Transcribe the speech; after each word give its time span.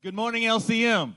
Good 0.00 0.14
morning, 0.14 0.44
LCM. 0.44 1.16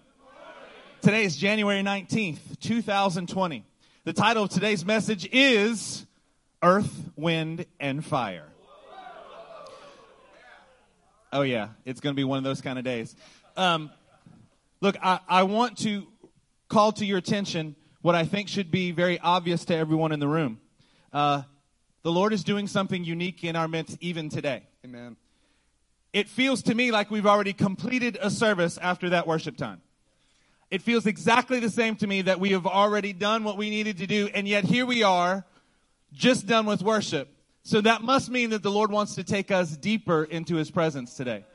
Today 1.03 1.23
is 1.23 1.35
January 1.35 1.83
19th, 1.83 2.59
2020. 2.61 3.63
The 4.05 4.13
title 4.13 4.45
of 4.45 4.49
today's 4.49 4.83
message 4.83 5.29
is 5.31 6.07
Earth, 6.63 7.11
Wind, 7.15 7.67
and 7.79 8.03
Fire. 8.03 8.47
Oh, 11.31 11.43
yeah, 11.43 11.67
it's 11.85 11.99
going 11.99 12.15
to 12.15 12.19
be 12.19 12.23
one 12.23 12.39
of 12.39 12.43
those 12.43 12.61
kind 12.61 12.79
of 12.79 12.83
days. 12.83 13.15
Um, 13.55 13.91
look, 14.81 14.97
I, 15.03 15.19
I 15.29 15.43
want 15.43 15.77
to 15.79 16.07
call 16.67 16.91
to 16.93 17.05
your 17.05 17.19
attention 17.19 17.75
what 18.01 18.15
I 18.15 18.25
think 18.25 18.47
should 18.47 18.71
be 18.71 18.89
very 18.89 19.19
obvious 19.19 19.63
to 19.65 19.75
everyone 19.75 20.11
in 20.11 20.19
the 20.19 20.27
room. 20.27 20.59
Uh, 21.13 21.43
the 22.01 22.11
Lord 22.11 22.33
is 22.33 22.43
doing 22.43 22.65
something 22.65 23.03
unique 23.03 23.43
in 23.43 23.55
our 23.55 23.67
midst 23.67 23.99
even 24.01 24.29
today. 24.29 24.63
Amen. 24.83 25.17
It 26.13 26.27
feels 26.27 26.61
to 26.63 26.75
me 26.75 26.91
like 26.91 27.09
we've 27.09 27.25
already 27.25 27.53
completed 27.53 28.17
a 28.21 28.29
service 28.29 28.77
after 28.77 29.09
that 29.09 29.27
worship 29.27 29.55
time. 29.55 29.81
It 30.69 30.81
feels 30.81 31.05
exactly 31.05 31.59
the 31.59 31.69
same 31.69 31.95
to 31.97 32.07
me 32.07 32.21
that 32.23 32.39
we 32.39 32.51
have 32.51 32.65
already 32.65 33.13
done 33.13 33.43
what 33.43 33.57
we 33.57 33.69
needed 33.69 33.97
to 33.99 34.07
do, 34.07 34.29
and 34.33 34.47
yet 34.47 34.63
here 34.63 34.85
we 34.85 35.03
are, 35.03 35.45
just 36.13 36.47
done 36.47 36.65
with 36.65 36.81
worship. 36.81 37.29
So 37.63 37.81
that 37.81 38.01
must 38.01 38.29
mean 38.29 38.49
that 38.49 38.63
the 38.63 38.71
Lord 38.71 38.91
wants 38.91 39.15
to 39.15 39.23
take 39.23 39.51
us 39.51 39.75
deeper 39.77 40.23
into 40.23 40.55
His 40.55 40.71
presence 40.71 41.15
today. 41.15 41.45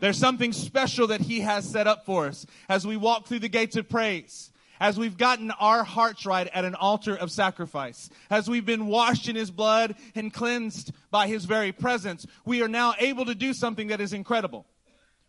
There's 0.00 0.18
something 0.18 0.52
special 0.52 1.06
that 1.08 1.20
He 1.20 1.40
has 1.40 1.68
set 1.68 1.86
up 1.86 2.04
for 2.04 2.26
us 2.26 2.46
as 2.68 2.86
we 2.86 2.96
walk 2.96 3.26
through 3.26 3.38
the 3.40 3.48
gates 3.48 3.76
of 3.76 3.88
praise 3.88 4.51
as 4.82 4.98
we've 4.98 5.16
gotten 5.16 5.52
our 5.52 5.84
hearts 5.84 6.26
right 6.26 6.48
at 6.52 6.64
an 6.64 6.74
altar 6.74 7.14
of 7.14 7.30
sacrifice, 7.30 8.10
as 8.28 8.50
we've 8.50 8.66
been 8.66 8.88
washed 8.88 9.28
in 9.28 9.36
his 9.36 9.48
blood 9.48 9.94
and 10.16 10.34
cleansed 10.34 10.92
by 11.08 11.28
his 11.28 11.44
very 11.44 11.70
presence, 11.70 12.26
we 12.44 12.62
are 12.62 12.68
now 12.68 12.92
able 12.98 13.24
to 13.24 13.34
do 13.36 13.54
something 13.54 13.86
that 13.86 14.00
is 14.00 14.12
incredible. 14.12 14.66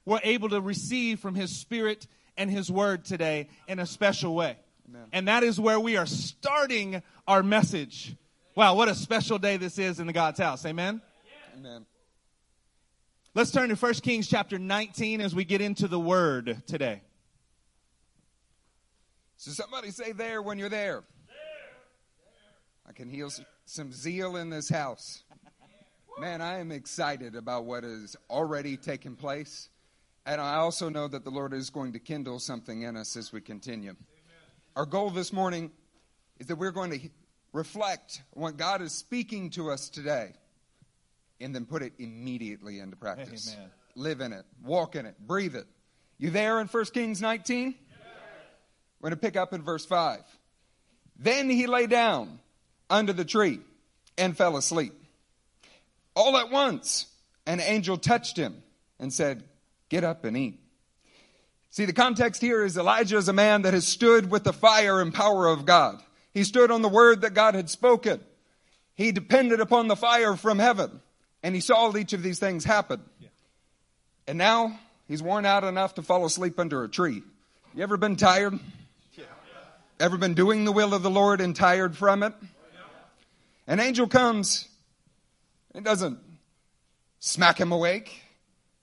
We're 0.05 0.21
able 0.23 0.49
to 0.49 0.59
receive 0.59 1.19
from 1.19 1.35
his 1.35 1.55
spirit 1.55 2.07
and 2.35 2.49
his 2.49 2.71
word 2.71 3.05
today 3.05 3.47
in 3.67 3.77
a 3.77 3.85
special 3.85 4.33
way. 4.33 4.57
Amen. 4.89 5.03
And 5.13 5.27
that 5.27 5.43
is 5.43 5.59
where 5.59 5.79
we 5.79 5.97
are 5.97 6.07
starting 6.07 7.03
our 7.27 7.43
message. 7.43 8.15
Wow, 8.55 8.73
what 8.73 8.89
a 8.89 8.95
special 8.95 9.37
day 9.37 9.57
this 9.57 9.77
is 9.77 9.99
in 9.99 10.07
the 10.07 10.13
God's 10.13 10.39
house. 10.39 10.65
Amen. 10.65 10.99
Amen. 11.55 11.85
Let's 13.35 13.51
turn 13.51 13.69
to 13.69 13.75
1 13.75 13.93
Kings 13.95 14.27
chapter 14.27 14.57
19 14.57 15.21
as 15.21 15.35
we 15.35 15.45
get 15.45 15.61
into 15.61 15.87
the 15.87 15.99
word 15.99 16.63
today. 16.65 17.03
So 19.43 19.51
somebody 19.51 19.91
say 19.91 20.13
there 20.13 20.41
when 20.41 20.57
you're 20.57 20.69
there. 20.69 21.03
I 22.87 22.93
can 22.93 23.09
heal 23.09 23.29
some 23.65 23.91
zeal 23.91 24.37
in 24.37 24.49
this 24.49 24.69
house. 24.69 25.23
Man, 26.17 26.39
I 26.39 26.59
am 26.59 26.71
excited 26.71 27.35
about 27.35 27.65
what 27.65 27.83
has 27.83 28.15
already 28.29 28.77
taken 28.77 29.17
place. 29.17 29.67
And 30.25 30.39
I 30.39 30.55
also 30.55 30.87
know 30.87 31.09
that 31.09 31.25
the 31.25 31.29
Lord 31.29 31.53
is 31.53 31.69
going 31.69 31.91
to 31.91 31.99
kindle 31.99 32.39
something 32.39 32.83
in 32.83 32.95
us 32.95 33.17
as 33.17 33.33
we 33.33 33.41
continue. 33.41 33.97
Our 34.77 34.85
goal 34.85 35.09
this 35.09 35.33
morning 35.33 35.71
is 36.39 36.47
that 36.47 36.55
we're 36.55 36.71
going 36.71 36.91
to 36.91 37.09
reflect 37.51 38.21
what 38.31 38.55
God 38.55 38.81
is 38.81 38.93
speaking 38.93 39.49
to 39.51 39.71
us 39.71 39.89
today 39.89 40.35
and 41.41 41.53
then 41.53 41.65
put 41.65 41.81
it 41.81 41.91
immediately 41.99 42.79
into 42.79 42.95
practice. 42.95 43.53
Amen. 43.57 43.71
Live 43.95 44.21
in 44.21 44.31
it, 44.31 44.45
walk 44.63 44.95
in 44.95 45.05
it, 45.05 45.15
breathe 45.19 45.57
it. 45.57 45.67
You 46.17 46.29
there 46.29 46.61
in 46.61 46.67
1 46.67 46.85
Kings 46.85 47.21
19? 47.21 47.75
We're 49.03 49.09
going 49.09 49.19
to 49.19 49.21
pick 49.21 49.35
up 49.35 49.51
in 49.51 49.61
verse 49.61 49.85
5. 49.85 50.21
Then 51.19 51.49
he 51.49 51.67
lay 51.67 51.87
down 51.87 52.39
under 52.89 53.11
the 53.11 53.25
tree 53.25 53.59
and 54.17 54.35
fell 54.35 54.55
asleep. 54.55 54.93
All 56.15 56.37
at 56.37 56.49
once, 56.49 57.07
an 57.45 57.59
angel 57.59 57.97
touched 57.97 58.37
him 58.37 58.63
and 59.01 59.11
said, 59.11 59.43
Get 59.89 60.05
up 60.05 60.23
and 60.23 60.37
eat. 60.37 60.57
See, 61.69 61.83
the 61.83 61.91
context 61.91 62.41
here 62.41 62.63
is 62.63 62.77
Elijah 62.77 63.17
is 63.17 63.27
a 63.27 63.33
man 63.33 63.63
that 63.63 63.73
has 63.73 63.85
stood 63.85 64.31
with 64.31 64.45
the 64.45 64.53
fire 64.53 65.01
and 65.01 65.13
power 65.13 65.47
of 65.47 65.65
God. 65.65 66.01
He 66.33 66.45
stood 66.45 66.71
on 66.71 66.81
the 66.81 66.87
word 66.87 67.21
that 67.21 67.33
God 67.33 67.55
had 67.55 67.69
spoken. 67.69 68.21
He 68.95 69.11
depended 69.11 69.59
upon 69.59 69.89
the 69.89 69.97
fire 69.97 70.37
from 70.37 70.59
heaven, 70.59 71.01
and 71.43 71.53
he 71.53 71.59
saw 71.59 71.93
each 71.97 72.13
of 72.13 72.23
these 72.23 72.39
things 72.39 72.63
happen. 72.63 73.01
And 74.29 74.37
now 74.37 74.79
he's 75.09 75.21
worn 75.21 75.45
out 75.45 75.65
enough 75.65 75.95
to 75.95 76.03
fall 76.03 76.25
asleep 76.25 76.57
under 76.57 76.85
a 76.85 76.89
tree. 76.89 77.21
You 77.75 77.83
ever 77.83 77.97
been 77.97 78.15
tired? 78.15 78.57
Ever 80.03 80.17
been 80.17 80.33
doing 80.33 80.65
the 80.65 80.73
will 80.73 80.93
of 80.93 81.01
the 81.01 81.09
Lord 81.09 81.39
and 81.39 81.55
tired 81.55 81.95
from 81.95 82.23
it? 82.23 82.33
An 83.67 83.79
angel 83.79 84.05
comes 84.05 84.67
and 85.73 85.85
doesn't 85.85 86.19
smack 87.19 87.57
him 87.57 87.71
awake. 87.71 88.21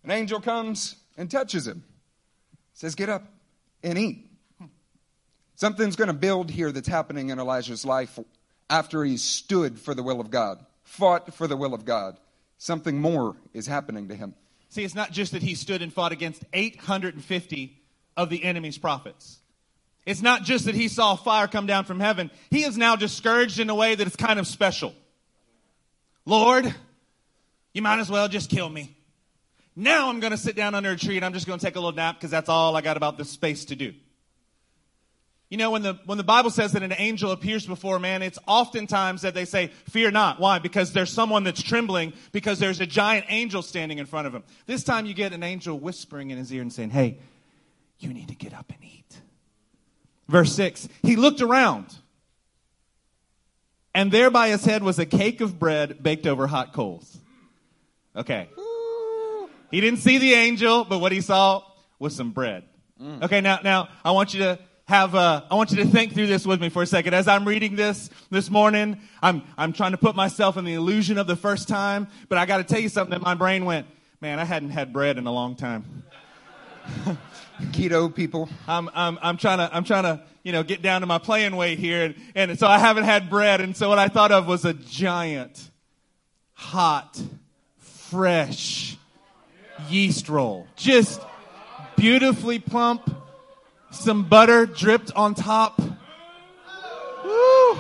An 0.02 0.12
angel 0.12 0.40
comes 0.40 0.96
and 1.18 1.30
touches 1.30 1.66
him. 1.66 1.84
Says, 2.72 2.94
Get 2.94 3.10
up 3.10 3.24
and 3.82 3.98
eat. 3.98 4.30
Something's 5.56 5.94
going 5.94 6.08
to 6.08 6.14
build 6.14 6.50
here 6.50 6.72
that's 6.72 6.88
happening 6.88 7.28
in 7.28 7.38
Elijah's 7.38 7.84
life 7.84 8.18
after 8.70 9.04
he 9.04 9.18
stood 9.18 9.78
for 9.78 9.94
the 9.94 10.02
will 10.02 10.22
of 10.22 10.30
God, 10.30 10.64
fought 10.84 11.34
for 11.34 11.46
the 11.46 11.54
will 11.54 11.74
of 11.74 11.84
God. 11.84 12.16
Something 12.56 12.98
more 12.98 13.36
is 13.52 13.66
happening 13.66 14.08
to 14.08 14.14
him. 14.14 14.34
See, 14.70 14.84
it's 14.84 14.94
not 14.94 15.12
just 15.12 15.32
that 15.32 15.42
he 15.42 15.54
stood 15.54 15.82
and 15.82 15.92
fought 15.92 16.12
against 16.12 16.46
850 16.54 17.78
of 18.16 18.30
the 18.30 18.42
enemy's 18.42 18.78
prophets. 18.78 19.39
It's 20.10 20.22
not 20.22 20.42
just 20.42 20.64
that 20.64 20.74
he 20.74 20.88
saw 20.88 21.14
fire 21.14 21.46
come 21.46 21.66
down 21.66 21.84
from 21.84 22.00
heaven. 22.00 22.32
He 22.50 22.64
is 22.64 22.76
now 22.76 22.96
discouraged 22.96 23.60
in 23.60 23.70
a 23.70 23.76
way 23.76 23.94
that 23.94 24.04
is 24.04 24.16
kind 24.16 24.40
of 24.40 24.46
special. 24.48 24.92
Lord, 26.26 26.74
you 27.72 27.80
might 27.80 28.00
as 28.00 28.10
well 28.10 28.26
just 28.26 28.50
kill 28.50 28.68
me. 28.68 28.96
Now 29.76 30.08
I'm 30.08 30.18
going 30.18 30.32
to 30.32 30.36
sit 30.36 30.56
down 30.56 30.74
under 30.74 30.90
a 30.90 30.96
tree 30.96 31.14
and 31.14 31.24
I'm 31.24 31.32
just 31.32 31.46
going 31.46 31.60
to 31.60 31.64
take 31.64 31.76
a 31.76 31.78
little 31.78 31.94
nap 31.94 32.16
because 32.16 32.32
that's 32.32 32.48
all 32.48 32.74
I 32.74 32.80
got 32.80 32.96
about 32.96 33.18
this 33.18 33.30
space 33.30 33.66
to 33.66 33.76
do. 33.76 33.94
You 35.48 35.58
know, 35.58 35.70
when 35.70 35.82
the, 35.82 35.96
when 36.06 36.18
the 36.18 36.24
Bible 36.24 36.50
says 36.50 36.72
that 36.72 36.82
an 36.82 36.94
angel 36.98 37.30
appears 37.30 37.64
before 37.64 38.00
man, 38.00 38.22
it's 38.22 38.38
oftentimes 38.48 39.22
that 39.22 39.34
they 39.34 39.44
say, 39.44 39.68
fear 39.88 40.10
not. 40.10 40.40
Why? 40.40 40.58
Because 40.58 40.92
there's 40.92 41.12
someone 41.12 41.44
that's 41.44 41.62
trembling 41.62 42.14
because 42.32 42.58
there's 42.58 42.80
a 42.80 42.86
giant 42.86 43.26
angel 43.28 43.62
standing 43.62 43.98
in 43.98 44.06
front 44.06 44.26
of 44.26 44.34
him. 44.34 44.42
This 44.66 44.82
time 44.82 45.06
you 45.06 45.14
get 45.14 45.32
an 45.32 45.44
angel 45.44 45.78
whispering 45.78 46.30
in 46.30 46.38
his 46.38 46.52
ear 46.52 46.62
and 46.62 46.72
saying, 46.72 46.90
hey, 46.90 47.18
you 48.00 48.12
need 48.12 48.26
to 48.26 48.34
get 48.34 48.52
up 48.52 48.72
and 48.74 48.82
eat. 48.82 49.20
Verse 50.30 50.52
6 50.54 50.88
He 51.02 51.16
looked 51.16 51.42
around, 51.42 51.92
and 53.92 54.12
there 54.12 54.30
by 54.30 54.48
his 54.48 54.64
head 54.64 54.82
was 54.82 54.98
a 54.98 55.06
cake 55.06 55.40
of 55.40 55.58
bread 55.58 56.02
baked 56.02 56.26
over 56.26 56.46
hot 56.46 56.72
coals. 56.72 57.18
Okay. 58.14 58.48
He 59.72 59.80
didn't 59.80 59.98
see 59.98 60.18
the 60.18 60.34
angel, 60.34 60.84
but 60.84 61.00
what 61.00 61.12
he 61.12 61.20
saw 61.20 61.62
was 61.98 62.14
some 62.14 62.30
bread. 62.30 62.64
Okay, 63.22 63.40
now, 63.40 63.60
now 63.64 63.88
I 64.04 64.10
want 64.10 64.34
you 64.34 64.40
to 64.40 64.58
have, 64.84 65.14
uh, 65.14 65.42
I 65.50 65.54
want 65.54 65.70
you 65.70 65.78
to 65.78 65.86
think 65.86 66.12
through 66.12 66.26
this 66.26 66.44
with 66.46 66.60
me 66.60 66.68
for 66.68 66.82
a 66.82 66.86
second. 66.86 67.14
As 67.14 67.26
I'm 67.28 67.46
reading 67.46 67.74
this 67.74 68.10
this 68.30 68.50
morning, 68.50 69.00
I'm, 69.22 69.42
I'm 69.56 69.72
trying 69.72 69.92
to 69.92 69.98
put 69.98 70.14
myself 70.14 70.56
in 70.56 70.64
the 70.64 70.74
illusion 70.74 71.16
of 71.16 71.26
the 71.26 71.36
first 71.36 71.66
time, 71.66 72.08
but 72.28 72.36
I 72.36 72.46
got 72.46 72.58
to 72.58 72.64
tell 72.64 72.80
you 72.80 72.88
something 72.88 73.12
that 73.18 73.22
my 73.22 73.34
brain 73.34 73.64
went, 73.64 73.86
man, 74.20 74.38
I 74.38 74.44
hadn't 74.44 74.70
had 74.70 74.92
bread 74.92 75.18
in 75.18 75.26
a 75.26 75.32
long 75.32 75.56
time. 75.56 76.04
Keto 77.72 78.14
people. 78.14 78.48
I'm, 78.66 78.90
I'm, 78.94 79.18
I'm 79.22 79.36
trying 79.36 79.58
to, 79.58 79.74
I'm 79.74 79.84
trying 79.84 80.04
to, 80.04 80.22
you 80.42 80.52
know, 80.52 80.62
get 80.62 80.82
down 80.82 81.02
to 81.02 81.06
my 81.06 81.18
playing 81.18 81.56
weight 81.56 81.78
here. 81.78 82.04
And, 82.04 82.14
and 82.34 82.58
so 82.58 82.66
I 82.66 82.78
haven't 82.78 83.04
had 83.04 83.30
bread. 83.30 83.60
And 83.60 83.76
so 83.76 83.88
what 83.88 83.98
I 83.98 84.08
thought 84.08 84.32
of 84.32 84.46
was 84.46 84.64
a 84.64 84.74
giant, 84.74 85.70
hot, 86.54 87.20
fresh 87.78 88.96
yeast 89.88 90.28
roll. 90.28 90.66
Just 90.76 91.20
beautifully 91.96 92.58
plump, 92.58 93.14
some 93.90 94.28
butter 94.28 94.66
dripped 94.66 95.12
on 95.14 95.34
top. 95.34 95.80
Woo. 97.24 97.78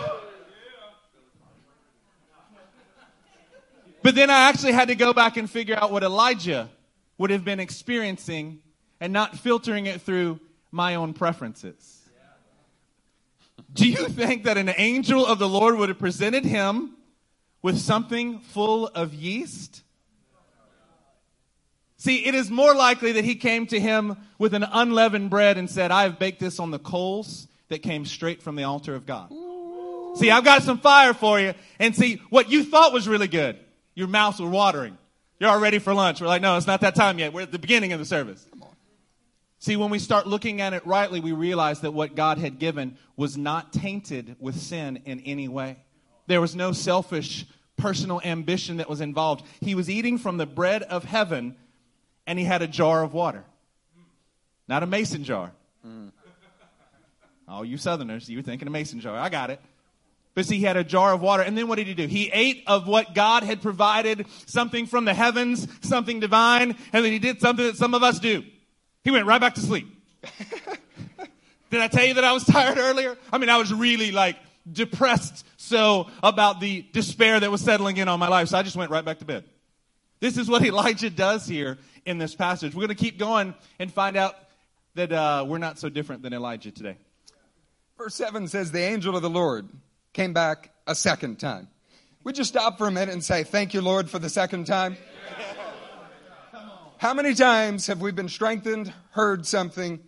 But 4.02 4.14
then 4.14 4.30
I 4.30 4.48
actually 4.48 4.72
had 4.72 4.88
to 4.88 4.94
go 4.94 5.12
back 5.12 5.36
and 5.36 5.48
figure 5.50 5.76
out 5.76 5.92
what 5.92 6.02
Elijah 6.02 6.70
would 7.18 7.30
have 7.30 7.44
been 7.44 7.60
experiencing 7.60 8.60
and 9.00 9.12
not 9.12 9.38
filtering 9.38 9.86
it 9.86 10.02
through 10.02 10.40
my 10.70 10.94
own 10.94 11.14
preferences. 11.14 11.96
Do 13.72 13.88
you 13.88 14.08
think 14.08 14.44
that 14.44 14.56
an 14.56 14.72
angel 14.76 15.24
of 15.24 15.38
the 15.38 15.48
Lord 15.48 15.76
would 15.76 15.88
have 15.88 15.98
presented 15.98 16.44
him 16.44 16.96
with 17.62 17.78
something 17.78 18.40
full 18.40 18.88
of 18.88 19.14
yeast? 19.14 19.82
See, 21.96 22.26
it 22.26 22.34
is 22.34 22.50
more 22.50 22.74
likely 22.74 23.12
that 23.12 23.24
he 23.24 23.34
came 23.34 23.66
to 23.66 23.78
him 23.78 24.16
with 24.38 24.54
an 24.54 24.64
unleavened 24.64 25.30
bread 25.30 25.58
and 25.58 25.68
said, 25.70 25.90
I 25.90 26.04
have 26.04 26.18
baked 26.18 26.40
this 26.40 26.58
on 26.58 26.70
the 26.70 26.78
coals 26.78 27.46
that 27.68 27.80
came 27.80 28.06
straight 28.06 28.42
from 28.42 28.56
the 28.56 28.64
altar 28.64 28.94
of 28.94 29.06
God. 29.06 29.30
See, 30.16 30.30
I've 30.30 30.44
got 30.44 30.62
some 30.62 30.78
fire 30.78 31.14
for 31.14 31.38
you. 31.38 31.54
And 31.78 31.94
see, 31.94 32.22
what 32.30 32.50
you 32.50 32.64
thought 32.64 32.92
was 32.92 33.06
really 33.06 33.28
good, 33.28 33.58
your 33.94 34.08
mouths 34.08 34.40
were 34.40 34.48
watering. 34.48 34.96
You're 35.38 35.50
all 35.50 35.60
ready 35.60 35.78
for 35.78 35.94
lunch. 35.94 36.20
We're 36.20 36.26
like, 36.26 36.42
no, 36.42 36.56
it's 36.56 36.66
not 36.66 36.80
that 36.80 36.94
time 36.94 37.18
yet. 37.18 37.32
We're 37.32 37.42
at 37.42 37.52
the 37.52 37.58
beginning 37.58 37.92
of 37.92 37.98
the 37.98 38.06
service. 38.06 38.46
See, 39.60 39.76
when 39.76 39.90
we 39.90 39.98
start 39.98 40.26
looking 40.26 40.62
at 40.62 40.72
it 40.72 40.86
rightly, 40.86 41.20
we 41.20 41.32
realize 41.32 41.80
that 41.80 41.92
what 41.92 42.16
God 42.16 42.38
had 42.38 42.58
given 42.58 42.96
was 43.14 43.36
not 43.36 43.74
tainted 43.74 44.36
with 44.40 44.58
sin 44.58 45.02
in 45.04 45.20
any 45.20 45.48
way. 45.48 45.76
There 46.26 46.40
was 46.40 46.56
no 46.56 46.72
selfish 46.72 47.44
personal 47.76 48.22
ambition 48.24 48.78
that 48.78 48.88
was 48.88 49.02
involved. 49.02 49.44
He 49.60 49.74
was 49.74 49.90
eating 49.90 50.16
from 50.16 50.38
the 50.38 50.46
bread 50.46 50.82
of 50.82 51.04
heaven 51.04 51.56
and 52.26 52.38
he 52.38 52.44
had 52.44 52.62
a 52.62 52.66
jar 52.66 53.02
of 53.02 53.12
water. 53.12 53.44
not 54.66 54.82
a 54.82 54.86
mason 54.86 55.24
jar. 55.24 55.52
Mm. 55.86 56.10
Oh, 57.46 57.62
you 57.62 57.76
Southerners, 57.76 58.30
you 58.30 58.38
were 58.38 58.42
thinking 58.42 58.66
a 58.66 58.70
mason 58.70 59.00
jar. 59.00 59.16
I 59.16 59.28
got 59.28 59.50
it. 59.50 59.60
But 60.34 60.46
see, 60.46 60.56
he 60.58 60.64
had 60.64 60.78
a 60.78 60.84
jar 60.84 61.12
of 61.12 61.20
water. 61.20 61.42
And 61.42 61.58
then 61.58 61.68
what 61.68 61.76
did 61.76 61.86
he 61.86 61.94
do? 61.94 62.06
He 62.06 62.30
ate 62.32 62.62
of 62.66 62.86
what 62.86 63.14
God 63.14 63.42
had 63.42 63.60
provided, 63.60 64.24
something 64.46 64.86
from 64.86 65.04
the 65.04 65.12
heavens, 65.12 65.68
something 65.82 66.20
divine, 66.20 66.76
and 66.92 67.04
then 67.04 67.12
he 67.12 67.18
did 67.18 67.40
something 67.40 67.66
that 67.66 67.76
some 67.76 67.92
of 67.92 68.02
us 68.02 68.20
do. 68.20 68.44
He 69.04 69.10
went 69.10 69.26
right 69.26 69.40
back 69.40 69.54
to 69.54 69.60
sleep. 69.60 69.88
did 71.70 71.80
I 71.80 71.88
tell 71.88 72.04
you 72.04 72.14
that 72.14 72.24
I 72.24 72.32
was 72.32 72.44
tired 72.44 72.78
earlier? 72.78 73.16
I 73.32 73.38
mean, 73.38 73.48
I 73.48 73.56
was 73.56 73.72
really 73.72 74.12
like 74.12 74.36
depressed 74.70 75.46
so 75.56 76.08
about 76.22 76.60
the 76.60 76.82
despair 76.92 77.40
that 77.40 77.50
was 77.50 77.60
settling 77.60 77.96
in 77.96 78.08
on 78.08 78.18
my 78.18 78.28
life. 78.28 78.48
So 78.48 78.58
I 78.58 78.62
just 78.62 78.76
went 78.76 78.90
right 78.90 79.04
back 79.04 79.18
to 79.20 79.24
bed. 79.24 79.44
This 80.20 80.36
is 80.36 80.48
what 80.48 80.62
Elijah 80.64 81.10
does 81.10 81.46
here 81.46 81.78
in 82.04 82.18
this 82.18 82.34
passage. 82.34 82.74
We're 82.74 82.86
going 82.86 82.96
to 82.96 83.02
keep 83.02 83.18
going 83.18 83.54
and 83.78 83.92
find 83.92 84.16
out 84.16 84.34
that 84.94 85.12
uh, 85.12 85.44
we're 85.46 85.58
not 85.58 85.78
so 85.78 85.88
different 85.88 86.22
than 86.22 86.32
Elijah 86.32 86.70
today. 86.70 86.96
Verse 87.96 88.14
7 88.14 88.48
says, 88.48 88.72
The 88.72 88.80
angel 88.80 89.16
of 89.16 89.22
the 89.22 89.30
Lord 89.30 89.68
came 90.12 90.32
back 90.32 90.70
a 90.86 90.94
second 90.94 91.38
time. 91.38 91.68
Would 92.24 92.36
you 92.36 92.44
stop 92.44 92.76
for 92.76 92.86
a 92.86 92.90
minute 92.90 93.12
and 93.12 93.24
say, 93.24 93.44
Thank 93.44 93.74
you, 93.74 93.80
Lord, 93.80 94.10
for 94.10 94.18
the 94.18 94.28
second 94.28 94.66
time? 94.66 94.96
How 97.00 97.14
many 97.14 97.32
times 97.32 97.86
have 97.86 98.02
we 98.02 98.12
been 98.12 98.28
strengthened, 98.28 98.92
heard 99.12 99.46
something, 99.46 100.00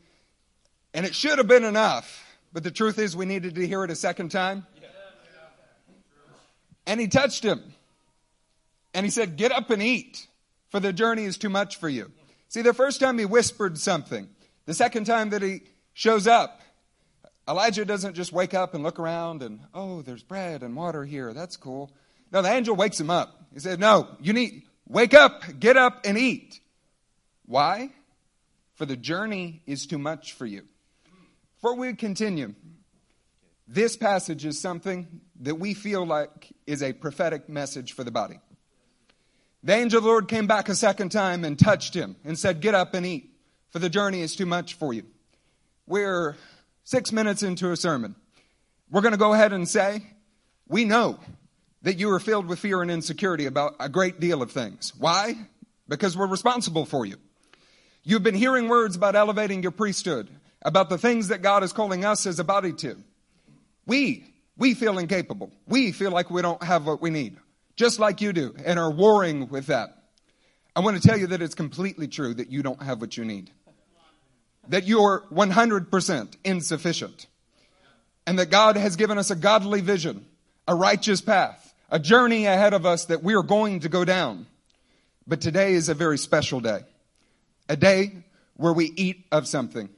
and 0.92 1.06
it 1.06 1.14
should 1.14 1.38
have 1.38 1.48
been 1.48 1.64
enough, 1.64 2.22
but 2.52 2.64
the 2.64 2.70
truth 2.70 2.98
is 2.98 3.16
we 3.16 3.24
needed 3.24 3.54
to 3.54 3.66
hear 3.66 3.82
it 3.82 3.90
a 3.90 3.94
second 3.94 4.28
time? 4.28 4.66
And 6.86 7.00
he 7.00 7.08
touched 7.08 7.46
him. 7.46 7.62
And 8.92 9.06
he 9.06 9.10
said, 9.10 9.38
Get 9.38 9.52
up 9.52 9.70
and 9.70 9.82
eat, 9.82 10.26
for 10.68 10.80
the 10.80 10.92
journey 10.92 11.24
is 11.24 11.38
too 11.38 11.48
much 11.48 11.76
for 11.76 11.88
you. 11.88 12.12
See, 12.48 12.60
the 12.60 12.74
first 12.74 13.00
time 13.00 13.16
he 13.16 13.24
whispered 13.24 13.78
something, 13.78 14.28
the 14.66 14.74
second 14.74 15.06
time 15.06 15.30
that 15.30 15.40
he 15.40 15.62
shows 15.94 16.26
up, 16.26 16.60
Elijah 17.48 17.86
doesn't 17.86 18.12
just 18.12 18.34
wake 18.34 18.52
up 18.52 18.74
and 18.74 18.84
look 18.84 18.98
around 18.98 19.42
and, 19.42 19.60
oh, 19.72 20.02
there's 20.02 20.22
bread 20.22 20.62
and 20.62 20.76
water 20.76 21.06
here. 21.06 21.32
That's 21.32 21.56
cool. 21.56 21.90
No, 22.30 22.42
the 22.42 22.52
angel 22.52 22.76
wakes 22.76 23.00
him 23.00 23.08
up. 23.08 23.46
He 23.54 23.60
said, 23.60 23.80
no, 23.80 24.08
you 24.20 24.34
need, 24.34 24.64
wake 24.86 25.14
up, 25.14 25.58
get 25.58 25.78
up 25.78 26.02
and 26.04 26.18
eat. 26.18 26.58
Why? 27.46 27.90
For 28.74 28.86
the 28.86 28.96
journey 28.96 29.62
is 29.66 29.86
too 29.86 29.98
much 29.98 30.32
for 30.32 30.46
you. 30.46 30.62
Before 31.56 31.76
we 31.76 31.94
continue, 31.94 32.54
this 33.68 33.96
passage 33.96 34.44
is 34.44 34.60
something 34.60 35.20
that 35.40 35.56
we 35.56 35.74
feel 35.74 36.04
like 36.04 36.52
is 36.66 36.82
a 36.82 36.92
prophetic 36.92 37.48
message 37.48 37.92
for 37.92 38.04
the 38.04 38.10
body. 38.10 38.40
The 39.62 39.74
angel 39.74 39.98
of 39.98 40.04
the 40.04 40.10
Lord 40.10 40.28
came 40.28 40.46
back 40.46 40.68
a 40.68 40.74
second 40.74 41.10
time 41.10 41.44
and 41.44 41.58
touched 41.58 41.94
him 41.94 42.16
and 42.24 42.38
said, 42.38 42.60
Get 42.60 42.74
up 42.74 42.94
and 42.94 43.06
eat, 43.06 43.30
for 43.70 43.78
the 43.78 43.88
journey 43.88 44.20
is 44.20 44.34
too 44.34 44.46
much 44.46 44.74
for 44.74 44.92
you. 44.92 45.04
We're 45.86 46.36
six 46.84 47.12
minutes 47.12 47.42
into 47.42 47.70
a 47.70 47.76
sermon. 47.76 48.16
We're 48.90 49.02
going 49.02 49.12
to 49.12 49.18
go 49.18 49.32
ahead 49.32 49.52
and 49.52 49.68
say, 49.68 50.02
we 50.68 50.84
know 50.84 51.18
that 51.82 51.98
you 51.98 52.10
are 52.10 52.20
filled 52.20 52.46
with 52.46 52.58
fear 52.58 52.82
and 52.82 52.90
insecurity 52.90 53.46
about 53.46 53.74
a 53.78 53.88
great 53.88 54.20
deal 54.20 54.42
of 54.42 54.50
things. 54.50 54.92
Why? 54.98 55.36
Because 55.88 56.16
we're 56.16 56.26
responsible 56.26 56.84
for 56.84 57.04
you. 57.04 57.16
You've 58.04 58.22
been 58.22 58.34
hearing 58.34 58.68
words 58.68 58.96
about 58.96 59.16
elevating 59.16 59.62
your 59.62 59.72
priesthood, 59.72 60.28
about 60.62 60.88
the 60.88 60.98
things 60.98 61.28
that 61.28 61.42
God 61.42 61.62
is 61.62 61.72
calling 61.72 62.04
us 62.04 62.26
as 62.26 62.38
a 62.38 62.44
body 62.44 62.72
to. 62.74 62.96
We, 63.86 64.32
we 64.56 64.74
feel 64.74 64.98
incapable. 64.98 65.52
We 65.66 65.92
feel 65.92 66.10
like 66.10 66.30
we 66.30 66.42
don't 66.42 66.62
have 66.62 66.86
what 66.86 67.00
we 67.00 67.10
need, 67.10 67.36
just 67.76 67.98
like 67.98 68.20
you 68.20 68.32
do, 68.32 68.54
and 68.64 68.78
are 68.78 68.90
warring 68.90 69.48
with 69.48 69.66
that. 69.66 69.96
I 70.74 70.80
want 70.80 71.00
to 71.00 71.06
tell 71.06 71.18
you 71.18 71.28
that 71.28 71.42
it's 71.42 71.54
completely 71.54 72.08
true 72.08 72.34
that 72.34 72.50
you 72.50 72.62
don't 72.62 72.82
have 72.82 73.00
what 73.00 73.16
you 73.16 73.24
need 73.24 73.50
that 74.68 74.84
you're 74.84 75.24
100% 75.32 76.36
insufficient. 76.44 77.26
And 78.26 78.38
that 78.38 78.50
God 78.50 78.76
has 78.76 78.96
given 78.96 79.18
us 79.18 79.30
a 79.30 79.36
godly 79.36 79.80
vision, 79.80 80.24
a 80.68 80.74
righteous 80.74 81.20
path, 81.20 81.74
a 81.90 81.98
journey 81.98 82.46
ahead 82.46 82.72
of 82.72 82.86
us 82.86 83.06
that 83.06 83.22
we 83.22 83.34
are 83.34 83.42
going 83.42 83.80
to 83.80 83.88
go 83.88 84.04
down. 84.04 84.46
But 85.26 85.40
today 85.40 85.72
is 85.72 85.88
a 85.88 85.94
very 85.94 86.18
special 86.18 86.60
day. 86.60 86.82
A 87.72 87.76
day 87.76 88.12
where 88.52 88.74
we 88.74 88.92
eat 88.96 89.24
of 89.32 89.48
something, 89.48 89.88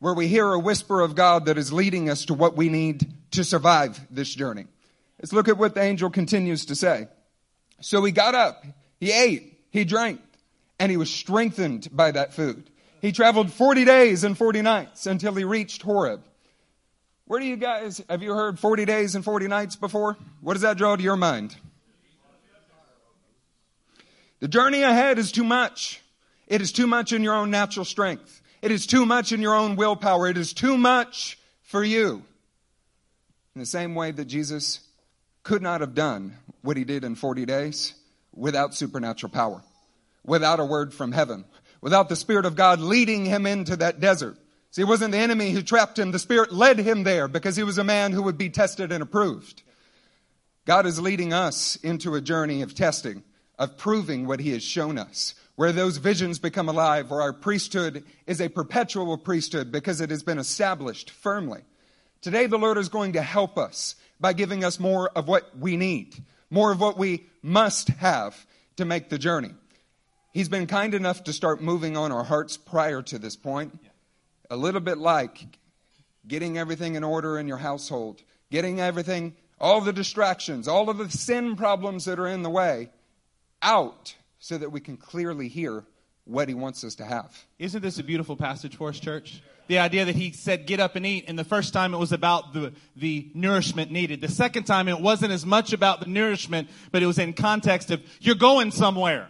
where 0.00 0.12
we 0.12 0.28
hear 0.28 0.52
a 0.52 0.58
whisper 0.58 1.00
of 1.00 1.14
God 1.14 1.46
that 1.46 1.56
is 1.56 1.72
leading 1.72 2.10
us 2.10 2.26
to 2.26 2.34
what 2.34 2.58
we 2.58 2.68
need 2.68 3.10
to 3.30 3.42
survive 3.42 3.98
this 4.10 4.34
journey. 4.34 4.66
Let's 5.18 5.32
look 5.32 5.48
at 5.48 5.56
what 5.56 5.74
the 5.74 5.80
angel 5.80 6.10
continues 6.10 6.66
to 6.66 6.74
say. 6.74 7.08
So 7.80 8.04
he 8.04 8.12
got 8.12 8.34
up, 8.34 8.66
he 9.00 9.12
ate, 9.12 9.58
he 9.70 9.86
drank, 9.86 10.20
and 10.78 10.90
he 10.90 10.98
was 10.98 11.10
strengthened 11.10 11.88
by 11.90 12.10
that 12.10 12.34
food. 12.34 12.68
He 13.00 13.12
traveled 13.12 13.50
40 13.50 13.86
days 13.86 14.24
and 14.24 14.36
40 14.36 14.60
nights 14.60 15.06
until 15.06 15.34
he 15.34 15.44
reached 15.44 15.80
Horeb. 15.80 16.22
Where 17.24 17.40
do 17.40 17.46
you 17.46 17.56
guys, 17.56 18.02
have 18.10 18.22
you 18.22 18.34
heard 18.34 18.58
40 18.58 18.84
days 18.84 19.14
and 19.14 19.24
40 19.24 19.48
nights 19.48 19.76
before? 19.76 20.18
What 20.42 20.52
does 20.52 20.62
that 20.62 20.76
draw 20.76 20.96
to 20.96 21.02
your 21.02 21.16
mind? 21.16 21.56
The 24.40 24.48
journey 24.48 24.82
ahead 24.82 25.18
is 25.18 25.32
too 25.32 25.44
much. 25.44 26.01
It 26.46 26.60
is 26.60 26.72
too 26.72 26.86
much 26.86 27.12
in 27.12 27.22
your 27.22 27.34
own 27.34 27.50
natural 27.50 27.84
strength. 27.84 28.40
It 28.60 28.70
is 28.70 28.86
too 28.86 29.06
much 29.06 29.32
in 29.32 29.40
your 29.40 29.54
own 29.54 29.76
willpower. 29.76 30.28
It 30.28 30.36
is 30.36 30.52
too 30.52 30.76
much 30.76 31.38
for 31.62 31.82
you. 31.82 32.22
In 33.54 33.60
the 33.60 33.66
same 33.66 33.94
way 33.94 34.10
that 34.12 34.26
Jesus 34.26 34.80
could 35.42 35.62
not 35.62 35.80
have 35.80 35.94
done 35.94 36.36
what 36.62 36.76
he 36.76 36.84
did 36.84 37.04
in 37.04 37.14
40 37.14 37.44
days 37.44 37.94
without 38.32 38.74
supernatural 38.74 39.30
power, 39.30 39.62
without 40.24 40.60
a 40.60 40.64
word 40.64 40.94
from 40.94 41.12
heaven, 41.12 41.44
without 41.80 42.08
the 42.08 42.16
Spirit 42.16 42.46
of 42.46 42.56
God 42.56 42.80
leading 42.80 43.24
him 43.24 43.46
into 43.46 43.76
that 43.76 44.00
desert. 44.00 44.38
See, 44.70 44.82
it 44.82 44.88
wasn't 44.88 45.12
the 45.12 45.18
enemy 45.18 45.50
who 45.50 45.60
trapped 45.60 45.98
him. 45.98 46.12
The 46.12 46.18
Spirit 46.18 46.52
led 46.52 46.78
him 46.78 47.02
there 47.02 47.28
because 47.28 47.56
he 47.56 47.62
was 47.62 47.76
a 47.76 47.84
man 47.84 48.12
who 48.12 48.22
would 48.22 48.38
be 48.38 48.48
tested 48.48 48.90
and 48.90 49.02
approved. 49.02 49.62
God 50.64 50.86
is 50.86 51.00
leading 51.00 51.32
us 51.32 51.76
into 51.76 52.14
a 52.14 52.20
journey 52.20 52.62
of 52.62 52.74
testing, 52.74 53.22
of 53.58 53.76
proving 53.76 54.26
what 54.26 54.40
he 54.40 54.52
has 54.52 54.62
shown 54.62 54.96
us, 54.96 55.34
where 55.56 55.72
those 55.72 55.98
visions 55.98 56.38
become 56.38 56.68
alive, 56.68 57.10
where 57.10 57.20
our 57.20 57.32
priesthood 57.32 58.04
is 58.26 58.40
a 58.40 58.48
perpetual 58.48 59.18
priesthood 59.18 59.70
because 59.70 60.00
it 60.00 60.10
has 60.10 60.22
been 60.22 60.38
established 60.38 61.10
firmly. 61.10 61.62
Today, 62.20 62.46
the 62.46 62.58
Lord 62.58 62.78
is 62.78 62.88
going 62.88 63.14
to 63.14 63.22
help 63.22 63.58
us 63.58 63.96
by 64.20 64.32
giving 64.32 64.64
us 64.64 64.80
more 64.80 65.10
of 65.10 65.28
what 65.28 65.58
we 65.58 65.76
need, 65.76 66.22
more 66.50 66.72
of 66.72 66.80
what 66.80 66.96
we 66.96 67.26
must 67.42 67.88
have 67.88 68.46
to 68.76 68.84
make 68.84 69.08
the 69.08 69.18
journey. 69.18 69.50
He's 70.32 70.48
been 70.48 70.66
kind 70.66 70.94
enough 70.94 71.24
to 71.24 71.32
start 71.32 71.60
moving 71.60 71.96
on 71.96 72.12
our 72.12 72.24
hearts 72.24 72.56
prior 72.56 73.02
to 73.02 73.18
this 73.18 73.36
point. 73.36 73.78
A 74.50 74.56
little 74.56 74.80
bit 74.80 74.98
like 74.98 75.44
getting 76.26 76.56
everything 76.56 76.94
in 76.94 77.04
order 77.04 77.38
in 77.38 77.48
your 77.48 77.58
household, 77.58 78.22
getting 78.50 78.80
everything, 78.80 79.34
all 79.60 79.80
the 79.80 79.92
distractions, 79.92 80.68
all 80.68 80.88
of 80.88 80.98
the 80.98 81.10
sin 81.10 81.56
problems 81.56 82.06
that 82.06 82.18
are 82.18 82.28
in 82.28 82.42
the 82.42 82.50
way 82.50 82.88
out 83.60 84.14
so 84.42 84.58
that 84.58 84.72
we 84.72 84.80
can 84.80 84.96
clearly 84.96 85.46
hear 85.46 85.84
what 86.24 86.48
he 86.48 86.54
wants 86.54 86.82
us 86.82 86.96
to 86.96 87.04
have. 87.04 87.32
Isn't 87.60 87.80
this 87.80 88.00
a 88.00 88.02
beautiful 88.02 88.36
passage 88.36 88.74
for 88.74 88.88
us, 88.88 88.98
church? 88.98 89.40
The 89.68 89.78
idea 89.78 90.04
that 90.04 90.16
he 90.16 90.32
said, 90.32 90.66
get 90.66 90.80
up 90.80 90.96
and 90.96 91.06
eat. 91.06 91.26
And 91.28 91.38
the 91.38 91.44
first 91.44 91.72
time 91.72 91.94
it 91.94 91.98
was 91.98 92.10
about 92.10 92.52
the, 92.52 92.72
the 92.96 93.30
nourishment 93.34 93.92
needed. 93.92 94.20
The 94.20 94.26
second 94.26 94.64
time 94.64 94.88
it 94.88 95.00
wasn't 95.00 95.30
as 95.30 95.46
much 95.46 95.72
about 95.72 96.00
the 96.00 96.06
nourishment, 96.06 96.70
but 96.90 97.04
it 97.04 97.06
was 97.06 97.20
in 97.20 97.34
context 97.34 97.92
of, 97.92 98.02
you're 98.20 98.34
going 98.34 98.72
somewhere. 98.72 99.28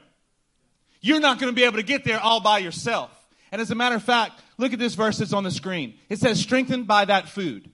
You're 1.03 1.21
not 1.21 1.39
going 1.39 1.53
to 1.53 1.55
be 1.55 1.65
able 1.65 1.77
to 1.77 1.83
get 1.83 2.05
there 2.05 2.19
all 2.19 2.41
by 2.41 2.59
yourself. 2.59 3.11
And 3.53 3.61
as 3.61 3.71
a 3.71 3.75
matter 3.75 3.97
of 3.97 4.03
fact, 4.03 4.41
look 4.57 4.73
at 4.73 4.79
this 4.79 4.95
verse 4.95 5.19
that's 5.19 5.35
on 5.35 5.45
the 5.45 5.51
screen. 5.51 5.93
It 6.09 6.21
says, 6.21 6.41
strengthened 6.41 6.87
by 6.87 7.05
that 7.05 7.29
food. 7.29 7.71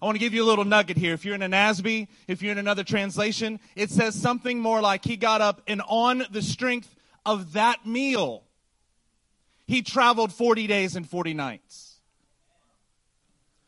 I 0.00 0.04
want 0.04 0.16
to 0.16 0.20
give 0.20 0.34
you 0.34 0.42
a 0.42 0.46
little 0.46 0.64
nugget 0.64 0.98
here. 0.98 1.14
If 1.14 1.24
you're 1.24 1.34
in 1.34 1.42
a 1.42 1.48
NASB, 1.48 2.08
if 2.28 2.42
you're 2.42 2.52
in 2.52 2.58
another 2.58 2.84
translation, 2.84 3.60
it 3.74 3.90
says 3.90 4.14
something 4.14 4.60
more 4.60 4.82
like 4.82 5.04
he 5.04 5.16
got 5.16 5.40
up 5.40 5.62
and 5.66 5.80
on 5.88 6.24
the 6.30 6.42
strength 6.42 6.94
of 7.24 7.54
that 7.54 7.86
meal, 7.86 8.44
he 9.66 9.82
traveled 9.82 10.32
40 10.32 10.66
days 10.66 10.96
and 10.96 11.08
40 11.08 11.32
nights. 11.34 11.94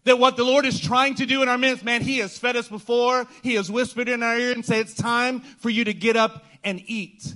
That 0.04 0.18
what 0.18 0.36
the 0.36 0.44
Lord 0.44 0.66
is 0.66 0.78
trying 0.78 1.16
to 1.16 1.26
do 1.26 1.42
in 1.42 1.48
our 1.48 1.58
midst, 1.58 1.84
man, 1.84 2.02
he 2.02 2.18
has 2.18 2.38
fed 2.38 2.56
us 2.56 2.68
before. 2.68 3.26
He 3.42 3.54
has 3.54 3.70
whispered 3.70 4.08
in 4.08 4.22
our 4.22 4.38
ear 4.38 4.52
and 4.52 4.64
said, 4.64 4.80
it's 4.80 4.94
time 4.94 5.40
for 5.40 5.70
you 5.70 5.84
to 5.84 5.94
get 5.94 6.16
up 6.16 6.44
and 6.62 6.82
eat. 6.86 7.34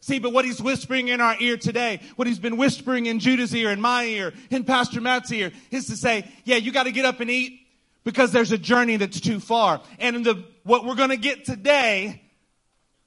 See, 0.00 0.18
but 0.18 0.32
what 0.32 0.44
he's 0.44 0.60
whispering 0.60 1.08
in 1.08 1.20
our 1.20 1.36
ear 1.40 1.56
today, 1.56 2.00
what 2.16 2.26
he's 2.28 2.38
been 2.38 2.56
whispering 2.56 3.06
in 3.06 3.20
Judah's 3.20 3.54
ear, 3.54 3.70
in 3.70 3.80
my 3.80 4.04
ear, 4.04 4.32
in 4.50 4.64
Pastor 4.64 5.00
Matt's 5.00 5.32
ear, 5.32 5.52
is 5.70 5.86
to 5.86 5.96
say, 5.96 6.30
yeah, 6.44 6.56
you 6.56 6.72
got 6.72 6.84
to 6.84 6.92
get 6.92 7.04
up 7.04 7.20
and 7.20 7.30
eat 7.30 7.61
because 8.04 8.32
there's 8.32 8.52
a 8.52 8.58
journey 8.58 8.96
that's 8.96 9.20
too 9.20 9.40
far. 9.40 9.80
And 9.98 10.24
the, 10.24 10.44
what 10.64 10.84
we're 10.84 10.94
going 10.94 11.10
to 11.10 11.16
get 11.16 11.44
today, 11.44 12.22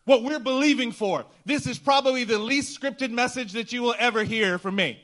what 0.06 0.24
we're 0.24 0.40
believing 0.40 0.92
for, 0.92 1.26
this 1.46 1.68
is 1.68 1.78
probably 1.80 2.24
the 2.24 2.40
least 2.40 2.80
scripted 2.80 3.12
message 3.12 3.54
that 3.54 3.74
you 3.74 3.82
will 3.82 3.96
ever 3.98 4.24
hear 4.24 4.58
from 4.58 4.76
me. 4.76 5.02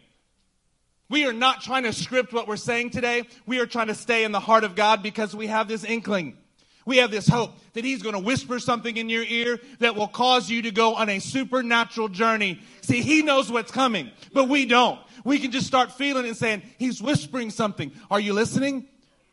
We 1.10 1.25
are 1.25 1.33
not 1.33 1.62
trying 1.62 1.83
to 1.83 1.91
script 1.91 2.31
what 2.31 2.48
we're 2.48 2.55
saying 2.55 2.91
today. 2.91 3.24
We 3.45 3.60
are 3.60 3.65
trying 3.65 3.88
to 3.88 3.95
stay 3.95 4.24
in 4.24 4.31
the 4.31 4.39
heart 4.39 4.63
of 4.63 4.75
God 4.75 5.03
because 5.03 5.36
we 5.36 5.48
have 5.48 5.67
this 5.67 5.83
inkling. 5.83 6.38
We 6.86 6.98
have 6.98 7.12
this 7.12 7.27
hope 7.27 7.51
that 7.74 7.83
he's 7.83 8.01
going 8.01 8.15
to 8.15 8.21
whisper 8.21 8.60
something 8.60 8.95
in 8.95 9.10
your 9.10 9.24
ear 9.24 9.60
that 9.79 9.95
will 9.95 10.07
cause 10.07 10.50
you 10.50 10.62
to 10.63 10.71
go 10.71 10.95
on 10.95 11.10
a 11.10 11.19
supernatural 11.19 12.07
journey. 12.07 12.62
See, 12.81 13.01
he 13.01 13.21
knows 13.21 13.51
what's 13.51 13.71
coming, 13.71 14.10
but 14.33 14.48
we 14.48 14.65
don't. 14.65 15.00
We 15.24 15.38
can 15.38 15.51
just 15.51 15.67
start 15.67 15.91
feeling 15.91 16.25
and 16.25 16.36
saying, 16.36 16.63
he's 16.79 17.01
whispering 17.01 17.51
something. 17.51 17.91
Are 18.10 18.19
you 18.19 18.33
listening? 18.33 18.88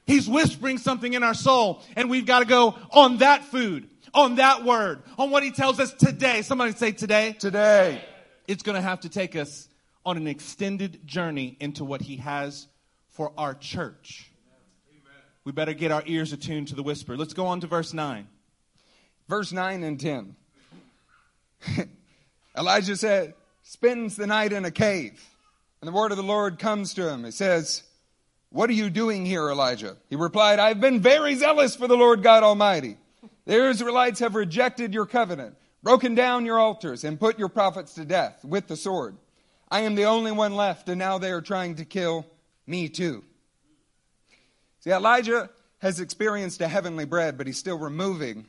He's 0.08 0.28
whispering 0.28 0.78
something 0.78 1.12
in 1.12 1.22
our 1.22 1.34
soul 1.34 1.82
and 1.94 2.10
we've 2.10 2.26
got 2.26 2.40
to 2.40 2.44
go 2.44 2.74
on 2.90 3.18
that 3.18 3.44
food, 3.44 3.88
on 4.12 4.34
that 4.36 4.64
word, 4.64 5.02
on 5.16 5.30
what 5.30 5.44
he 5.44 5.52
tells 5.52 5.78
us 5.78 5.92
today. 5.92 6.42
Somebody 6.42 6.72
say 6.72 6.90
today. 6.90 7.36
Today. 7.38 8.02
It's 8.48 8.64
going 8.64 8.74
to 8.74 8.82
have 8.82 9.02
to 9.02 9.08
take 9.08 9.36
us 9.36 9.68
on 10.04 10.16
an 10.16 10.26
extended 10.26 11.06
journey 11.06 11.56
into 11.60 11.84
what 11.84 12.00
he 12.00 12.16
has 12.16 12.66
for 13.10 13.30
our 13.38 13.54
church 13.54 14.28
we 15.48 15.52
better 15.52 15.72
get 15.72 15.90
our 15.90 16.02
ears 16.04 16.34
attuned 16.34 16.68
to 16.68 16.74
the 16.74 16.82
whisper. 16.82 17.16
Let's 17.16 17.32
go 17.32 17.46
on 17.46 17.60
to 17.60 17.66
verse 17.66 17.94
9. 17.94 18.28
Verse 19.28 19.50
9 19.50 19.82
and 19.82 19.98
10. 19.98 20.36
Elijah 22.58 22.96
said, 22.96 23.32
spends 23.62 24.14
the 24.14 24.26
night 24.26 24.52
in 24.52 24.66
a 24.66 24.70
cave. 24.70 25.26
And 25.80 25.88
the 25.88 25.92
word 25.92 26.10
of 26.10 26.18
the 26.18 26.22
Lord 26.22 26.58
comes 26.58 26.92
to 26.94 27.08
him. 27.08 27.24
It 27.24 27.32
says, 27.32 27.82
What 28.50 28.70
are 28.70 28.74
you 28.74 28.88
doing 28.88 29.26
here, 29.26 29.50
Elijah? 29.50 29.96
He 30.08 30.16
replied, 30.16 30.58
I've 30.58 30.80
been 30.80 31.00
very 31.00 31.34
zealous 31.34 31.76
for 31.76 31.86
the 31.86 31.96
Lord 31.96 32.22
God 32.22 32.42
Almighty. 32.42 32.96
The 33.44 33.68
Israelites 33.68 34.20
have 34.20 34.34
rejected 34.34 34.94
your 34.94 35.06
covenant, 35.06 35.56
broken 35.82 36.14
down 36.14 36.46
your 36.46 36.58
altars, 36.58 37.04
and 37.04 37.20
put 37.20 37.38
your 37.38 37.48
prophets 37.48 37.94
to 37.94 38.04
death 38.04 38.44
with 38.44 38.66
the 38.66 38.76
sword. 38.76 39.16
I 39.70 39.80
am 39.80 39.94
the 39.94 40.06
only 40.06 40.32
one 40.32 40.54
left, 40.54 40.88
and 40.88 40.98
now 40.98 41.18
they 41.18 41.30
are 41.30 41.42
trying 41.42 41.76
to 41.76 41.84
kill 41.84 42.26
me 42.66 42.88
too. 42.88 43.22
See, 44.80 44.90
Elijah 44.90 45.50
has 45.78 46.00
experienced 46.00 46.60
a 46.62 46.68
heavenly 46.68 47.04
bread, 47.04 47.36
but 47.36 47.46
he's 47.46 47.58
still 47.58 47.78
removing 47.78 48.46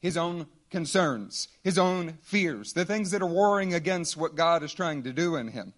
his 0.00 0.16
own 0.16 0.46
concerns, 0.70 1.48
his 1.62 1.78
own 1.78 2.18
fears, 2.22 2.72
the 2.72 2.84
things 2.84 3.10
that 3.10 3.22
are 3.22 3.26
warring 3.26 3.74
against 3.74 4.16
what 4.16 4.36
God 4.36 4.62
is 4.62 4.72
trying 4.72 5.02
to 5.04 5.12
do 5.12 5.36
in 5.36 5.48
him. 5.48 5.72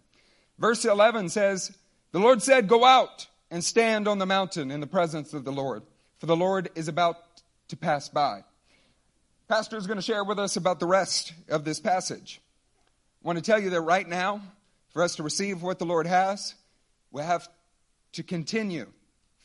Verse 0.59 0.85
11 0.85 1.31
says, 1.31 1.77
The 2.13 2.19
Lord 2.19 2.43
said, 2.43 2.69
Go 2.69 2.85
out 2.85 3.27
and 3.51 3.63
stand 3.63 4.09
on 4.09 4.19
the 4.19 4.27
mountain 4.27 4.71
in 4.71 4.81
the 4.81 4.87
presence 4.87 5.33
of 5.35 5.45
the 5.45 5.53
Lord, 5.53 5.83
for 6.19 6.27
the 6.27 6.37
Lord 6.37 6.71
is 6.75 6.89
about 6.89 7.17
to 7.69 7.77
pass 7.77 8.09
by. 8.09 8.45
Pastor 9.49 9.77
is 9.77 9.87
going 9.87 9.99
to 9.99 10.03
share 10.03 10.25
with 10.25 10.39
us 10.39 10.57
about 10.57 10.81
the 10.81 10.87
rest 10.87 11.33
of 11.49 11.65
this 11.65 11.79
passage. 11.79 12.41
I 13.25 13.27
want 13.27 13.39
to 13.39 13.45
tell 13.45 13.61
you 13.61 13.71
that 13.71 13.81
right 13.81 14.09
now, 14.09 14.41
for 14.91 15.03
us 15.03 15.17
to 15.17 15.23
receive 15.23 15.63
what 15.63 15.79
the 15.79 15.87
Lord 15.87 16.07
has, 16.07 16.55
we 17.13 17.23
have 17.23 17.49
to 18.13 18.23
continue 18.23 18.87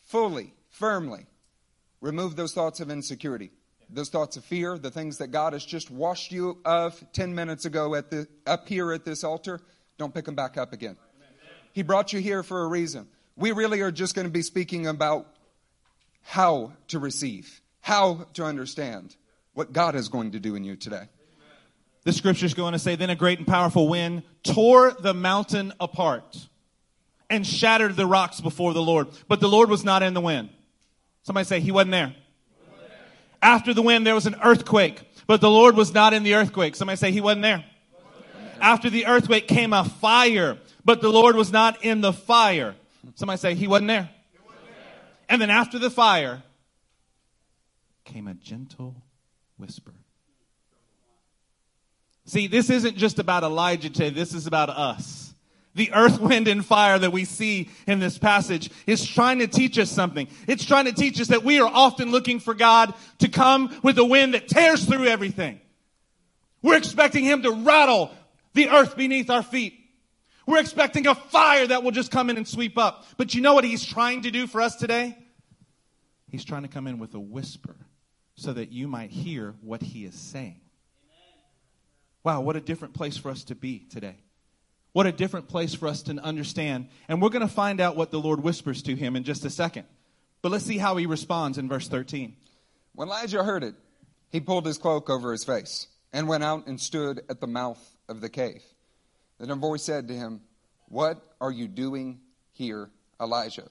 fully, 0.07 0.53
firmly 0.69 1.27
remove 1.99 2.35
those 2.35 2.53
thoughts 2.53 2.79
of 2.79 2.89
insecurity, 2.89 3.51
those 3.89 4.09
thoughts 4.09 4.37
of 4.37 4.43
fear, 4.43 4.77
the 4.77 4.91
things 4.91 5.19
that 5.19 5.27
God 5.27 5.53
has 5.53 5.63
just 5.63 5.91
washed 5.91 6.31
you 6.31 6.57
of 6.65 7.03
10 7.13 7.35
minutes 7.35 7.65
ago 7.65 7.93
at 7.95 8.09
the, 8.09 8.27
up 8.47 8.67
here 8.67 8.91
at 8.91 9.05
this 9.05 9.23
altar. 9.23 9.59
Don't 9.97 10.13
pick 10.13 10.25
them 10.25 10.35
back 10.35 10.57
up 10.57 10.73
again. 10.73 10.97
He 11.73 11.83
brought 11.83 12.11
you 12.11 12.19
here 12.19 12.43
for 12.43 12.63
a 12.63 12.67
reason. 12.67 13.07
We 13.35 13.51
really 13.51 13.81
are 13.81 13.91
just 13.91 14.15
going 14.15 14.27
to 14.27 14.31
be 14.31 14.41
speaking 14.41 14.87
about 14.87 15.27
how 16.21 16.73
to 16.89 16.99
receive, 16.99 17.61
how 17.81 18.27
to 18.33 18.43
understand 18.43 19.15
what 19.53 19.73
God 19.73 19.95
is 19.95 20.09
going 20.09 20.31
to 20.31 20.39
do 20.39 20.55
in 20.55 20.63
you 20.63 20.75
today. 20.75 21.07
The 22.03 22.13
scripture 22.13 22.45
is 22.45 22.53
going 22.53 22.73
to 22.73 22.79
say, 22.79 22.95
Then 22.95 23.09
a 23.09 23.15
great 23.15 23.37
and 23.37 23.47
powerful 23.47 23.87
wind 23.87 24.23
tore 24.43 24.91
the 24.91 25.13
mountain 25.13 25.73
apart 25.79 26.47
and 27.29 27.45
shattered 27.45 27.95
the 27.95 28.05
rocks 28.05 28.41
before 28.41 28.73
the 28.73 28.81
Lord. 28.81 29.07
But 29.27 29.39
the 29.39 29.49
Lord 29.49 29.69
was 29.69 29.83
not 29.83 30.03
in 30.03 30.13
the 30.13 30.21
wind. 30.21 30.49
Somebody 31.23 31.45
say, 31.45 31.59
He 31.59 31.71
wasn't 31.71 31.91
there. 31.91 32.15
After 33.41 33.73
the 33.73 33.81
wind, 33.81 34.05
there 34.05 34.15
was 34.15 34.25
an 34.25 34.35
earthquake, 34.43 35.01
but 35.27 35.41
the 35.41 35.49
Lord 35.49 35.75
was 35.75 35.93
not 35.93 36.13
in 36.13 36.23
the 36.23 36.35
earthquake. 36.35 36.75
Somebody 36.75 36.97
say, 36.97 37.11
He 37.11 37.21
wasn't 37.21 37.43
there. 37.43 37.63
After 38.59 38.89
the 38.89 39.07
earthquake 39.07 39.47
came 39.47 39.73
a 39.73 39.83
fire, 39.83 40.57
but 40.85 41.01
the 41.01 41.09
Lord 41.09 41.35
was 41.35 41.51
not 41.51 41.83
in 41.83 42.01
the 42.01 42.13
fire. 42.13 42.75
Somebody 43.15 43.37
say, 43.37 43.55
He 43.55 43.67
wasn't 43.67 43.89
there. 43.89 44.09
And 45.29 45.41
then 45.41 45.49
after 45.49 45.79
the 45.79 45.89
fire 45.89 46.43
came 48.03 48.27
a 48.27 48.33
gentle 48.33 49.01
whisper. 49.57 49.93
See, 52.25 52.47
this 52.47 52.69
isn't 52.69 52.97
just 52.97 53.19
about 53.19 53.43
Elijah 53.43 53.89
today, 53.89 54.09
this 54.09 54.33
is 54.33 54.47
about 54.47 54.69
us. 54.69 55.33
The 55.73 55.91
earth, 55.93 56.19
wind, 56.21 56.47
and 56.47 56.65
fire 56.65 56.99
that 56.99 57.11
we 57.11 57.25
see 57.25 57.69
in 57.87 57.99
this 57.99 58.17
passage 58.17 58.69
is 58.85 59.05
trying 59.05 59.39
to 59.39 59.47
teach 59.47 59.79
us 59.79 59.89
something. 59.89 60.27
It's 60.47 60.65
trying 60.65 60.85
to 60.85 60.93
teach 60.93 61.19
us 61.21 61.27
that 61.27 61.43
we 61.43 61.59
are 61.59 61.71
often 61.71 62.11
looking 62.11 62.39
for 62.39 62.53
God 62.53 62.93
to 63.19 63.29
come 63.29 63.75
with 63.81 63.97
a 63.97 64.05
wind 64.05 64.33
that 64.33 64.47
tears 64.47 64.85
through 64.85 65.05
everything. 65.05 65.59
We're 66.61 66.77
expecting 66.77 67.23
Him 67.23 67.41
to 67.43 67.51
rattle 67.51 68.11
the 68.53 68.69
earth 68.69 68.95
beneath 68.95 69.29
our 69.29 69.43
feet. 69.43 69.80
We're 70.51 70.59
expecting 70.59 71.07
a 71.07 71.15
fire 71.15 71.65
that 71.65 71.81
will 71.81 71.91
just 71.91 72.11
come 72.11 72.29
in 72.29 72.35
and 72.35 72.45
sweep 72.45 72.77
up. 72.77 73.05
But 73.15 73.33
you 73.33 73.39
know 73.39 73.53
what 73.53 73.63
He's 73.63 73.85
trying 73.85 74.23
to 74.23 74.31
do 74.31 74.47
for 74.47 74.59
us 74.59 74.75
today? 74.75 75.17
He's 76.27 76.43
trying 76.43 76.63
to 76.63 76.67
come 76.67 76.87
in 76.87 76.99
with 76.99 77.13
a 77.13 77.21
whisper 77.21 77.77
so 78.35 78.51
that 78.51 78.69
you 78.69 78.89
might 78.89 79.11
hear 79.11 79.55
what 79.61 79.81
He 79.81 80.03
is 80.03 80.13
saying. 80.13 80.59
Wow, 82.25 82.41
what 82.41 82.57
a 82.57 82.59
different 82.59 82.93
place 82.93 83.15
for 83.15 83.31
us 83.31 83.45
to 83.45 83.55
be 83.55 83.79
today. 83.79 84.17
What 84.91 85.07
a 85.07 85.13
different 85.13 85.47
place 85.47 85.73
for 85.73 85.87
us 85.87 86.03
to 86.03 86.17
understand. 86.17 86.89
And 87.07 87.21
we're 87.21 87.29
going 87.29 87.47
to 87.47 87.53
find 87.53 87.79
out 87.79 87.95
what 87.95 88.11
the 88.11 88.19
Lord 88.19 88.43
whispers 88.43 88.81
to 88.83 88.95
him 88.95 89.15
in 89.15 89.23
just 89.23 89.45
a 89.45 89.49
second. 89.49 89.85
But 90.41 90.51
let's 90.51 90.65
see 90.65 90.77
how 90.77 90.97
he 90.97 91.05
responds 91.05 91.59
in 91.59 91.69
verse 91.69 91.87
13. 91.87 92.35
When 92.93 93.07
Elijah 93.07 93.41
heard 93.41 93.63
it, 93.63 93.75
he 94.29 94.41
pulled 94.41 94.65
his 94.65 94.77
cloak 94.77 95.09
over 95.09 95.31
his 95.31 95.45
face 95.45 95.87
and 96.11 96.27
went 96.27 96.43
out 96.43 96.67
and 96.67 96.79
stood 96.79 97.21
at 97.29 97.39
the 97.39 97.47
mouth 97.47 97.79
of 98.09 98.19
the 98.19 98.29
cave. 98.29 98.61
Then 99.41 99.49
a 99.49 99.55
voice 99.55 99.81
said 99.81 100.07
to 100.09 100.13
him, 100.13 100.41
What 100.87 101.19
are 101.41 101.49
you 101.49 101.67
doing 101.67 102.19
here, 102.51 102.91
Elijah? 103.19 103.69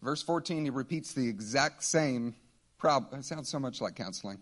Verse 0.00 0.22
14, 0.22 0.64
he 0.64 0.70
repeats 0.70 1.12
the 1.12 1.28
exact 1.28 1.84
same 1.84 2.34
problem. 2.78 3.20
It 3.20 3.26
sounds 3.26 3.50
so 3.50 3.58
much 3.58 3.82
like 3.82 3.94
counseling. 3.94 4.38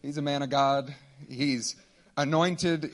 He's 0.00 0.16
a 0.16 0.22
man 0.22 0.40
of 0.40 0.48
God. 0.48 0.94
He's 1.28 1.76
anointed 2.16 2.90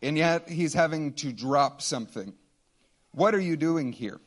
and 0.00 0.16
yet 0.16 0.48
he's 0.48 0.72
having 0.72 1.12
to 1.14 1.30
drop 1.30 1.82
something. 1.82 2.32
What 3.12 3.34
are 3.34 3.40
you 3.40 3.56
doing 3.56 3.92
here? 3.92 4.18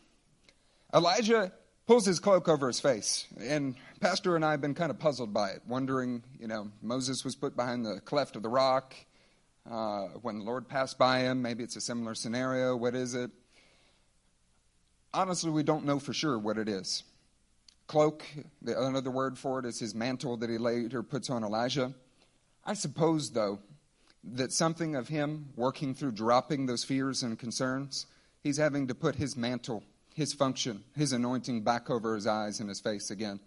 Elijah 0.93 1.51
pulls 1.87 2.05
his 2.05 2.19
cloak 2.19 2.47
over 2.47 2.67
his 2.67 2.79
face, 2.79 3.25
and 3.39 3.75
Pastor 3.99 4.35
and 4.35 4.45
I 4.45 4.51
have 4.51 4.61
been 4.61 4.75
kind 4.75 4.91
of 4.91 4.99
puzzled 4.99 5.33
by 5.33 5.49
it, 5.49 5.63
wondering, 5.67 6.23
you 6.39 6.47
know, 6.47 6.69
Moses 6.83 7.25
was 7.25 7.35
put 7.35 7.55
behind 7.55 7.85
the 7.85 8.01
cleft 8.01 8.35
of 8.35 8.43
the 8.43 8.49
rock. 8.49 8.93
Uh, 9.69 10.07
when 10.23 10.39
the 10.39 10.43
Lord 10.43 10.67
passed 10.67 10.97
by 10.97 11.19
him, 11.19 11.43
maybe 11.43 11.63
it's 11.63 11.75
a 11.75 11.81
similar 11.81 12.15
scenario. 12.15 12.75
What 12.75 12.95
is 12.95 13.13
it? 13.13 13.29
Honestly, 15.13 15.51
we 15.51 15.61
don't 15.61 15.85
know 15.85 15.99
for 15.99 16.13
sure 16.13 16.39
what 16.39 16.57
it 16.57 16.67
is. 16.67 17.03
Cloak, 17.85 18.23
the, 18.61 18.81
another 18.81 19.11
word 19.11 19.37
for 19.37 19.59
it 19.59 19.65
is 19.65 19.79
his 19.79 19.93
mantle 19.93 20.37
that 20.37 20.49
he 20.49 20.57
later 20.57 21.03
puts 21.03 21.29
on 21.29 21.43
Elijah. 21.43 21.93
I 22.65 22.73
suppose, 22.73 23.31
though, 23.31 23.59
that 24.23 24.51
something 24.51 24.95
of 24.95 25.07
him 25.07 25.49
working 25.55 25.93
through 25.93 26.13
dropping 26.13 26.65
those 26.65 26.83
fears 26.83 27.21
and 27.21 27.37
concerns, 27.37 28.07
he's 28.41 28.57
having 28.57 28.87
to 28.87 28.95
put 28.95 29.15
his 29.15 29.37
mantle, 29.37 29.83
his 30.15 30.33
function, 30.33 30.83
his 30.95 31.13
anointing 31.13 31.61
back 31.61 31.91
over 31.91 32.15
his 32.15 32.25
eyes 32.25 32.59
and 32.59 32.69
his 32.69 32.79
face 32.79 33.11
again. 33.11 33.39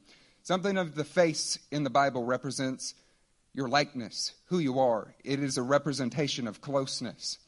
Something 0.44 0.76
of 0.76 0.94
the 0.94 1.04
face 1.04 1.58
in 1.70 1.82
the 1.82 1.90
Bible 1.90 2.24
represents 2.24 2.94
your 3.54 3.68
likeness, 3.68 4.32
who 4.46 4.58
you 4.58 4.78
are. 4.78 5.14
It 5.24 5.40
is 5.40 5.58
a 5.58 5.62
representation 5.62 6.46
of 6.46 6.60
closeness. 6.60 7.38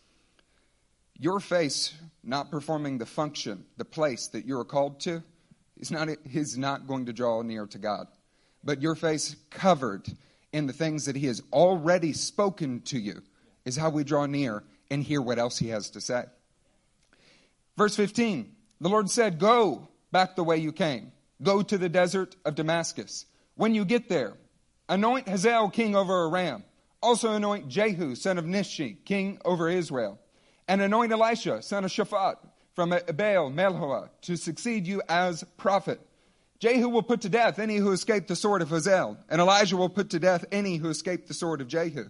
Your 1.18 1.40
face 1.40 1.94
not 2.22 2.50
performing 2.50 2.98
the 2.98 3.06
function, 3.06 3.64
the 3.76 3.84
place 3.84 4.28
that 4.28 4.46
you're 4.46 4.64
called 4.64 5.00
to, 5.00 5.22
is 5.76 5.90
not, 5.90 6.08
is 6.32 6.58
not 6.58 6.86
going 6.86 7.06
to 7.06 7.12
draw 7.12 7.42
near 7.42 7.66
to 7.66 7.78
God. 7.78 8.06
But 8.62 8.82
your 8.82 8.94
face 8.94 9.36
covered 9.50 10.06
in 10.52 10.66
the 10.66 10.72
things 10.72 11.06
that 11.06 11.16
He 11.16 11.26
has 11.26 11.42
already 11.52 12.12
spoken 12.12 12.80
to 12.82 12.98
you 12.98 13.22
is 13.64 13.76
how 13.76 13.90
we 13.90 14.04
draw 14.04 14.26
near 14.26 14.62
and 14.90 15.02
hear 15.02 15.20
what 15.20 15.38
else 15.38 15.58
He 15.58 15.68
has 15.68 15.90
to 15.90 16.00
say. 16.00 16.24
Verse 17.76 17.96
15 17.96 18.50
The 18.80 18.88
Lord 18.88 19.10
said, 19.10 19.38
Go 19.38 19.88
back 20.12 20.36
the 20.36 20.44
way 20.44 20.58
you 20.58 20.72
came, 20.72 21.12
go 21.42 21.62
to 21.62 21.78
the 21.78 21.88
desert 21.88 22.36
of 22.44 22.54
Damascus. 22.54 23.26
When 23.56 23.74
you 23.74 23.84
get 23.84 24.08
there, 24.08 24.34
anoint 24.88 25.28
Hazael 25.28 25.70
king 25.70 25.94
over 25.94 26.28
Aram. 26.28 26.64
Also 27.02 27.32
anoint 27.32 27.68
Jehu, 27.68 28.14
son 28.14 28.38
of 28.38 28.46
Nimshi, 28.46 28.98
king 29.04 29.38
over 29.44 29.68
Israel. 29.68 30.18
And 30.66 30.80
anoint 30.80 31.12
Elisha, 31.12 31.62
son 31.62 31.84
of 31.84 31.90
Shaphat, 31.90 32.36
from 32.74 32.90
Baal 32.90 33.50
Meholah, 33.50 34.08
to 34.22 34.36
succeed 34.36 34.86
you 34.86 35.02
as 35.08 35.44
prophet. 35.56 36.00
Jehu 36.58 36.88
will 36.88 37.02
put 37.02 37.20
to 37.20 37.28
death 37.28 37.58
any 37.58 37.76
who 37.76 37.92
escape 37.92 38.26
the 38.26 38.36
sword 38.36 38.62
of 38.62 38.70
Hazael, 38.70 39.18
and 39.28 39.40
Elijah 39.40 39.76
will 39.76 39.90
put 39.90 40.10
to 40.10 40.18
death 40.18 40.44
any 40.50 40.78
who 40.78 40.88
escape 40.88 41.26
the 41.26 41.34
sword 41.34 41.60
of 41.60 41.68
Jehu. 41.68 42.08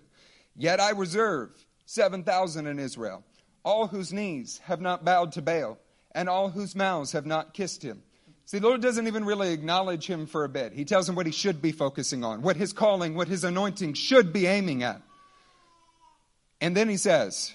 Yet 0.54 0.81
I 0.81 0.90
reserve 0.90 1.50
7,000 1.87 2.66
in 2.66 2.78
Israel, 2.78 3.25
all 3.64 3.88
whose 3.88 4.12
knees 4.12 4.59
have 4.64 4.81
not 4.81 5.04
bowed 5.04 5.33
to 5.33 5.43
Baal, 5.43 5.78
and 6.12 6.28
all 6.28 6.50
whose 6.50 6.76
mouths 6.76 7.12
have 7.12 7.26
not 7.26 7.52
kissed 7.52 7.83
him. 7.83 8.02
See, 8.46 8.58
the 8.58 8.66
Lord 8.66 8.82
doesn't 8.82 9.06
even 9.06 9.24
really 9.24 9.52
acknowledge 9.52 10.06
him 10.06 10.26
for 10.26 10.44
a 10.44 10.48
bit. 10.48 10.72
He 10.72 10.84
tells 10.84 11.08
him 11.08 11.14
what 11.14 11.26
he 11.26 11.32
should 11.32 11.62
be 11.62 11.72
focusing 11.72 12.24
on, 12.24 12.42
what 12.42 12.56
his 12.56 12.72
calling, 12.72 13.14
what 13.14 13.28
his 13.28 13.42
anointing 13.42 13.94
should 13.94 14.32
be 14.32 14.46
aiming 14.46 14.82
at. 14.82 15.00
And 16.60 16.76
then 16.76 16.88
he 16.88 16.96
says, 16.96 17.54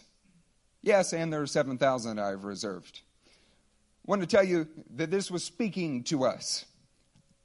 Yes, 0.81 1.13
and 1.13 1.31
there 1.31 1.41
are 1.41 1.47
7,000 1.47 2.19
I 2.19 2.29
have 2.29 2.45
reserved. 2.45 3.01
I 3.27 4.11
want 4.11 4.21
to 4.21 4.27
tell 4.27 4.43
you 4.43 4.67
that 4.95 5.11
this 5.11 5.29
was 5.29 5.43
speaking 5.43 6.03
to 6.05 6.23
us 6.23 6.65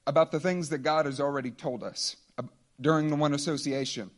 about 0.06 0.30
the 0.30 0.40
things 0.40 0.68
that 0.68 0.78
God 0.78 1.06
has 1.06 1.20
already 1.20 1.50
told 1.50 1.82
us 1.82 2.16
during 2.80 3.10
the 3.10 3.16
one 3.16 3.34
association, 3.34 4.10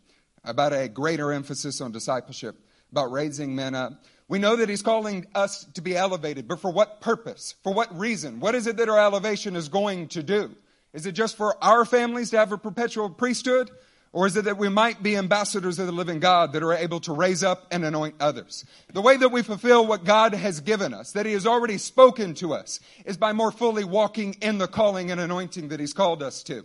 about 0.45 0.73
a 0.73 0.89
greater 0.89 1.33
emphasis 1.33 1.81
on 1.81 1.93
discipleship, 1.93 2.57
about 2.97 3.13
raising 3.13 3.55
men 3.55 3.75
up. 3.75 4.05
We 4.27 4.39
know 4.39 4.57
that 4.57 4.71
He's 4.71 4.81
calling 4.81 5.27
us 5.35 5.65
to 5.75 5.83
be 5.83 5.95
elevated, 5.95 6.49
but 6.49 6.61
for 6.61 6.71
what 6.71 7.03
purpose? 7.03 7.55
For 7.63 7.75
what 7.75 7.97
reason? 7.97 8.41
What 8.41 8.55
is 8.55 8.67
it 8.67 8.79
that 8.79 8.89
our 8.89 8.99
elevation 8.99 9.55
is 9.55 9.69
going 9.69 10.09
to 10.09 10.23
do? 10.23 10.57
Is 10.95 11.05
it 11.05 11.13
just 11.13 11.37
for 11.37 11.63
our 11.63 11.85
families 11.85 12.31
to 12.31 12.39
have 12.39 12.53
a 12.53 12.59
perpetual 12.59 13.11
priesthood? 13.11 13.71
Or 14.15 14.27
is 14.27 14.35
it 14.35 14.47
that 14.47 14.57
we 14.57 14.71
might 14.71 15.03
be 15.03 15.15
ambassadors 15.15 15.79
of 15.79 15.85
the 15.85 15.93
living 15.93 16.21
God 16.21 16.55
that 16.55 16.63
are 16.63 16.73
able 16.73 17.01
to 17.01 17.13
raise 17.13 17.45
up 17.45 17.67
and 17.71 17.85
anoint 17.85 18.15
others? 18.19 18.65
The 18.95 19.03
way 19.03 19.19
that 19.19 19.29
we 19.29 19.43
fulfill 19.43 19.87
what 19.87 20.05
God 20.05 20.33
has 20.33 20.61
given 20.61 20.95
us, 20.95 21.13
that 21.13 21.27
He 21.27 21.35
has 21.35 21.47
already 21.47 21.77
spoken 21.77 22.33
to 22.37 22.55
us, 22.55 22.81
is 23.05 23.19
by 23.19 23.35
more 23.35 23.53
fully 23.53 23.85
walking 23.85 24.37
in 24.41 24.57
the 24.57 24.69
calling 24.69 25.11
and 25.11 25.21
anointing 25.21 25.69
that 25.69 25.81
He's 25.81 25.93
called 25.93 26.23
us 26.23 26.43
to. 26.45 26.65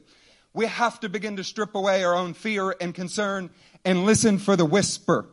We 0.53 0.67
have 0.67 1.01
to 1.01 1.09
begin 1.09 1.35
to 1.35 1.43
strip 1.43 1.75
away 1.75 2.05
our 2.05 2.15
own 2.15 2.35
fear 2.35 2.73
and 2.79 2.95
concern 2.95 3.50
and 3.83 4.05
listen 4.05 4.38
for 4.38 4.55
the 4.55 4.65
whisper. 4.65 5.27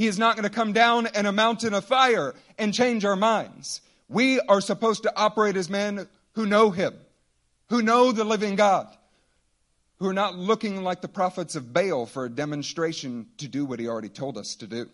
He 0.00 0.06
is 0.06 0.18
not 0.18 0.34
going 0.34 0.48
to 0.48 0.54
come 0.54 0.72
down 0.72 1.08
in 1.14 1.26
a 1.26 1.32
mountain 1.32 1.74
of 1.74 1.84
fire 1.84 2.34
and 2.56 2.72
change 2.72 3.04
our 3.04 3.16
minds. 3.16 3.82
We 4.08 4.40
are 4.40 4.62
supposed 4.62 5.02
to 5.02 5.12
operate 5.14 5.58
as 5.58 5.68
men 5.68 6.08
who 6.32 6.46
know 6.46 6.70
Him, 6.70 6.94
who 7.68 7.82
know 7.82 8.10
the 8.10 8.24
living 8.24 8.56
God 8.56 8.88
who 9.98 10.08
are 10.08 10.14
not 10.14 10.38
looking 10.38 10.82
like 10.82 11.02
the 11.02 11.08
prophets 11.08 11.54
of 11.54 11.74
Baal 11.74 12.06
for 12.06 12.24
a 12.24 12.30
demonstration 12.30 13.26
to 13.36 13.46
do 13.46 13.66
what 13.66 13.78
he 13.78 13.88
already 13.88 14.08
told 14.08 14.38
us 14.38 14.54
to 14.56 14.66
do. 14.66 14.88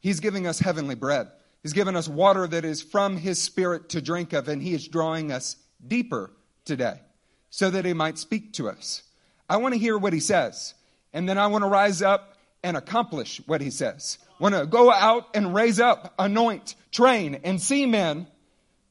He's 0.00 0.20
giving 0.20 0.46
us 0.46 0.58
heavenly 0.58 0.94
bread. 0.94 1.28
He's 1.62 1.72
given 1.72 1.96
us 1.96 2.06
water 2.06 2.46
that 2.46 2.66
is 2.66 2.82
from 2.82 3.16
his 3.16 3.40
spirit 3.40 3.88
to 3.88 4.02
drink 4.02 4.34
of, 4.34 4.48
and 4.48 4.62
he 4.62 4.74
is 4.74 4.86
drawing 4.86 5.32
us 5.32 5.56
deeper 5.88 6.30
today 6.66 7.00
so 7.48 7.70
that 7.70 7.86
he 7.86 7.94
might 7.94 8.18
speak 8.18 8.52
to 8.52 8.68
us. 8.68 9.02
I 9.48 9.56
want 9.56 9.72
to 9.72 9.80
hear 9.80 9.96
what 9.96 10.12
he 10.12 10.20
says, 10.20 10.74
and 11.14 11.26
then 11.26 11.38
I 11.38 11.46
want 11.46 11.64
to 11.64 11.68
rise 11.68 12.02
up 12.02 12.36
and 12.62 12.76
accomplish 12.76 13.40
what 13.46 13.62
he 13.62 13.70
says. 13.70 14.18
Want 14.38 14.54
to 14.54 14.66
go 14.66 14.92
out 14.92 15.28
and 15.34 15.54
raise 15.54 15.78
up, 15.78 16.14
anoint, 16.18 16.74
train, 16.90 17.40
and 17.44 17.60
see 17.60 17.86
men 17.86 18.26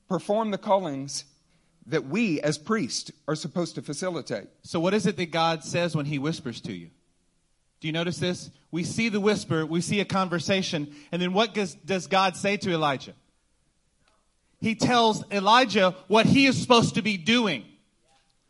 perform 0.07 0.51
the 0.51 0.57
callings 0.57 1.25
that 1.88 2.05
we 2.05 2.39
as 2.41 2.57
priests 2.57 3.12
are 3.27 3.35
supposed 3.35 3.75
to 3.75 3.81
facilitate. 3.81 4.47
So, 4.63 4.79
what 4.79 4.93
is 4.93 5.05
it 5.05 5.17
that 5.17 5.31
God 5.31 5.63
says 5.63 5.95
when 5.95 6.05
He 6.05 6.17
whispers 6.17 6.62
to 6.62 6.73
you? 6.73 6.89
Do 7.81 7.88
you 7.88 7.91
notice 7.91 8.17
this? 8.17 8.50
We 8.71 8.85
see 8.85 9.09
the 9.09 9.19
whisper, 9.19 9.65
we 9.65 9.81
see 9.81 10.00
a 10.00 10.05
conversation, 10.05 10.95
and 11.12 11.21
then 11.21 11.33
what 11.33 11.53
does 11.53 12.07
God 12.07 12.38
say 12.38 12.55
to 12.57 12.71
Elijah? 12.71 13.13
He 14.63 14.75
tells 14.75 15.29
Elijah 15.29 15.93
what 16.07 16.25
he 16.25 16.45
is 16.45 16.59
supposed 16.59 16.95
to 16.95 17.01
be 17.01 17.17
doing. 17.17 17.65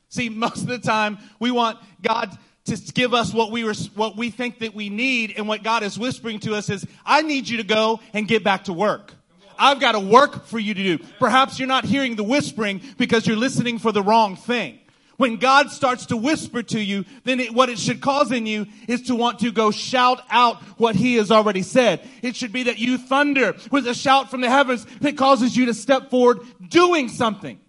See, 0.09 0.29
most 0.29 0.61
of 0.61 0.67
the 0.67 0.77
time 0.77 1.17
we 1.39 1.49
want 1.49 1.79
God 2.03 2.37
to 2.65 2.77
give 2.93 3.13
us 3.13 3.33
what 3.33 3.51
we 3.51 3.63
were, 3.63 3.73
what 3.95 4.15
we 4.15 4.29
think 4.29 4.59
that 4.59 4.73
we 4.73 4.89
need, 4.89 5.33
and 5.35 5.47
what 5.47 5.63
God 5.63 5.83
is 5.83 5.99
whispering 5.99 6.39
to 6.41 6.55
us 6.55 6.69
is, 6.69 6.85
I 7.05 7.21
need 7.21 7.49
you 7.49 7.57
to 7.57 7.63
go 7.63 7.99
and 8.13 8.27
get 8.27 8.43
back 8.43 8.65
to 8.65 8.73
work. 8.73 9.13
I've 9.59 9.79
got 9.79 9.95
a 9.95 9.99
work 9.99 10.45
for 10.45 10.59
you 10.59 10.73
to 10.73 10.97
do. 10.97 11.03
Perhaps 11.19 11.59
you're 11.59 11.67
not 11.67 11.85
hearing 11.85 12.15
the 12.15 12.23
whispering 12.23 12.81
because 12.97 13.27
you're 13.27 13.37
listening 13.37 13.79
for 13.79 13.91
the 13.91 14.01
wrong 14.01 14.35
thing. 14.35 14.79
When 15.17 15.37
God 15.37 15.69
starts 15.69 16.07
to 16.07 16.17
whisper 16.17 16.63
to 16.63 16.79
you, 16.79 17.05
then 17.23 17.39
it, 17.39 17.53
what 17.53 17.69
it 17.69 17.77
should 17.77 18.01
cause 18.01 18.31
in 18.31 18.47
you 18.47 18.65
is 18.87 19.03
to 19.03 19.15
want 19.15 19.39
to 19.39 19.51
go 19.51 19.69
shout 19.69 20.21
out 20.29 20.61
what 20.79 20.95
He 20.95 21.15
has 21.15 21.31
already 21.31 21.61
said. 21.61 22.07
It 22.23 22.35
should 22.35 22.51
be 22.51 22.63
that 22.63 22.79
you 22.79 22.97
thunder 22.97 23.55
with 23.69 23.87
a 23.87 23.93
shout 23.93 24.31
from 24.31 24.41
the 24.41 24.49
heavens 24.49 24.85
that 25.01 25.15
causes 25.15 25.55
you 25.55 25.67
to 25.67 25.73
step 25.73 26.09
forward 26.09 26.39
doing 26.67 27.09
something. 27.09 27.59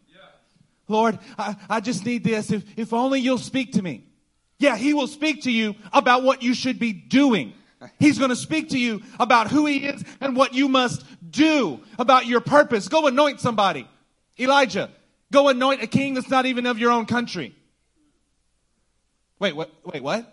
Lord, 0.89 1.19
I, 1.39 1.57
I 1.69 1.81
just 1.81 2.05
need 2.07 2.25
this. 2.25 2.51
If, 2.51 2.65
if 2.79 2.93
only 2.93 3.21
you'll 3.21 3.39
speak 3.39 3.73
to 3.73 3.83
me. 3.83 4.05
Yeah, 4.59 4.77
He 4.77 4.95
will 4.95 5.07
speak 5.07 5.43
to 5.43 5.51
you 5.51 5.75
about 5.93 6.23
what 6.23 6.43
you 6.43 6.55
should 6.55 6.79
be 6.79 6.93
doing. 6.93 7.55
He's 7.99 8.19
going 8.19 8.31
to 8.31 8.37
speak 8.37 8.71
to 8.71 8.79
you 8.79 9.03
about 9.21 9.51
who 9.51 9.67
he 9.67 9.85
is 9.85 10.03
and 10.21 10.37
what 10.37 10.55
you 10.55 10.69
must 10.69 11.05
do 11.31 11.81
about 11.99 12.27
your 12.27 12.40
purpose. 12.40 12.88
Go 12.88 13.07
anoint 13.07 13.40
somebody. 13.40 13.88
Elijah, 14.38 14.90
go 15.31 15.49
anoint 15.49 15.83
a 15.83 15.87
king 15.87 16.14
that's 16.14 16.31
not 16.31 16.47
even 16.47 16.67
of 16.67 16.79
your 16.79 16.90
own 16.90 17.07
country. 17.07 17.55
Wait, 19.38 19.55
what? 19.55 19.71
Wait, 19.85 20.03
what? 20.03 20.31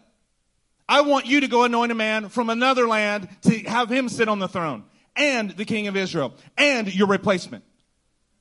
I 0.88 1.02
want 1.02 1.26
you 1.26 1.42
to 1.42 1.48
go 1.48 1.64
anoint 1.64 1.92
a 1.92 1.96
man 1.96 2.30
from 2.30 2.50
another 2.50 2.88
land 2.88 3.30
to 3.44 3.60
have 3.64 3.90
him 3.90 4.10
sit 4.10 4.28
on 4.28 4.40
the 4.40 4.48
throne 4.48 4.84
and 5.16 5.52
the 5.52 5.66
king 5.66 5.88
of 5.88 5.96
Israel 5.96 6.34
and 6.58 6.94
your 6.94 7.08
replacement. 7.08 7.64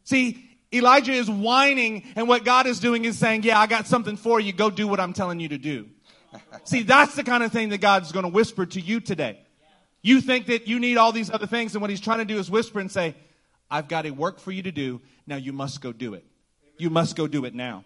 See, 0.04 0.49
Elijah 0.72 1.12
is 1.12 1.28
whining 1.28 2.04
and 2.14 2.28
what 2.28 2.44
God 2.44 2.66
is 2.66 2.78
doing 2.78 3.04
is 3.04 3.18
saying, 3.18 3.42
yeah, 3.42 3.58
I 3.58 3.66
got 3.66 3.86
something 3.86 4.16
for 4.16 4.38
you. 4.38 4.52
Go 4.52 4.70
do 4.70 4.86
what 4.86 5.00
I'm 5.00 5.12
telling 5.12 5.40
you 5.40 5.48
to 5.48 5.58
do. 5.58 5.88
See, 6.64 6.82
that's 6.82 7.16
the 7.16 7.24
kind 7.24 7.42
of 7.42 7.50
thing 7.50 7.70
that 7.70 7.78
God's 7.78 8.12
going 8.12 8.24
to 8.24 8.30
whisper 8.30 8.66
to 8.66 8.80
you 8.80 9.00
today. 9.00 9.40
You 10.02 10.20
think 10.20 10.46
that 10.46 10.66
you 10.66 10.78
need 10.78 10.96
all 10.96 11.12
these 11.12 11.30
other 11.30 11.46
things, 11.46 11.74
and 11.74 11.82
what 11.82 11.90
He's 11.90 12.00
trying 12.00 12.18
to 12.18 12.24
do 12.24 12.38
is 12.38 12.50
whisper 12.50 12.80
and 12.80 12.90
say, 12.90 13.14
I've 13.70 13.88
got 13.88 14.06
a 14.06 14.10
work 14.10 14.38
for 14.40 14.50
you 14.50 14.62
to 14.62 14.72
do. 14.72 15.00
Now 15.26 15.36
you 15.36 15.52
must 15.52 15.80
go 15.80 15.92
do 15.92 16.14
it. 16.14 16.24
You 16.78 16.88
must 16.88 17.16
go 17.16 17.26
do 17.26 17.44
it 17.44 17.54
now. 17.54 17.84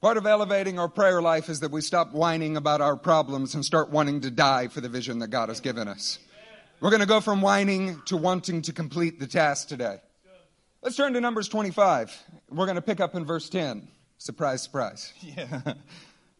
Part 0.00 0.16
of 0.16 0.26
elevating 0.26 0.78
our 0.78 0.88
prayer 0.88 1.22
life 1.22 1.48
is 1.48 1.60
that 1.60 1.70
we 1.70 1.80
stop 1.80 2.12
whining 2.12 2.56
about 2.56 2.80
our 2.80 2.96
problems 2.96 3.54
and 3.54 3.64
start 3.64 3.90
wanting 3.90 4.20
to 4.22 4.30
die 4.30 4.68
for 4.68 4.80
the 4.80 4.88
vision 4.88 5.20
that 5.20 5.28
God 5.28 5.48
has 5.48 5.60
given 5.60 5.88
us. 5.88 6.18
We're 6.80 6.90
going 6.90 7.00
to 7.00 7.06
go 7.06 7.20
from 7.20 7.40
whining 7.40 8.02
to 8.06 8.16
wanting 8.16 8.62
to 8.62 8.72
complete 8.72 9.20
the 9.20 9.28
task 9.28 9.68
today. 9.68 10.00
Let's 10.84 10.96
turn 10.96 11.12
to 11.12 11.20
Numbers 11.20 11.48
25. 11.48 12.24
We're 12.50 12.66
going 12.66 12.74
to 12.74 12.82
pick 12.82 12.98
up 12.98 13.14
in 13.14 13.24
verse 13.24 13.48
10. 13.48 13.86
Surprise, 14.18 14.62
surprise. 14.62 15.12
Yeah. 15.22 15.74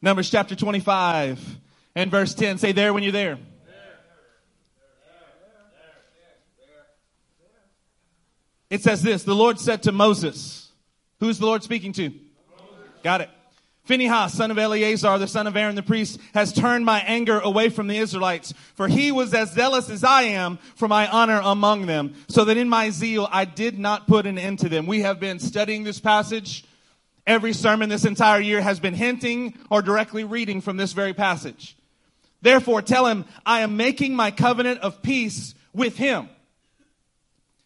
Numbers 0.04 0.28
chapter 0.30 0.56
25 0.56 1.38
and 1.94 2.10
verse 2.10 2.34
10. 2.34 2.58
Say 2.58 2.72
there 2.72 2.92
when 2.92 3.04
you're 3.04 3.12
there. 3.12 3.38
It 8.68 8.82
says 8.82 9.00
this 9.00 9.22
The 9.22 9.34
Lord 9.34 9.60
said 9.60 9.84
to 9.84 9.92
Moses, 9.92 10.72
Who's 11.20 11.38
the 11.38 11.46
Lord 11.46 11.62
speaking 11.62 11.92
to? 11.92 12.10
Got 13.04 13.20
it. 13.20 13.30
Phinehas, 13.84 14.34
son 14.34 14.50
of 14.50 14.58
Eleazar, 14.58 15.18
the 15.18 15.26
son 15.26 15.46
of 15.46 15.56
Aaron 15.56 15.74
the 15.74 15.82
priest, 15.82 16.20
has 16.34 16.52
turned 16.52 16.84
my 16.84 17.00
anger 17.00 17.40
away 17.40 17.68
from 17.68 17.88
the 17.88 17.98
Israelites, 17.98 18.54
for 18.74 18.86
he 18.86 19.10
was 19.10 19.34
as 19.34 19.52
zealous 19.52 19.90
as 19.90 20.04
I 20.04 20.22
am 20.22 20.58
for 20.76 20.86
my 20.86 21.08
honor 21.08 21.40
among 21.42 21.86
them, 21.86 22.14
so 22.28 22.44
that 22.44 22.56
in 22.56 22.68
my 22.68 22.90
zeal 22.90 23.28
I 23.32 23.44
did 23.44 23.78
not 23.78 24.06
put 24.06 24.26
an 24.26 24.38
end 24.38 24.60
to 24.60 24.68
them. 24.68 24.86
We 24.86 25.00
have 25.00 25.18
been 25.18 25.40
studying 25.40 25.82
this 25.82 25.98
passage 25.98 26.64
Every 27.26 27.52
sermon 27.52 27.88
this 27.88 28.04
entire 28.04 28.40
year 28.40 28.60
has 28.60 28.80
been 28.80 28.94
hinting 28.94 29.54
or 29.70 29.80
directly 29.80 30.24
reading 30.24 30.60
from 30.60 30.76
this 30.76 30.92
very 30.92 31.14
passage. 31.14 31.76
Therefore, 32.40 32.82
tell 32.82 33.06
him, 33.06 33.24
I 33.46 33.60
am 33.60 33.76
making 33.76 34.16
my 34.16 34.32
covenant 34.32 34.80
of 34.80 35.02
peace 35.02 35.54
with 35.72 35.96
him. 35.96 36.28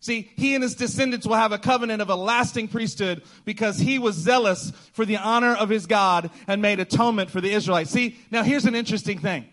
See, 0.06 0.30
he 0.36 0.54
and 0.54 0.62
his 0.62 0.76
descendants 0.76 1.26
will 1.26 1.34
have 1.34 1.50
a 1.50 1.58
covenant 1.58 2.00
of 2.00 2.10
a 2.10 2.14
lasting 2.14 2.68
priesthood 2.68 3.24
because 3.44 3.76
he 3.76 3.98
was 3.98 4.14
zealous 4.14 4.70
for 4.92 5.04
the 5.04 5.16
honor 5.16 5.54
of 5.54 5.68
his 5.68 5.86
God 5.86 6.30
and 6.46 6.62
made 6.62 6.78
atonement 6.78 7.28
for 7.28 7.40
the 7.40 7.52
Israelites. 7.52 7.90
See, 7.90 8.16
now 8.30 8.44
here's 8.44 8.66
an 8.66 8.76
interesting 8.76 9.18
thing. 9.18 9.46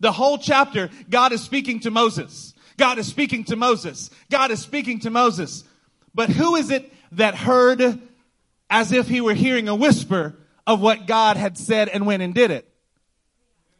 The 0.00 0.10
whole 0.10 0.38
chapter, 0.38 0.90
God 1.08 1.30
is 1.30 1.40
speaking 1.40 1.78
to 1.80 1.90
Moses. 1.92 2.52
God 2.76 2.98
is 2.98 3.06
speaking 3.06 3.44
to 3.44 3.54
Moses. 3.54 4.10
God 4.28 4.50
is 4.50 4.60
speaking 4.60 4.98
to 5.00 5.10
Moses. 5.10 5.62
But 6.12 6.30
who 6.30 6.56
is 6.56 6.70
it 6.70 6.92
that 7.12 7.36
heard 7.36 8.00
as 8.68 8.90
if 8.90 9.06
he 9.06 9.20
were 9.20 9.34
hearing 9.34 9.68
a 9.68 9.74
whisper 9.74 10.34
of 10.66 10.80
what 10.80 11.06
God 11.06 11.36
had 11.36 11.56
said 11.56 11.88
and 11.88 12.06
went 12.06 12.22
and 12.22 12.34
did 12.34 12.50
it. 12.50 12.68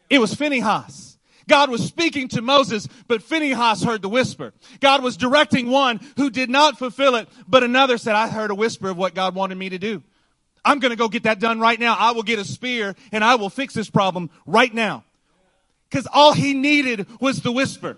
It 0.08 0.20
was 0.20 0.34
Phinehas. 0.34 1.07
God 1.48 1.70
was 1.70 1.84
speaking 1.84 2.28
to 2.28 2.42
Moses, 2.42 2.87
but 3.08 3.22
Phinehas 3.22 3.82
heard 3.82 4.02
the 4.02 4.08
whisper. 4.08 4.52
God 4.80 5.02
was 5.02 5.16
directing 5.16 5.68
one 5.68 6.00
who 6.16 6.30
did 6.30 6.50
not 6.50 6.78
fulfill 6.78 7.16
it, 7.16 7.28
but 7.48 7.64
another 7.64 7.98
said, 7.98 8.14
I 8.14 8.28
heard 8.28 8.52
a 8.52 8.54
whisper 8.54 8.90
of 8.90 8.96
what 8.96 9.14
God 9.14 9.34
wanted 9.34 9.58
me 9.58 9.70
to 9.70 9.78
do. 9.78 10.02
I'm 10.64 10.78
going 10.78 10.90
to 10.90 10.96
go 10.96 11.08
get 11.08 11.24
that 11.24 11.40
done 11.40 11.61
right 11.61 11.80
now. 11.80 11.96
I 11.98 12.12
will 12.12 12.22
get 12.22 12.38
a 12.38 12.44
spear 12.44 12.94
and 13.11 13.24
I 13.24 13.37
will 13.37 13.50
fix 13.50 13.74
this 13.74 13.90
problem 13.90 14.30
right 14.46 14.72
now. 14.72 15.04
Because 15.88 16.06
all 16.12 16.34
he 16.34 16.52
needed 16.52 17.06
was 17.20 17.40
the 17.40 17.50
whisper. 17.50 17.96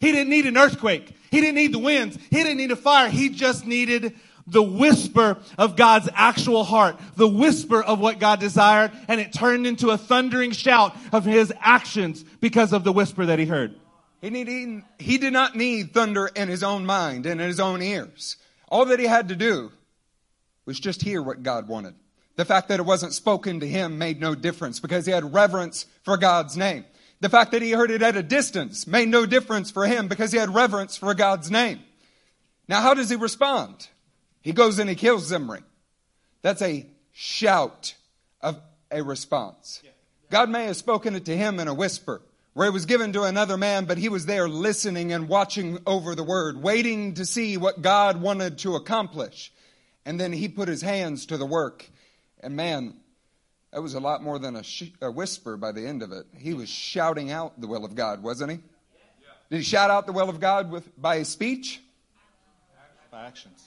He 0.00 0.12
didn't 0.12 0.30
need 0.30 0.46
an 0.46 0.56
earthquake. 0.56 1.14
He 1.30 1.40
didn't 1.40 1.56
need 1.56 1.72
the 1.72 1.78
winds. 1.78 2.16
He 2.30 2.36
didn't 2.36 2.56
need 2.56 2.70
a 2.70 2.76
fire. 2.76 3.10
He 3.10 3.28
just 3.28 3.66
needed 3.66 4.14
the 4.46 4.62
whisper 4.62 5.38
of 5.58 5.76
God's 5.76 6.08
actual 6.14 6.64
heart, 6.64 6.98
the 7.16 7.28
whisper 7.28 7.82
of 7.82 7.98
what 7.98 8.20
God 8.20 8.40
desired, 8.40 8.92
and 9.08 9.20
it 9.20 9.32
turned 9.32 9.66
into 9.66 9.90
a 9.90 9.98
thundering 9.98 10.52
shout 10.52 10.96
of 11.12 11.24
his 11.24 11.52
actions 11.60 12.22
because 12.40 12.72
of 12.72 12.84
the 12.84 12.92
whisper 12.92 13.26
that 13.26 13.38
he 13.38 13.46
heard. 13.46 13.74
He, 14.20 14.30
need, 14.30 14.82
he 14.98 15.18
did 15.18 15.32
not 15.32 15.56
need 15.56 15.92
thunder 15.92 16.26
in 16.26 16.48
his 16.48 16.62
own 16.62 16.86
mind 16.86 17.26
and 17.26 17.40
in 17.40 17.46
his 17.46 17.60
own 17.60 17.82
ears. 17.82 18.36
All 18.68 18.86
that 18.86 18.98
he 18.98 19.06
had 19.06 19.28
to 19.28 19.36
do 19.36 19.72
was 20.64 20.80
just 20.80 21.02
hear 21.02 21.22
what 21.22 21.42
God 21.42 21.68
wanted. 21.68 21.94
The 22.36 22.44
fact 22.44 22.68
that 22.68 22.80
it 22.80 22.86
wasn't 22.86 23.14
spoken 23.14 23.60
to 23.60 23.68
him 23.68 23.98
made 23.98 24.20
no 24.20 24.34
difference 24.34 24.80
because 24.80 25.06
he 25.06 25.12
had 25.12 25.32
reverence 25.32 25.86
for 26.02 26.16
God's 26.16 26.56
name. 26.56 26.84
The 27.20 27.28
fact 27.28 27.52
that 27.52 27.62
he 27.62 27.70
heard 27.70 27.90
it 27.90 28.02
at 28.02 28.16
a 28.16 28.22
distance 28.22 28.86
made 28.86 29.08
no 29.08 29.24
difference 29.24 29.70
for 29.70 29.86
him 29.86 30.06
because 30.06 30.32
he 30.32 30.38
had 30.38 30.54
reverence 30.54 30.96
for 30.96 31.14
God's 31.14 31.50
name. 31.50 31.80
Now, 32.68 32.82
how 32.82 32.94
does 32.94 33.08
he 33.08 33.16
respond? 33.16 33.88
He 34.46 34.52
goes 34.52 34.78
and 34.78 34.88
he 34.88 34.94
kills 34.94 35.26
Zimri. 35.26 35.58
That's 36.40 36.62
a 36.62 36.86
shout 37.12 37.96
of 38.40 38.60
a 38.92 39.02
response. 39.02 39.82
God 40.30 40.50
may 40.50 40.66
have 40.66 40.76
spoken 40.76 41.16
it 41.16 41.24
to 41.24 41.36
him 41.36 41.58
in 41.58 41.66
a 41.66 41.74
whisper, 41.74 42.22
where 42.52 42.68
it 42.68 42.72
was 42.72 42.86
given 42.86 43.12
to 43.14 43.24
another 43.24 43.56
man, 43.56 43.86
but 43.86 43.98
he 43.98 44.08
was 44.08 44.26
there 44.26 44.48
listening 44.48 45.12
and 45.12 45.28
watching 45.28 45.80
over 45.84 46.14
the 46.14 46.22
word, 46.22 46.62
waiting 46.62 47.14
to 47.14 47.26
see 47.26 47.56
what 47.56 47.82
God 47.82 48.20
wanted 48.20 48.58
to 48.58 48.76
accomplish. 48.76 49.52
And 50.04 50.20
then 50.20 50.32
he 50.32 50.46
put 50.46 50.68
his 50.68 50.80
hands 50.80 51.26
to 51.26 51.36
the 51.36 51.44
work. 51.44 51.90
And 52.38 52.54
man, 52.54 52.94
that 53.72 53.82
was 53.82 53.94
a 53.94 54.00
lot 54.00 54.22
more 54.22 54.38
than 54.38 54.54
a, 54.54 54.62
sh- 54.62 54.92
a 55.02 55.10
whisper 55.10 55.56
by 55.56 55.72
the 55.72 55.84
end 55.84 56.04
of 56.04 56.12
it. 56.12 56.24
He 56.38 56.54
was 56.54 56.68
shouting 56.68 57.32
out 57.32 57.60
the 57.60 57.66
will 57.66 57.84
of 57.84 57.96
God, 57.96 58.22
wasn't 58.22 58.52
he? 58.52 58.58
Did 59.50 59.56
he 59.56 59.62
shout 59.64 59.90
out 59.90 60.06
the 60.06 60.12
will 60.12 60.28
of 60.28 60.38
God 60.38 60.70
with, 60.70 60.88
by 60.96 61.18
his 61.18 61.28
speech? 61.28 61.80
By 63.10 63.26
actions. 63.26 63.60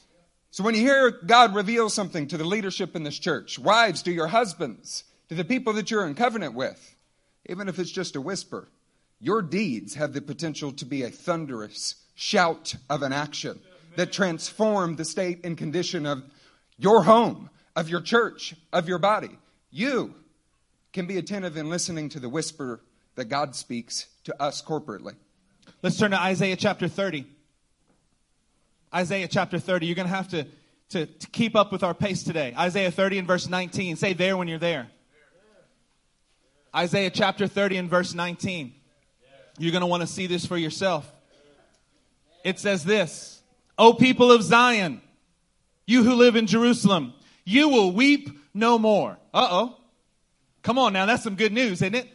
So 0.51 0.63
when 0.63 0.73
you 0.73 0.81
hear 0.81 1.11
God 1.11 1.53
reveal 1.53 1.89
something 1.89 2.27
to 2.27 2.37
the 2.37 2.43
leadership 2.43 2.95
in 2.95 3.03
this 3.03 3.19
church, 3.19 3.59
wives, 3.59 4.01
to 4.03 4.11
your 4.11 4.27
husbands, 4.27 5.03
to 5.29 5.35
the 5.35 5.45
people 5.45 5.73
that 5.73 5.91
you're 5.91 6.07
in 6.07 6.15
covenant 6.15 6.55
with, 6.55 6.95
even 7.47 7.69
if 7.69 7.77
it's 7.77 7.91
just 7.91 8.15
a 8.15 8.21
whisper, 8.21 8.67
your 9.19 9.41
deeds 9.41 9.95
have 9.95 10.13
the 10.13 10.21
potential 10.21 10.71
to 10.73 10.85
be 10.85 11.03
a 11.03 11.09
thunderous 11.09 11.95
shout 12.15 12.75
of 12.89 13.03
an 13.03 13.13
action 13.13 13.59
that 13.95 14.11
transform 14.11 14.95
the 14.95 15.05
state 15.05 15.41
and 15.43 15.57
condition 15.57 16.05
of 16.05 16.23
your 16.77 17.03
home, 17.03 17.49
of 17.75 17.89
your 17.89 18.01
church, 18.01 18.55
of 18.73 18.87
your 18.87 18.99
body. 18.99 19.37
You 19.71 20.15
can 20.93 21.05
be 21.05 21.17
attentive 21.17 21.57
in 21.57 21.69
listening 21.69 22.09
to 22.09 22.19
the 22.19 22.29
whisper 22.29 22.81
that 23.15 23.25
God 23.25 23.55
speaks 23.55 24.07
to 24.23 24.41
us 24.41 24.61
corporately. 24.61 25.15
Let's 25.83 25.97
turn 25.97 26.11
to 26.11 26.19
Isaiah 26.19 26.55
chapter 26.55 26.87
30. 26.87 27.25
Isaiah 28.93 29.27
chapter 29.27 29.59
30. 29.59 29.85
You're 29.85 29.95
going 29.95 30.07
to 30.07 30.13
have 30.13 30.29
to, 30.29 30.47
to, 30.89 31.05
keep 31.31 31.55
up 31.55 31.71
with 31.71 31.83
our 31.83 31.93
pace 31.93 32.23
today. 32.23 32.53
Isaiah 32.57 32.91
30 32.91 33.19
and 33.19 33.27
verse 33.27 33.47
19. 33.47 33.95
Say 33.95 34.13
there 34.13 34.35
when 34.35 34.47
you're 34.47 34.57
there. 34.57 34.87
Isaiah 36.75 37.09
chapter 37.09 37.47
30 37.47 37.77
and 37.77 37.89
verse 37.89 38.13
19. 38.13 38.73
You're 39.57 39.71
going 39.71 39.81
to 39.81 39.87
want 39.87 40.01
to 40.01 40.07
see 40.07 40.27
this 40.27 40.45
for 40.45 40.57
yourself. 40.57 41.11
It 42.43 42.59
says 42.59 42.83
this 42.83 43.41
O 43.77 43.93
people 43.93 44.31
of 44.31 44.43
Zion, 44.43 45.01
you 45.85 46.03
who 46.03 46.15
live 46.15 46.35
in 46.35 46.47
Jerusalem, 46.47 47.13
you 47.45 47.69
will 47.69 47.91
weep 47.91 48.29
no 48.53 48.77
more. 48.79 49.17
Uh 49.33 49.47
oh. 49.51 49.75
Come 50.63 50.77
on 50.77 50.93
now, 50.93 51.05
that's 51.05 51.23
some 51.23 51.35
good 51.35 51.53
news, 51.53 51.81
isn't 51.81 51.95
it? 51.95 52.07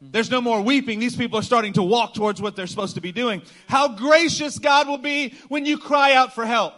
There's 0.00 0.30
no 0.30 0.40
more 0.40 0.60
weeping. 0.60 0.98
These 0.98 1.16
people 1.16 1.38
are 1.38 1.42
starting 1.42 1.72
to 1.74 1.82
walk 1.82 2.14
towards 2.14 2.40
what 2.42 2.56
they're 2.56 2.66
supposed 2.66 2.96
to 2.96 3.00
be 3.00 3.12
doing. 3.12 3.42
How 3.66 3.88
gracious 3.88 4.58
God 4.58 4.88
will 4.88 4.98
be 4.98 5.34
when 5.48 5.64
you 5.64 5.78
cry 5.78 6.12
out 6.12 6.34
for 6.34 6.44
help. 6.44 6.74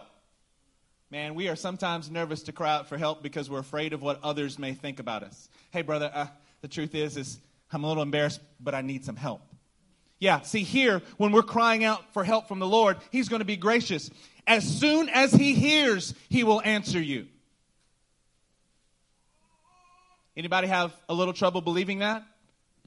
Man, 1.10 1.34
we 1.34 1.48
are 1.48 1.56
sometimes 1.56 2.10
nervous 2.10 2.42
to 2.44 2.52
cry 2.52 2.74
out 2.74 2.88
for 2.88 2.98
help 2.98 3.22
because 3.22 3.48
we're 3.48 3.60
afraid 3.60 3.92
of 3.92 4.02
what 4.02 4.20
others 4.22 4.58
may 4.58 4.74
think 4.74 4.98
about 5.00 5.22
us. 5.22 5.48
Hey, 5.70 5.82
brother, 5.82 6.10
uh, 6.12 6.26
the 6.62 6.68
truth 6.68 6.94
is, 6.94 7.16
is 7.16 7.38
I'm 7.72 7.84
a 7.84 7.88
little 7.88 8.02
embarrassed, 8.02 8.40
but 8.60 8.74
I 8.74 8.82
need 8.82 9.04
some 9.04 9.16
help. 9.16 9.42
Yeah, 10.18 10.40
see 10.40 10.62
here, 10.62 11.02
when 11.16 11.32
we're 11.32 11.42
crying 11.42 11.84
out 11.84 12.12
for 12.12 12.24
help 12.24 12.48
from 12.48 12.58
the 12.58 12.66
Lord, 12.66 12.96
He's 13.10 13.28
going 13.28 13.40
to 13.40 13.46
be 13.46 13.56
gracious. 13.56 14.10
As 14.46 14.64
soon 14.64 15.08
as 15.08 15.32
He 15.32 15.54
hears, 15.54 16.14
He 16.28 16.42
will 16.42 16.60
answer 16.62 17.00
you. 17.00 17.26
Anybody 20.36 20.68
have 20.68 20.94
a 21.08 21.14
little 21.14 21.34
trouble 21.34 21.60
believing 21.60 22.00
that? 22.00 22.24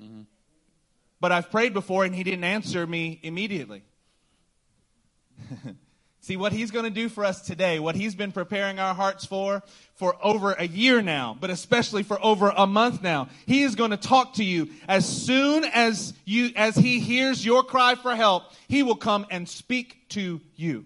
Mm-hmm. 0.01 0.21
But 1.19 1.31
I've 1.31 1.51
prayed 1.51 1.73
before 1.73 2.05
and 2.05 2.15
he 2.15 2.23
didn't 2.23 2.45
answer 2.45 2.85
me 2.87 3.19
immediately. 3.23 3.83
See 6.21 6.37
what 6.37 6.51
he's 6.51 6.69
going 6.69 6.85
to 6.85 6.91
do 6.91 7.07
for 7.07 7.23
us 7.23 7.41
today, 7.41 7.79
what 7.79 7.95
he's 7.95 8.13
been 8.13 8.31
preparing 8.31 8.77
our 8.77 8.93
hearts 8.93 9.25
for 9.25 9.63
for 9.95 10.15
over 10.21 10.51
a 10.51 10.67
year 10.67 11.01
now, 11.01 11.35
but 11.39 11.49
especially 11.49 12.03
for 12.03 12.23
over 12.23 12.53
a 12.55 12.67
month 12.67 13.01
now. 13.01 13.29
He 13.45 13.63
is 13.63 13.75
going 13.75 13.91
to 13.91 13.97
talk 13.97 14.33
to 14.35 14.43
you 14.43 14.69
as 14.87 15.07
soon 15.07 15.63
as 15.63 16.13
you 16.25 16.51
as 16.55 16.75
he 16.75 16.99
hears 16.99 17.45
your 17.45 17.63
cry 17.63 17.95
for 17.95 18.15
help, 18.15 18.43
he 18.67 18.83
will 18.83 18.97
come 18.97 19.25
and 19.31 19.47
speak 19.47 20.09
to 20.09 20.41
you. 20.55 20.85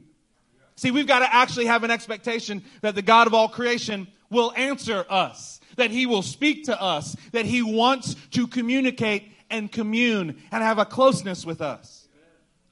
See, 0.76 0.92
we've 0.92 1.08
got 1.08 1.20
to 1.20 1.34
actually 1.34 1.66
have 1.66 1.84
an 1.84 1.92
expectation 1.92 2.64
that 2.82 2.96
the 2.96 3.02
God 3.02 3.28
of 3.28 3.34
all 3.34 3.50
creation 3.50 4.08
will 4.30 4.54
answer 4.56 5.06
us 5.10 5.60
that 5.78 5.92
He 5.92 6.06
will 6.06 6.22
speak 6.22 6.66
to 6.66 6.82
us, 6.82 7.16
that 7.32 7.46
He 7.46 7.62
wants 7.62 8.16
to 8.32 8.48
communicate 8.48 9.32
and 9.50 9.72
commune 9.72 10.42
and 10.52 10.64
have 10.64 10.80
a 10.80 10.86
closeness 10.86 11.46
with 11.46 11.62
us. 11.62 12.08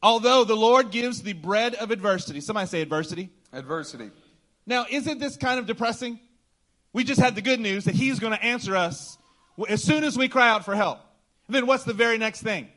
Although 0.04 0.44
the 0.44 0.56
Lord 0.56 0.92
gives 0.92 1.22
the 1.22 1.34
bread 1.34 1.76
of 1.76 1.92
adversity. 1.92 2.42
Somebody 2.42 2.68
say 2.68 2.82
adversity. 2.82 3.30
Adversity. 3.54 4.10
Now, 4.66 4.86
isn't 4.90 5.20
this 5.20 5.38
kind 5.38 5.60
of 5.60 5.68
depressing? 5.68 6.20
We 6.94 7.04
just 7.04 7.22
had 7.22 7.36
the 7.36 7.42
good 7.42 7.60
news 7.60 7.86
that 7.86 7.96
He's 7.96 8.20
going 8.20 8.34
to 8.34 8.44
answer 8.44 8.76
us 8.76 9.18
as 9.70 9.84
soon 9.84 10.04
as 10.04 10.18
we 10.18 10.28
cry 10.28 10.50
out 10.50 10.66
for 10.66 10.76
help. 10.76 11.00
And 11.48 11.56
then 11.56 11.68
what's 11.68 11.84
the 11.84 11.94
very 11.94 12.18
next 12.18 12.42
thing? 12.42 12.68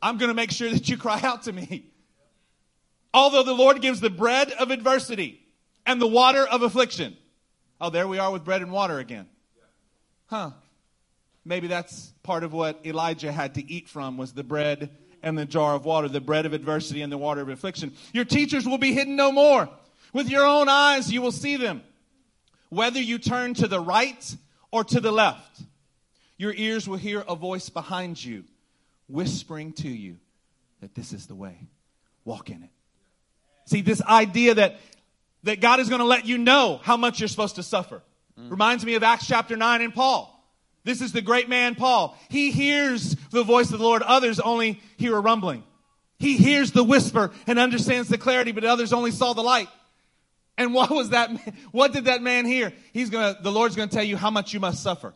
I'm 0.00 0.18
going 0.18 0.28
to 0.28 0.34
make 0.34 0.50
sure 0.50 0.70
that 0.70 0.88
you 0.88 0.96
cry 0.96 1.20
out 1.22 1.44
to 1.44 1.52
me. 1.52 1.86
Although 3.12 3.42
the 3.42 3.54
Lord 3.54 3.80
gives 3.80 4.00
the 4.00 4.10
bread 4.10 4.52
of 4.52 4.70
adversity 4.70 5.40
and 5.86 6.00
the 6.00 6.06
water 6.06 6.46
of 6.46 6.62
affliction. 6.62 7.16
Oh, 7.80 7.90
there 7.90 8.08
we 8.08 8.18
are 8.18 8.32
with 8.32 8.44
bread 8.44 8.62
and 8.62 8.72
water 8.72 8.98
again. 8.98 9.28
Huh. 10.26 10.50
Maybe 11.44 11.68
that's 11.68 12.12
part 12.22 12.44
of 12.44 12.52
what 12.52 12.80
Elijah 12.84 13.32
had 13.32 13.54
to 13.54 13.70
eat 13.70 13.88
from 13.88 14.16
was 14.16 14.32
the 14.32 14.44
bread 14.44 14.90
and 15.22 15.38
the 15.38 15.46
jar 15.46 15.74
of 15.74 15.84
water, 15.84 16.08
the 16.08 16.20
bread 16.20 16.46
of 16.46 16.52
adversity 16.52 17.02
and 17.02 17.12
the 17.12 17.18
water 17.18 17.40
of 17.40 17.48
affliction. 17.48 17.92
Your 18.12 18.24
teachers 18.24 18.66
will 18.66 18.78
be 18.78 18.92
hidden 18.92 19.16
no 19.16 19.32
more. 19.32 19.68
With 20.12 20.28
your 20.28 20.46
own 20.46 20.68
eyes 20.68 21.12
you 21.12 21.22
will 21.22 21.32
see 21.32 21.56
them. 21.56 21.82
Whether 22.68 23.00
you 23.00 23.18
turn 23.18 23.54
to 23.54 23.68
the 23.68 23.80
right 23.80 24.36
or 24.70 24.84
to 24.84 25.00
the 25.00 25.12
left, 25.12 25.62
your 26.36 26.52
ears 26.52 26.86
will 26.86 26.98
hear 26.98 27.24
a 27.26 27.34
voice 27.34 27.68
behind 27.68 28.22
you 28.22 28.44
whispering 29.08 29.72
to 29.72 29.88
you 29.88 30.18
that 30.80 30.94
this 30.94 31.12
is 31.12 31.26
the 31.26 31.34
way. 31.34 31.56
Walk 32.24 32.50
in 32.50 32.62
it. 32.62 32.70
See, 33.66 33.80
this 33.80 34.02
idea 34.02 34.54
that 34.54 34.78
that 35.48 35.60
God 35.60 35.80
is 35.80 35.88
going 35.88 36.00
to 36.00 36.04
let 36.04 36.26
you 36.26 36.36
know 36.36 36.78
how 36.82 36.98
much 36.98 37.20
you're 37.20 37.28
supposed 37.28 37.56
to 37.56 37.62
suffer. 37.62 38.02
Mm. 38.38 38.50
Reminds 38.50 38.84
me 38.84 38.94
of 38.94 39.02
Acts 39.02 39.26
chapter 39.26 39.56
9 39.56 39.80
and 39.80 39.94
Paul. 39.94 40.34
This 40.84 41.00
is 41.00 41.12
the 41.12 41.22
great 41.22 41.48
man 41.48 41.74
Paul. 41.74 42.18
He 42.28 42.50
hears 42.50 43.16
the 43.30 43.42
voice 43.42 43.72
of 43.72 43.78
the 43.78 43.84
Lord. 43.84 44.02
Others 44.02 44.40
only 44.40 44.80
hear 44.98 45.16
a 45.16 45.20
rumbling. 45.20 45.64
He 46.18 46.36
hears 46.36 46.72
the 46.72 46.84
whisper 46.84 47.30
and 47.46 47.58
understands 47.58 48.08
the 48.08 48.18
clarity, 48.18 48.52
but 48.52 48.64
others 48.64 48.92
only 48.92 49.10
saw 49.10 49.32
the 49.32 49.42
light. 49.42 49.68
And 50.58 50.74
what 50.74 50.90
was 50.90 51.10
that? 51.10 51.30
What 51.72 51.92
did 51.92 52.04
that 52.06 52.22
man 52.22 52.44
hear? 52.44 52.72
He's 52.92 53.08
gonna, 53.08 53.38
the 53.42 53.52
Lord's 53.52 53.74
gonna 53.74 53.90
tell 53.90 54.04
you 54.04 54.18
how 54.18 54.30
much 54.30 54.52
you 54.52 54.60
must 54.60 54.82
suffer. 54.82 55.14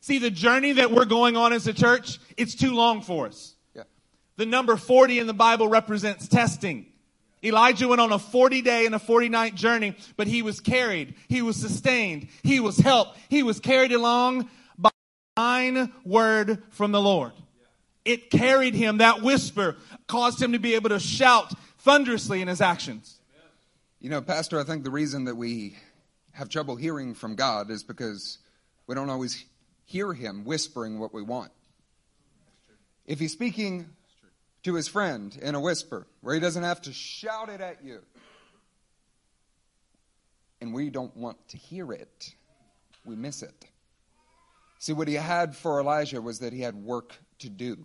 See, 0.00 0.18
the 0.18 0.30
journey 0.30 0.72
that 0.72 0.90
we're 0.90 1.04
going 1.04 1.36
on 1.36 1.52
as 1.52 1.66
a 1.68 1.72
church, 1.72 2.18
it's 2.36 2.54
too 2.54 2.74
long 2.74 3.00
for 3.00 3.26
us. 3.26 3.54
Yeah. 3.74 3.84
The 4.36 4.46
number 4.46 4.76
40 4.76 5.20
in 5.20 5.26
the 5.26 5.34
Bible 5.34 5.68
represents 5.68 6.26
testing. 6.28 6.86
Elijah 7.46 7.86
went 7.86 8.00
on 8.00 8.12
a 8.12 8.18
40 8.18 8.62
day 8.62 8.86
and 8.86 8.94
a 8.94 8.98
40 8.98 9.28
night 9.28 9.54
journey, 9.54 9.94
but 10.16 10.26
he 10.26 10.42
was 10.42 10.60
carried, 10.60 11.14
he 11.28 11.42
was 11.42 11.56
sustained, 11.56 12.28
he 12.42 12.60
was 12.60 12.76
helped, 12.76 13.18
he 13.28 13.42
was 13.42 13.60
carried 13.60 13.92
along 13.92 14.50
by 14.76 14.90
divine 15.36 15.92
word 16.04 16.62
from 16.70 16.92
the 16.92 17.00
Lord. 17.00 17.32
It 18.04 18.30
carried 18.30 18.74
him, 18.74 18.98
that 18.98 19.22
whisper 19.22 19.76
caused 20.06 20.40
him 20.40 20.52
to 20.52 20.58
be 20.58 20.74
able 20.74 20.90
to 20.90 21.00
shout 21.00 21.52
thunderously 21.78 22.40
in 22.40 22.48
his 22.48 22.60
actions. 22.60 23.20
You 24.00 24.10
know, 24.10 24.20
Pastor, 24.20 24.60
I 24.60 24.64
think 24.64 24.84
the 24.84 24.90
reason 24.90 25.24
that 25.24 25.36
we 25.36 25.76
have 26.32 26.48
trouble 26.48 26.76
hearing 26.76 27.14
from 27.14 27.34
God 27.34 27.70
is 27.70 27.82
because 27.82 28.38
we 28.86 28.94
don't 28.94 29.10
always 29.10 29.44
hear 29.84 30.12
him 30.12 30.44
whispering 30.44 30.98
what 30.98 31.14
we 31.14 31.22
want. 31.22 31.50
If 33.06 33.18
he's 33.18 33.32
speaking 33.32 33.95
to 34.66 34.74
his 34.74 34.88
friend 34.88 35.38
in 35.40 35.54
a 35.54 35.60
whisper 35.60 36.08
where 36.22 36.34
he 36.34 36.40
doesn't 36.40 36.64
have 36.64 36.82
to 36.82 36.92
shout 36.92 37.48
it 37.48 37.60
at 37.60 37.84
you. 37.84 38.00
And 40.60 40.74
we 40.74 40.90
don't 40.90 41.16
want 41.16 41.36
to 41.50 41.56
hear 41.56 41.92
it, 41.92 42.34
we 43.04 43.14
miss 43.14 43.44
it. 43.44 43.64
See, 44.80 44.92
what 44.92 45.06
he 45.06 45.14
had 45.14 45.54
for 45.54 45.80
Elijah 45.80 46.20
was 46.20 46.40
that 46.40 46.52
he 46.52 46.62
had 46.62 46.74
work 46.74 47.14
to 47.38 47.48
do, 47.48 47.84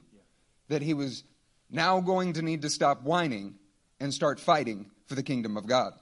that 0.69 0.81
he 0.81 0.95
was 0.95 1.23
now 1.69 1.99
going 1.99 2.33
to 2.33 2.41
need 2.41 2.63
to 2.63 2.69
stop 2.69 3.03
whining 3.03 3.59
and 3.99 4.11
start 4.11 4.39
fighting 4.39 4.89
for 5.05 5.13
the 5.13 5.21
kingdom 5.21 5.57
of 5.57 5.67
God. 5.67 5.93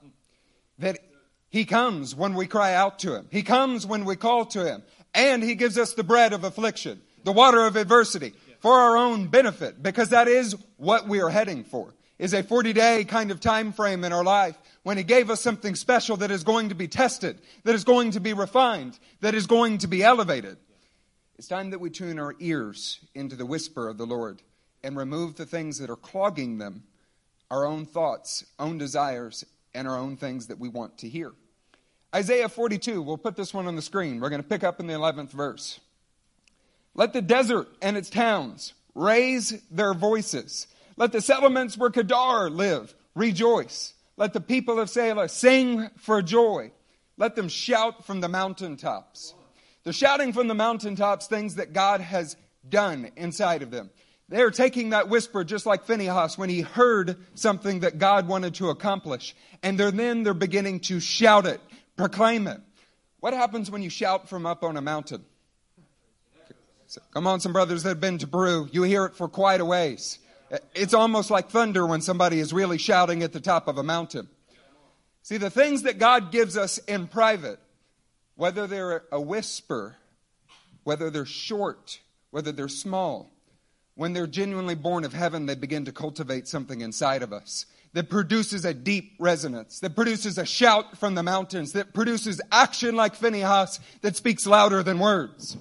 That 0.78 0.98
he 1.50 1.66
comes 1.66 2.14
when 2.14 2.32
we 2.32 2.46
cry 2.46 2.72
out 2.72 3.00
to 3.00 3.14
him, 3.14 3.28
he 3.30 3.42
comes 3.42 3.84
when 3.84 4.06
we 4.06 4.16
call 4.16 4.46
to 4.46 4.64
him, 4.64 4.82
and 5.12 5.42
he 5.42 5.56
gives 5.56 5.76
us 5.76 5.92
the 5.92 6.04
bread 6.04 6.32
of 6.32 6.44
affliction, 6.44 7.02
the 7.24 7.32
water 7.32 7.66
of 7.66 7.76
adversity 7.76 8.32
for 8.60 8.72
our 8.72 8.96
own 8.96 9.26
benefit 9.28 9.82
because 9.82 10.10
that 10.10 10.28
is 10.28 10.56
what 10.76 11.08
we 11.08 11.20
are 11.20 11.30
heading 11.30 11.64
for 11.64 11.94
is 12.18 12.34
a 12.34 12.42
40 12.42 12.72
day 12.74 13.04
kind 13.04 13.30
of 13.30 13.40
time 13.40 13.72
frame 13.72 14.04
in 14.04 14.12
our 14.12 14.22
life 14.22 14.56
when 14.82 14.96
He 14.96 15.02
gave 15.02 15.30
us 15.30 15.40
something 15.40 15.74
special 15.74 16.18
that 16.18 16.30
is 16.30 16.44
going 16.44 16.68
to 16.68 16.74
be 16.74 16.86
tested, 16.86 17.38
that 17.64 17.74
is 17.74 17.84
going 17.84 18.12
to 18.12 18.20
be 18.20 18.34
refined, 18.34 18.98
that 19.20 19.34
is 19.34 19.46
going 19.46 19.78
to 19.78 19.88
be 19.88 20.02
elevated. 20.02 20.58
It's 21.38 21.48
time 21.48 21.70
that 21.70 21.80
we 21.80 21.88
tune 21.88 22.18
our 22.18 22.34
ears 22.38 23.00
into 23.14 23.34
the 23.36 23.46
whisper 23.46 23.88
of 23.88 23.96
the 23.96 24.06
Lord 24.06 24.42
and 24.84 24.96
remove 24.96 25.36
the 25.36 25.46
things 25.46 25.78
that 25.78 25.90
are 25.90 25.96
clogging 25.96 26.58
them 26.58 26.84
our 27.50 27.66
own 27.66 27.84
thoughts, 27.84 28.44
own 28.60 28.78
desires, 28.78 29.44
and 29.74 29.88
our 29.88 29.98
own 29.98 30.16
things 30.16 30.46
that 30.46 30.60
we 30.60 30.68
want 30.68 30.98
to 30.98 31.08
hear. 31.08 31.32
Isaiah 32.14 32.48
42, 32.48 33.02
we'll 33.02 33.18
put 33.18 33.36
this 33.36 33.52
one 33.52 33.66
on 33.66 33.74
the 33.74 33.82
screen. 33.82 34.20
We're 34.20 34.30
going 34.30 34.42
to 34.42 34.48
pick 34.48 34.62
up 34.62 34.78
in 34.78 34.86
the 34.86 34.94
11th 34.94 35.30
verse. 35.30 35.80
Let 36.94 37.12
the 37.12 37.22
desert 37.22 37.68
and 37.80 37.96
its 37.96 38.10
towns 38.10 38.74
raise 38.94 39.60
their 39.70 39.94
voices. 39.94 40.66
Let 40.96 41.12
the 41.12 41.20
settlements 41.20 41.78
where 41.78 41.90
Kedar 41.90 42.50
live 42.50 42.94
rejoice. 43.14 43.94
Let 44.16 44.32
the 44.32 44.40
people 44.40 44.78
of 44.78 44.88
Sela 44.88 45.30
sing 45.30 45.88
for 45.96 46.20
joy. 46.20 46.72
Let 47.16 47.36
them 47.36 47.48
shout 47.48 48.04
from 48.04 48.20
the 48.20 48.28
mountaintops. 48.28 49.34
They're 49.84 49.92
shouting 49.92 50.32
from 50.32 50.48
the 50.48 50.54
mountaintops 50.54 51.26
things 51.26 51.54
that 51.54 51.72
God 51.72 52.00
has 52.00 52.36
done 52.68 53.10
inside 53.16 53.62
of 53.62 53.70
them. 53.70 53.90
They're 54.28 54.50
taking 54.50 54.90
that 54.90 55.08
whisper 55.08 55.42
just 55.42 55.66
like 55.66 55.86
Phinehas 55.86 56.38
when 56.38 56.50
he 56.50 56.60
heard 56.60 57.16
something 57.34 57.80
that 57.80 57.98
God 57.98 58.28
wanted 58.28 58.54
to 58.56 58.70
accomplish. 58.70 59.34
And 59.62 59.78
they're 59.78 59.90
then 59.90 60.22
they're 60.22 60.34
beginning 60.34 60.80
to 60.80 61.00
shout 61.00 61.46
it, 61.46 61.60
proclaim 61.96 62.46
it. 62.46 62.60
What 63.18 63.34
happens 63.34 63.70
when 63.70 63.82
you 63.82 63.90
shout 63.90 64.28
from 64.28 64.46
up 64.46 64.62
on 64.62 64.76
a 64.76 64.82
mountain? 64.82 65.24
Come 67.12 67.26
on, 67.26 67.40
some 67.40 67.52
brothers 67.52 67.82
that 67.82 67.90
have 67.90 68.00
been 68.00 68.18
to 68.18 68.26
Peru, 68.26 68.68
you 68.72 68.82
hear 68.82 69.04
it 69.04 69.14
for 69.14 69.28
quite 69.28 69.60
a 69.60 69.64
ways. 69.64 70.18
It's 70.74 70.94
almost 70.94 71.30
like 71.30 71.50
thunder 71.50 71.86
when 71.86 72.00
somebody 72.00 72.40
is 72.40 72.52
really 72.52 72.78
shouting 72.78 73.22
at 73.22 73.32
the 73.32 73.40
top 73.40 73.68
of 73.68 73.78
a 73.78 73.82
mountain. 73.82 74.28
See, 75.22 75.36
the 75.36 75.50
things 75.50 75.82
that 75.82 75.98
God 75.98 76.32
gives 76.32 76.56
us 76.56 76.78
in 76.78 77.06
private, 77.06 77.60
whether 78.34 78.66
they're 78.66 79.04
a 79.12 79.20
whisper, 79.20 79.96
whether 80.82 81.10
they're 81.10 81.26
short, 81.26 82.00
whether 82.30 82.50
they're 82.52 82.68
small, 82.68 83.30
when 83.94 84.12
they're 84.12 84.26
genuinely 84.26 84.74
born 84.74 85.04
of 85.04 85.12
heaven, 85.12 85.46
they 85.46 85.54
begin 85.54 85.84
to 85.84 85.92
cultivate 85.92 86.48
something 86.48 86.80
inside 86.80 87.22
of 87.22 87.32
us 87.32 87.66
that 87.92 88.08
produces 88.08 88.64
a 88.64 88.72
deep 88.72 89.14
resonance, 89.18 89.80
that 89.80 89.96
produces 89.96 90.38
a 90.38 90.46
shout 90.46 90.96
from 90.96 91.14
the 91.16 91.22
mountains, 91.22 91.72
that 91.72 91.92
produces 91.92 92.40
action 92.52 92.94
like 92.94 93.14
Phinehas 93.14 93.80
that 94.00 94.16
speaks 94.16 94.46
louder 94.46 94.82
than 94.82 94.98
words. 94.98 95.56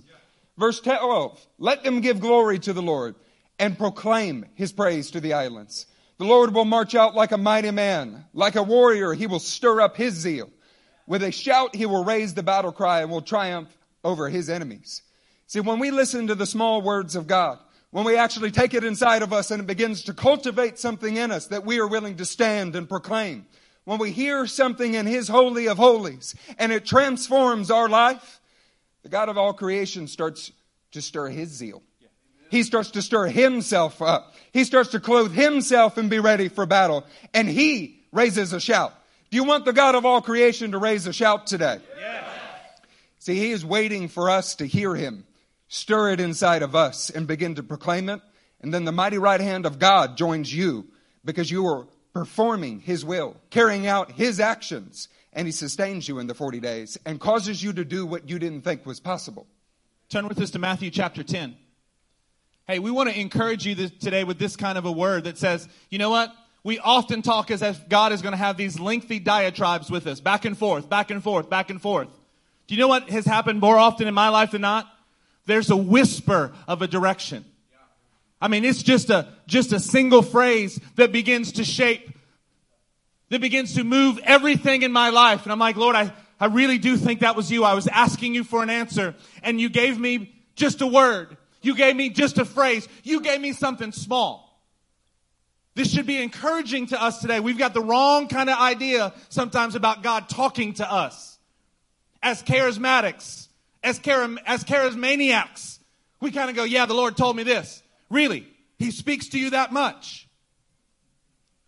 Verse 0.60 0.82
12, 0.82 1.48
let 1.58 1.86
them 1.86 2.02
give 2.02 2.20
glory 2.20 2.60
to 2.60 2.74
the 2.74 2.82
Lord 2.82 3.16
and 3.58 3.78
proclaim 3.78 4.46
his 4.56 4.74
praise 4.74 5.10
to 5.12 5.22
the 5.22 5.32
islands. 5.32 5.86
The 6.18 6.26
Lord 6.26 6.54
will 6.54 6.66
march 6.66 6.96
out 6.96 7.16
like 7.16 7.32
a 7.32 7.38
mighty 7.38 7.72
man, 7.72 8.26
like 8.34 8.58
a 8.58 8.64
warrior, 8.64 9.14
he 9.14 9.26
will 9.26 9.40
stir 9.40 9.80
up 9.80 9.96
his 9.96 10.16
zeal. 10.16 10.50
With 11.08 11.24
a 11.24 11.32
shout, 11.32 11.76
he 11.76 11.86
will 11.86 12.04
raise 12.04 12.34
the 12.34 12.44
battle 12.44 12.74
cry 12.74 13.02
and 13.02 13.10
will 13.10 13.22
triumph 13.22 13.70
over 14.04 14.28
his 14.28 14.50
enemies. 14.50 15.02
See, 15.48 15.62
when 15.62 15.80
we 15.80 15.92
listen 15.92 16.28
to 16.28 16.36
the 16.36 16.46
small 16.46 16.82
words 16.82 17.16
of 17.16 17.26
God, 17.26 17.58
when 17.92 18.04
we 18.04 18.18
actually 18.18 18.52
take 18.52 18.74
it 18.74 18.84
inside 18.84 19.22
of 19.22 19.32
us 19.32 19.52
and 19.52 19.62
it 19.62 19.66
begins 19.66 20.04
to 20.04 20.14
cultivate 20.14 20.78
something 20.78 21.16
in 21.16 21.32
us 21.32 21.48
that 21.48 21.66
we 21.66 21.80
are 21.80 21.88
willing 21.88 22.18
to 22.18 22.26
stand 22.26 22.76
and 22.76 22.90
proclaim. 22.90 23.48
When 23.86 23.98
we 23.98 24.12
hear 24.12 24.46
something 24.46 24.94
in 24.94 25.06
His 25.06 25.30
Holy 25.30 25.70
of 25.70 25.78
Holies 25.78 26.36
and 26.58 26.74
it 26.74 26.86
transforms 26.86 27.72
our 27.72 27.88
life, 27.88 28.39
the 29.04 29.10
God 29.10 29.30
of 29.30 29.38
all 29.38 29.54
creation 29.54 30.08
starts 30.08 30.52
to 30.92 31.02
stir 31.02 31.30
His 31.30 31.50
zeal. 31.50 31.84
He 32.50 32.64
starts 32.64 32.92
to 32.92 33.02
stir 33.02 33.28
Himself 33.28 34.02
up. 34.02 34.34
He 34.52 34.64
starts 34.64 34.90
to 34.92 35.00
clothe 35.00 35.34
Himself 35.34 35.98
and 35.98 36.10
be 36.10 36.20
ready 36.20 36.50
for 36.50 36.66
battle. 36.66 37.06
And 37.34 37.48
He 37.48 38.02
raises 38.12 38.54
a 38.54 38.60
shout. 38.60 38.94
Do 39.30 39.38
you 39.38 39.44
want 39.44 39.66
the 39.66 39.74
God 39.74 39.96
of 39.96 40.06
all 40.06 40.22
creation 40.22 40.72
to 40.72 40.80
raise 40.80 41.06
a 41.06 41.14
shout 41.14 41.46
today? 41.48 41.80
Yes. 41.98 42.26
See, 43.20 43.36
He 43.36 43.52
is 43.52 43.64
waiting 43.64 44.08
for 44.08 44.30
us 44.30 44.56
to 44.56 44.66
hear 44.66 44.96
Him 44.96 45.26
stir 45.70 46.14
it 46.14 46.20
inside 46.20 46.64
of 46.64 46.76
us 46.76 47.10
and 47.10 47.28
begin 47.28 47.56
to 47.56 47.64
proclaim 47.64 48.10
it. 48.10 48.20
And 48.62 48.74
then 48.74 48.84
the 48.84 48.92
mighty 48.92 49.20
right 49.20 49.40
hand 49.40 49.66
of 49.66 49.80
God 49.80 50.18
joins 50.18 50.54
you 50.54 50.88
because 51.24 51.50
you 51.50 51.66
are 51.68 51.88
performing 52.14 52.80
His 52.80 53.06
will, 53.06 53.38
carrying 53.52 53.88
out 53.88 54.12
His 54.12 54.40
actions, 54.40 55.08
and 55.34 55.48
He 55.48 55.52
sustains 55.52 56.08
you 56.08 56.20
in 56.20 56.28
the 56.28 56.34
40 56.34 56.60
days 56.60 56.98
and 57.06 57.20
causes 57.20 57.64
you 57.64 57.74
to 57.74 57.86
do 57.86 58.06
what 58.06 58.30
you 58.30 58.40
didn't 58.40 58.62
think 58.62 58.86
was 58.86 59.00
possible. 59.00 59.48
Turn 60.10 60.28
with 60.28 60.40
us 60.40 60.52
to 60.52 60.60
Matthew 60.60 60.90
chapter 60.90 61.24
10. 61.24 61.56
Hey, 62.68 62.80
we 62.80 62.92
want 62.92 63.10
to 63.10 63.20
encourage 63.20 63.66
you 63.66 63.76
this, 63.76 63.92
today 63.92 64.24
with 64.24 64.40
this 64.40 64.56
kind 64.56 64.78
of 64.78 64.86
a 64.86 64.92
word 64.92 65.24
that 65.24 65.38
says, 65.38 65.68
you 65.90 65.98
know 65.98 66.10
what? 66.10 66.34
We 66.64 66.78
often 66.80 67.22
talk 67.22 67.52
as 67.52 67.62
if 67.62 67.88
God 67.90 68.12
is 68.12 68.22
going 68.22 68.34
to 68.34 68.38
have 68.38 68.58
these 68.58 68.80
lengthy 68.80 69.20
diatribes 69.20 69.90
with 69.90 70.08
us, 70.08 70.20
back 70.20 70.46
and 70.46 70.58
forth, 70.58 70.90
back 70.90 71.10
and 71.10 71.24
forth, 71.24 71.50
back 71.50 71.70
and 71.70 71.82
forth. 71.82 72.10
Do 72.68 72.76
you 72.76 72.80
know 72.80 72.88
what 72.88 73.10
has 73.10 73.26
happened 73.26 73.60
more 73.60 73.78
often 73.78 74.08
in 74.08 74.14
my 74.14 74.30
life 74.30 74.52
than 74.52 74.62
not? 74.62 74.88
there's 75.50 75.70
a 75.70 75.76
whisper 75.76 76.54
of 76.68 76.82
a 76.82 76.88
direction. 76.88 77.44
I 78.42 78.48
mean, 78.48 78.64
it's 78.64 78.82
just 78.82 79.10
a, 79.10 79.28
just 79.48 79.74
a 79.74 79.80
single 79.82 80.22
phrase 80.22 80.80
that 80.96 81.12
begins 81.12 81.52
to 81.54 81.66
shape, 81.66 82.10
that 83.30 83.42
begins 83.42 83.76
to 83.76 83.84
move 83.84 84.20
everything 84.24 84.82
in 84.82 84.92
my 84.92 85.10
life. 85.10 85.44
And 85.44 85.52
I'm 85.52 85.60
like, 85.60 85.76
Lord, 85.76 85.96
I, 85.96 86.12
I 86.40 86.48
really 86.48 86.78
do 86.78 86.98
think 86.98 87.22
that 87.22 87.36
was 87.36 87.52
you. 87.52 87.64
I 87.64 87.74
was 87.74 87.88
asking 87.88 88.36
you 88.36 88.44
for 88.44 88.64
an 88.64 88.70
answer 88.70 89.16
and 89.44 89.60
you 89.60 89.70
gave 89.70 90.00
me 90.00 90.34
just 90.56 90.82
a 90.82 90.88
word. 90.88 91.38
You 91.62 91.76
gave 91.76 91.96
me 91.96 92.10
just 92.10 92.38
a 92.38 92.46
phrase. 92.46 92.88
You 93.04 93.22
gave 93.22 93.40
me 93.42 93.54
something 93.54 93.92
small. 93.92 94.50
This 95.76 95.92
should 95.92 96.08
be 96.08 96.22
encouraging 96.22 96.88
to 96.88 97.02
us 97.02 97.20
today. 97.20 97.40
We've 97.40 97.58
got 97.58 97.74
the 97.74 97.82
wrong 97.82 98.28
kind 98.28 98.50
of 98.50 98.58
idea 98.58 99.14
sometimes 99.30 99.76
about 99.76 100.04
God 100.04 100.28
talking 100.28 100.74
to 100.76 100.92
us. 100.92 101.38
As 102.22 102.44
charismatics, 102.44 103.48
as, 103.84 104.00
char- 104.00 104.38
as 104.46 104.64
charismaniacs, 104.64 105.80
we 106.20 106.32
kind 106.32 106.50
of 106.50 106.56
go, 106.56 106.64
yeah, 106.64 106.86
the 106.86 106.94
Lord 106.94 107.16
told 107.16 107.36
me 107.36 107.44
this. 107.44 107.82
Really? 108.10 108.46
He 108.78 108.92
speaks 108.92 109.30
to 109.30 109.40
you 109.40 109.52
that 109.52 109.72
much. 109.72 110.28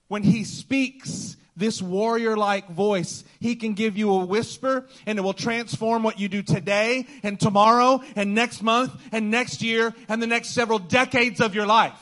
When 0.07 0.23
he 0.23 0.43
speaks 0.43 1.37
this 1.55 1.81
warrior 1.81 2.37
like 2.37 2.69
voice, 2.69 3.23
he 3.39 3.55
can 3.55 3.73
give 3.73 3.97
you 3.97 4.11
a 4.11 4.25
whisper 4.25 4.87
and 5.05 5.19
it 5.19 5.21
will 5.21 5.33
transform 5.33 6.03
what 6.03 6.19
you 6.19 6.29
do 6.29 6.41
today 6.41 7.05
and 7.23 7.39
tomorrow 7.39 8.01
and 8.15 8.33
next 8.33 8.61
month 8.61 8.91
and 9.11 9.29
next 9.31 9.61
year 9.61 9.93
and 10.07 10.21
the 10.21 10.27
next 10.27 10.49
several 10.49 10.79
decades 10.79 11.41
of 11.41 11.53
your 11.53 11.65
life. 11.65 11.93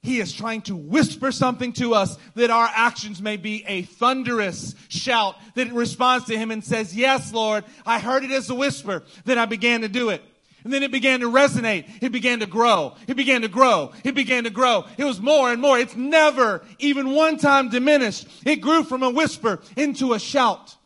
He 0.00 0.20
is 0.20 0.32
trying 0.32 0.62
to 0.62 0.76
whisper 0.76 1.32
something 1.32 1.72
to 1.74 1.92
us 1.94 2.16
that 2.34 2.50
our 2.50 2.70
actions 2.72 3.20
may 3.20 3.36
be 3.36 3.64
a 3.66 3.82
thunderous 3.82 4.74
shout 4.88 5.36
that 5.54 5.72
responds 5.72 6.26
to 6.26 6.38
him 6.38 6.50
and 6.50 6.64
says, 6.64 6.94
Yes, 6.94 7.32
Lord, 7.32 7.64
I 7.84 7.98
heard 7.98 8.24
it 8.24 8.30
as 8.30 8.48
a 8.48 8.54
whisper. 8.54 9.02
Then 9.24 9.38
I 9.38 9.46
began 9.46 9.80
to 9.80 9.88
do 9.88 10.10
it. 10.10 10.22
And 10.64 10.72
then 10.72 10.82
it 10.82 10.90
began 10.90 11.20
to 11.20 11.30
resonate. 11.30 11.86
It 12.02 12.10
began 12.10 12.40
to 12.40 12.46
grow. 12.46 12.96
It 13.06 13.16
began 13.16 13.42
to 13.42 13.48
grow. 13.48 13.92
It 14.04 14.14
began 14.14 14.44
to 14.44 14.50
grow. 14.50 14.86
It 14.96 15.04
was 15.04 15.20
more 15.20 15.52
and 15.52 15.62
more. 15.62 15.78
It's 15.78 15.96
never 15.96 16.64
even 16.78 17.10
one 17.14 17.38
time 17.38 17.68
diminished. 17.68 18.26
It 18.44 18.56
grew 18.56 18.82
from 18.82 19.02
a 19.02 19.10
whisper 19.10 19.60
into 19.76 20.14
a 20.14 20.18
shout. 20.18 20.76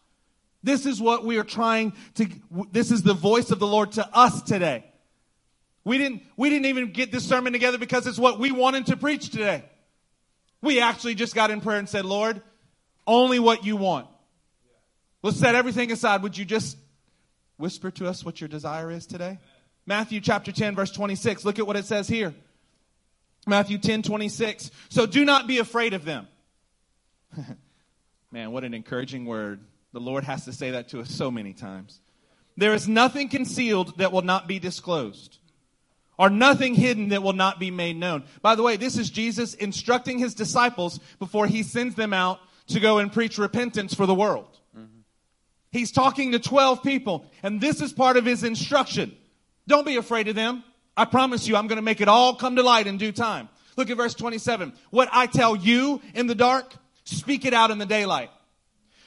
This 0.62 0.86
is 0.86 1.00
what 1.00 1.24
we 1.24 1.38
are 1.38 1.44
trying 1.44 1.92
to, 2.14 2.28
this 2.70 2.90
is 2.90 3.02
the 3.02 3.14
voice 3.14 3.50
of 3.50 3.58
the 3.58 3.66
Lord 3.66 3.92
to 3.92 4.08
us 4.12 4.42
today. 4.42 4.84
We 5.84 5.98
didn't, 5.98 6.22
we 6.36 6.50
didn't 6.50 6.66
even 6.66 6.92
get 6.92 7.10
this 7.10 7.26
sermon 7.26 7.52
together 7.52 7.78
because 7.78 8.06
it's 8.06 8.18
what 8.18 8.38
we 8.38 8.52
wanted 8.52 8.86
to 8.86 8.96
preach 8.96 9.30
today. 9.30 9.64
We 10.60 10.80
actually 10.80 11.16
just 11.16 11.34
got 11.34 11.50
in 11.50 11.60
prayer 11.60 11.78
and 11.78 11.88
said, 11.88 12.04
Lord, 12.04 12.40
only 13.06 13.40
what 13.40 13.64
you 13.64 13.76
want. 13.76 14.06
Let's 15.22 15.38
set 15.38 15.56
everything 15.56 15.90
aside. 15.90 16.22
Would 16.22 16.38
you 16.38 16.44
just 16.44 16.76
whisper 17.56 17.90
to 17.92 18.06
us 18.06 18.24
what 18.24 18.40
your 18.40 18.48
desire 18.48 18.90
is 18.90 19.06
today? 19.06 19.38
Matthew 19.86 20.20
chapter 20.20 20.52
10 20.52 20.74
verse 20.74 20.90
26. 20.90 21.44
Look 21.44 21.58
at 21.58 21.66
what 21.66 21.76
it 21.76 21.84
says 21.84 22.08
here. 22.08 22.34
Matthew 23.46 23.78
10, 23.78 24.02
26. 24.02 24.70
So 24.88 25.06
do 25.06 25.24
not 25.24 25.46
be 25.46 25.58
afraid 25.58 25.94
of 25.94 26.04
them. 26.04 26.28
Man, 28.30 28.52
what 28.52 28.64
an 28.64 28.74
encouraging 28.74 29.26
word. 29.26 29.60
The 29.92 30.00
Lord 30.00 30.24
has 30.24 30.44
to 30.44 30.52
say 30.52 30.70
that 30.70 30.88
to 30.90 31.00
us 31.00 31.10
so 31.10 31.30
many 31.30 31.52
times. 31.52 32.00
There 32.56 32.74
is 32.74 32.88
nothing 32.88 33.28
concealed 33.28 33.98
that 33.98 34.12
will 34.12 34.22
not 34.22 34.46
be 34.46 34.58
disclosed 34.58 35.38
or 36.18 36.30
nothing 36.30 36.74
hidden 36.74 37.08
that 37.08 37.22
will 37.22 37.32
not 37.32 37.58
be 37.58 37.70
made 37.70 37.96
known. 37.96 38.24
By 38.42 38.54
the 38.54 38.62
way, 38.62 38.76
this 38.76 38.96
is 38.96 39.10
Jesus 39.10 39.54
instructing 39.54 40.18
his 40.18 40.34
disciples 40.34 41.00
before 41.18 41.46
he 41.46 41.62
sends 41.62 41.94
them 41.94 42.12
out 42.12 42.40
to 42.68 42.80
go 42.80 42.98
and 42.98 43.12
preach 43.12 43.38
repentance 43.38 43.94
for 43.94 44.06
the 44.06 44.14
world. 44.14 44.58
Mm-hmm. 44.76 45.00
He's 45.70 45.90
talking 45.90 46.32
to 46.32 46.38
12 46.38 46.82
people, 46.82 47.26
and 47.42 47.60
this 47.60 47.80
is 47.80 47.92
part 47.92 48.16
of 48.16 48.24
his 48.24 48.44
instruction. 48.44 49.16
Don't 49.66 49.86
be 49.86 49.96
afraid 49.96 50.28
of 50.28 50.34
them. 50.34 50.64
I 50.96 51.04
promise 51.04 51.46
you, 51.48 51.56
I'm 51.56 51.68
going 51.68 51.76
to 51.76 51.82
make 51.82 52.00
it 52.00 52.08
all 52.08 52.34
come 52.34 52.56
to 52.56 52.62
light 52.62 52.86
in 52.86 52.98
due 52.98 53.12
time. 53.12 53.48
Look 53.76 53.88
at 53.90 53.96
verse 53.96 54.14
27. 54.14 54.72
What 54.90 55.08
I 55.12 55.26
tell 55.26 55.56
you 55.56 56.02
in 56.14 56.26
the 56.26 56.34
dark, 56.34 56.74
speak 57.04 57.44
it 57.44 57.54
out 57.54 57.70
in 57.70 57.78
the 57.78 57.86
daylight. 57.86 58.30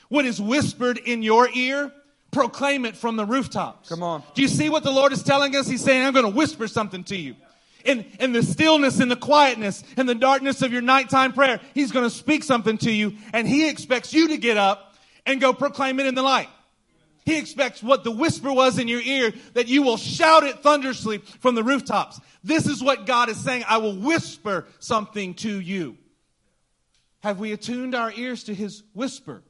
What 0.09 0.25
is 0.25 0.41
whispered 0.41 0.97
in 0.97 1.21
your 1.21 1.47
ear, 1.53 1.91
proclaim 2.31 2.85
it 2.85 2.95
from 2.95 3.15
the 3.15 3.25
rooftops. 3.25 3.89
Come 3.89 4.03
on. 4.03 4.23
Do 4.33 4.41
you 4.41 4.47
see 4.47 4.69
what 4.69 4.83
the 4.83 4.91
Lord 4.91 5.13
is 5.13 5.23
telling 5.23 5.55
us? 5.55 5.67
He's 5.67 5.83
saying, 5.83 6.05
I'm 6.05 6.13
going 6.13 6.25
to 6.25 6.35
whisper 6.35 6.67
something 6.67 7.03
to 7.05 7.15
you. 7.15 7.35
in, 7.85 8.05
in 8.19 8.33
the 8.33 8.43
stillness 8.43 8.99
in 8.99 9.09
the 9.09 9.15
quietness 9.15 9.83
in 9.95 10.07
the 10.07 10.15
darkness 10.15 10.61
of 10.61 10.73
your 10.73 10.81
nighttime 10.81 11.33
prayer, 11.33 11.61
He's 11.73 11.91
going 11.91 12.05
to 12.05 12.09
speak 12.09 12.43
something 12.43 12.77
to 12.79 12.91
you 12.91 13.13
and 13.31 13.47
He 13.47 13.69
expects 13.69 14.13
you 14.13 14.29
to 14.29 14.37
get 14.37 14.57
up 14.57 14.95
and 15.25 15.39
go 15.39 15.53
proclaim 15.53 15.99
it 15.99 16.07
in 16.07 16.15
the 16.15 16.23
light. 16.23 16.49
He 17.25 17.39
expects 17.39 17.81
what 17.81 18.03
the 18.03 18.11
whisper 18.11 18.53
was 18.53 18.77
in 18.77 18.87
your 18.87 19.01
ear 19.01 19.33
that 19.53 19.67
you 19.67 19.81
will 19.81 19.97
shout 19.97 20.43
it 20.43 20.61
thunderously 20.61 21.17
from 21.17 21.55
the 21.55 21.63
rooftops. 21.63 22.21
This 22.43 22.67
is 22.67 22.83
what 22.83 23.07
God 23.07 23.29
is 23.29 23.37
saying. 23.37 23.63
I 23.67 23.77
will 23.77 23.95
whisper 23.95 24.67
something 24.79 25.33
to 25.35 25.59
you. 25.59 25.97
Have 27.21 27.39
we 27.39 27.51
attuned 27.51 27.95
our 27.95 28.11
ears 28.11 28.43
to 28.43 28.53
His 28.53 28.83
whisper? 28.93 29.41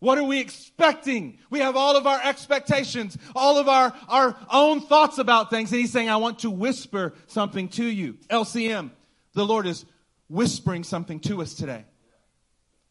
What 0.00 0.18
are 0.18 0.24
we 0.24 0.40
expecting? 0.40 1.38
We 1.50 1.60
have 1.60 1.76
all 1.76 1.96
of 1.96 2.06
our 2.06 2.20
expectations, 2.22 3.16
all 3.36 3.58
of 3.58 3.68
our, 3.68 3.94
our 4.08 4.36
own 4.50 4.80
thoughts 4.80 5.18
about 5.18 5.50
things. 5.50 5.70
And 5.72 5.80
he's 5.80 5.92
saying, 5.92 6.08
I 6.08 6.16
want 6.16 6.40
to 6.40 6.50
whisper 6.50 7.14
something 7.26 7.68
to 7.70 7.84
you. 7.84 8.18
LCM, 8.30 8.90
the 9.34 9.44
Lord 9.44 9.66
is 9.66 9.84
whispering 10.28 10.84
something 10.84 11.20
to 11.20 11.42
us 11.42 11.54
today. 11.54 11.84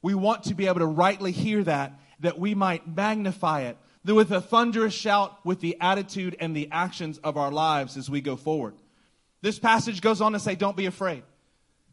We 0.01 0.13
want 0.13 0.43
to 0.45 0.53
be 0.53 0.67
able 0.67 0.79
to 0.79 0.85
rightly 0.85 1.31
hear 1.31 1.63
that, 1.63 1.99
that 2.19 2.39
we 2.39 2.55
might 2.55 2.87
magnify 2.87 3.61
it 3.61 3.77
with 4.05 4.31
a 4.31 4.41
thunderous 4.41 4.93
shout 4.93 5.37
with 5.45 5.59
the 5.59 5.77
attitude 5.79 6.35
and 6.39 6.55
the 6.55 6.69
actions 6.71 7.17
of 7.19 7.37
our 7.37 7.51
lives 7.51 7.97
as 7.97 8.09
we 8.09 8.21
go 8.21 8.35
forward. 8.35 8.75
This 9.41 9.59
passage 9.59 10.01
goes 10.01 10.21
on 10.21 10.33
to 10.33 10.39
say, 10.39 10.55
Don't 10.55 10.77
be 10.77 10.85
afraid. 10.85 11.23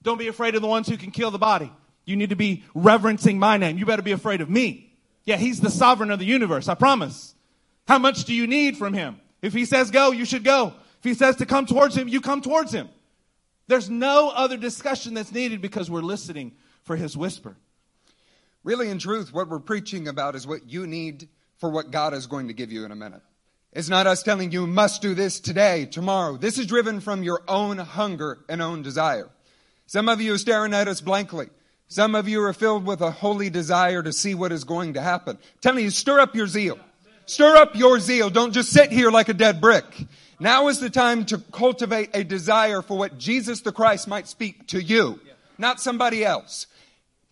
Don't 0.02 0.18
be 0.18 0.28
afraid 0.28 0.54
of 0.54 0.62
the 0.62 0.68
ones 0.68 0.88
who 0.88 0.96
can 0.96 1.10
kill 1.10 1.30
the 1.30 1.38
body. 1.38 1.72
You 2.04 2.16
need 2.16 2.30
to 2.30 2.36
be 2.36 2.64
reverencing 2.74 3.38
my 3.38 3.56
name. 3.56 3.78
You 3.78 3.86
better 3.86 4.02
be 4.02 4.12
afraid 4.12 4.40
of 4.40 4.48
me. 4.48 4.92
Yeah, 5.24 5.36
he's 5.36 5.60
the 5.60 5.70
sovereign 5.70 6.12
of 6.12 6.20
the 6.20 6.24
universe. 6.24 6.68
I 6.68 6.74
promise. 6.74 7.34
How 7.88 7.98
much 7.98 8.24
do 8.24 8.34
you 8.34 8.46
need 8.46 8.76
from 8.76 8.94
him? 8.94 9.20
If 9.42 9.52
he 9.52 9.64
says 9.64 9.90
go, 9.90 10.12
you 10.12 10.24
should 10.24 10.44
go. 10.44 10.74
If 10.98 11.04
he 11.04 11.14
says 11.14 11.36
to 11.36 11.46
come 11.46 11.66
towards 11.66 11.96
him, 11.96 12.08
you 12.08 12.20
come 12.20 12.40
towards 12.40 12.72
him. 12.72 12.88
There's 13.68 13.90
no 13.90 14.30
other 14.30 14.56
discussion 14.56 15.14
that's 15.14 15.32
needed 15.32 15.60
because 15.60 15.90
we're 15.90 16.00
listening 16.00 16.52
for 16.84 16.94
his 16.94 17.16
whisper. 17.16 17.56
Really, 18.66 18.88
in 18.88 18.98
truth, 18.98 19.32
what 19.32 19.48
we're 19.48 19.60
preaching 19.60 20.08
about 20.08 20.34
is 20.34 20.44
what 20.44 20.68
you 20.68 20.88
need 20.88 21.28
for 21.58 21.70
what 21.70 21.92
God 21.92 22.14
is 22.14 22.26
going 22.26 22.48
to 22.48 22.52
give 22.52 22.72
you 22.72 22.84
in 22.84 22.90
a 22.90 22.96
minute. 22.96 23.22
It's 23.72 23.88
not 23.88 24.08
us 24.08 24.24
telling 24.24 24.50
you 24.50 24.66
must 24.66 25.00
do 25.00 25.14
this 25.14 25.38
today, 25.38 25.86
tomorrow. 25.86 26.36
This 26.36 26.58
is 26.58 26.66
driven 26.66 26.98
from 26.98 27.22
your 27.22 27.42
own 27.46 27.78
hunger 27.78 28.40
and 28.48 28.60
own 28.60 28.82
desire. 28.82 29.28
Some 29.86 30.08
of 30.08 30.20
you 30.20 30.34
are 30.34 30.38
staring 30.38 30.74
at 30.74 30.88
us 30.88 31.00
blankly. 31.00 31.48
Some 31.86 32.16
of 32.16 32.26
you 32.26 32.42
are 32.42 32.52
filled 32.52 32.86
with 32.86 33.02
a 33.02 33.12
holy 33.12 33.50
desire 33.50 34.02
to 34.02 34.12
see 34.12 34.34
what 34.34 34.50
is 34.50 34.64
going 34.64 34.94
to 34.94 35.00
happen. 35.00 35.38
Tell 35.60 35.78
you, 35.78 35.90
stir 35.90 36.18
up 36.18 36.34
your 36.34 36.48
zeal. 36.48 36.80
Stir 37.26 37.54
up 37.54 37.76
your 37.76 38.00
zeal. 38.00 38.30
Don't 38.30 38.52
just 38.52 38.70
sit 38.70 38.90
here 38.90 39.12
like 39.12 39.28
a 39.28 39.34
dead 39.34 39.60
brick. 39.60 39.84
Now 40.40 40.66
is 40.66 40.80
the 40.80 40.90
time 40.90 41.24
to 41.26 41.38
cultivate 41.38 42.10
a 42.14 42.24
desire 42.24 42.82
for 42.82 42.98
what 42.98 43.16
Jesus 43.16 43.60
the 43.60 43.70
Christ 43.70 44.08
might 44.08 44.26
speak 44.26 44.66
to 44.68 44.82
you, 44.82 45.20
not 45.56 45.80
somebody 45.80 46.24
else. 46.24 46.66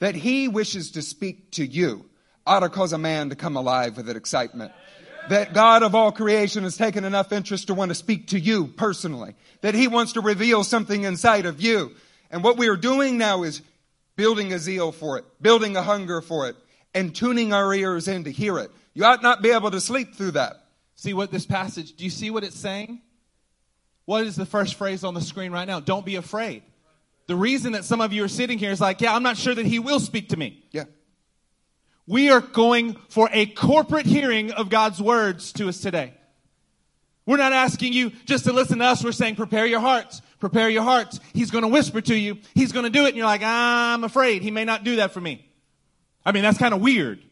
That 0.04 0.14
he 0.14 0.48
wishes 0.48 0.90
to 0.90 1.00
speak 1.00 1.52
to 1.52 1.64
you 1.64 2.04
ought 2.46 2.60
to 2.60 2.68
cause 2.68 2.92
a 2.92 2.98
man 2.98 3.30
to 3.30 3.36
come 3.36 3.56
alive 3.56 3.96
with 3.96 4.06
an 4.10 4.18
excitement. 4.18 4.70
That 5.30 5.54
God 5.54 5.82
of 5.82 5.94
all 5.94 6.12
creation 6.12 6.64
has 6.64 6.76
taken 6.76 7.04
enough 7.04 7.32
interest 7.32 7.68
to 7.68 7.74
want 7.74 7.88
to 7.88 7.94
speak 7.94 8.26
to 8.26 8.38
you 8.38 8.66
personally. 8.66 9.34
That 9.62 9.74
he 9.74 9.88
wants 9.88 10.12
to 10.12 10.20
reveal 10.20 10.62
something 10.62 11.04
inside 11.04 11.46
of 11.46 11.62
you. 11.62 11.92
And 12.30 12.44
what 12.44 12.58
we 12.58 12.68
are 12.68 12.76
doing 12.76 13.16
now 13.16 13.44
is 13.44 13.62
building 14.14 14.52
a 14.52 14.58
zeal 14.58 14.92
for 14.92 15.16
it, 15.16 15.24
building 15.40 15.74
a 15.74 15.82
hunger 15.82 16.20
for 16.20 16.50
it, 16.50 16.56
and 16.92 17.14
tuning 17.14 17.54
our 17.54 17.72
ears 17.72 18.06
in 18.06 18.24
to 18.24 18.30
hear 18.30 18.58
it. 18.58 18.70
You 18.92 19.06
ought 19.06 19.22
not 19.22 19.40
be 19.40 19.52
able 19.52 19.70
to 19.70 19.80
sleep 19.80 20.16
through 20.16 20.32
that. 20.32 20.66
See 20.96 21.14
what 21.14 21.30
this 21.30 21.46
passage, 21.46 21.96
do 21.96 22.04
you 22.04 22.10
see 22.10 22.30
what 22.30 22.44
it's 22.44 22.60
saying? 22.60 23.00
What 24.04 24.26
is 24.26 24.36
the 24.36 24.44
first 24.44 24.74
phrase 24.74 25.02
on 25.02 25.14
the 25.14 25.22
screen 25.22 25.50
right 25.50 25.66
now? 25.66 25.80
Don't 25.80 26.04
be 26.04 26.16
afraid. 26.16 26.62
The 27.26 27.36
reason 27.36 27.72
that 27.72 27.84
some 27.84 28.00
of 28.00 28.12
you 28.12 28.24
are 28.24 28.28
sitting 28.28 28.58
here 28.58 28.70
is 28.70 28.80
like, 28.80 29.00
yeah, 29.00 29.14
I'm 29.14 29.22
not 29.22 29.36
sure 29.36 29.54
that 29.54 29.66
he 29.66 29.78
will 29.78 30.00
speak 30.00 30.30
to 30.30 30.36
me. 30.36 30.62
Yeah. 30.72 30.84
We 32.06 32.30
are 32.30 32.40
going 32.40 32.96
for 33.08 33.30
a 33.32 33.46
corporate 33.46 34.04
hearing 34.04 34.52
of 34.52 34.68
God's 34.68 35.00
words 35.00 35.52
to 35.54 35.68
us 35.68 35.80
today. 35.80 36.12
We're 37.26 37.38
not 37.38 37.54
asking 37.54 37.94
you 37.94 38.10
just 38.26 38.44
to 38.44 38.52
listen 38.52 38.80
to 38.80 38.84
us. 38.84 39.02
We're 39.02 39.12
saying, 39.12 39.36
prepare 39.36 39.64
your 39.64 39.80
hearts. 39.80 40.20
Prepare 40.38 40.68
your 40.68 40.82
hearts. 40.82 41.20
He's 41.32 41.50
going 41.50 41.62
to 41.62 41.68
whisper 41.68 42.02
to 42.02 42.14
you. 42.14 42.36
He's 42.54 42.72
going 42.72 42.84
to 42.84 42.90
do 42.90 43.06
it. 43.06 43.08
And 43.08 43.16
you're 43.16 43.24
like, 43.24 43.40
I'm 43.42 44.04
afraid 44.04 44.42
he 44.42 44.50
may 44.50 44.66
not 44.66 44.84
do 44.84 44.96
that 44.96 45.12
for 45.12 45.20
me. 45.22 45.48
I 46.26 46.32
mean, 46.32 46.42
that's 46.42 46.58
kind 46.58 46.74
of 46.74 46.82
weird. 46.82 47.22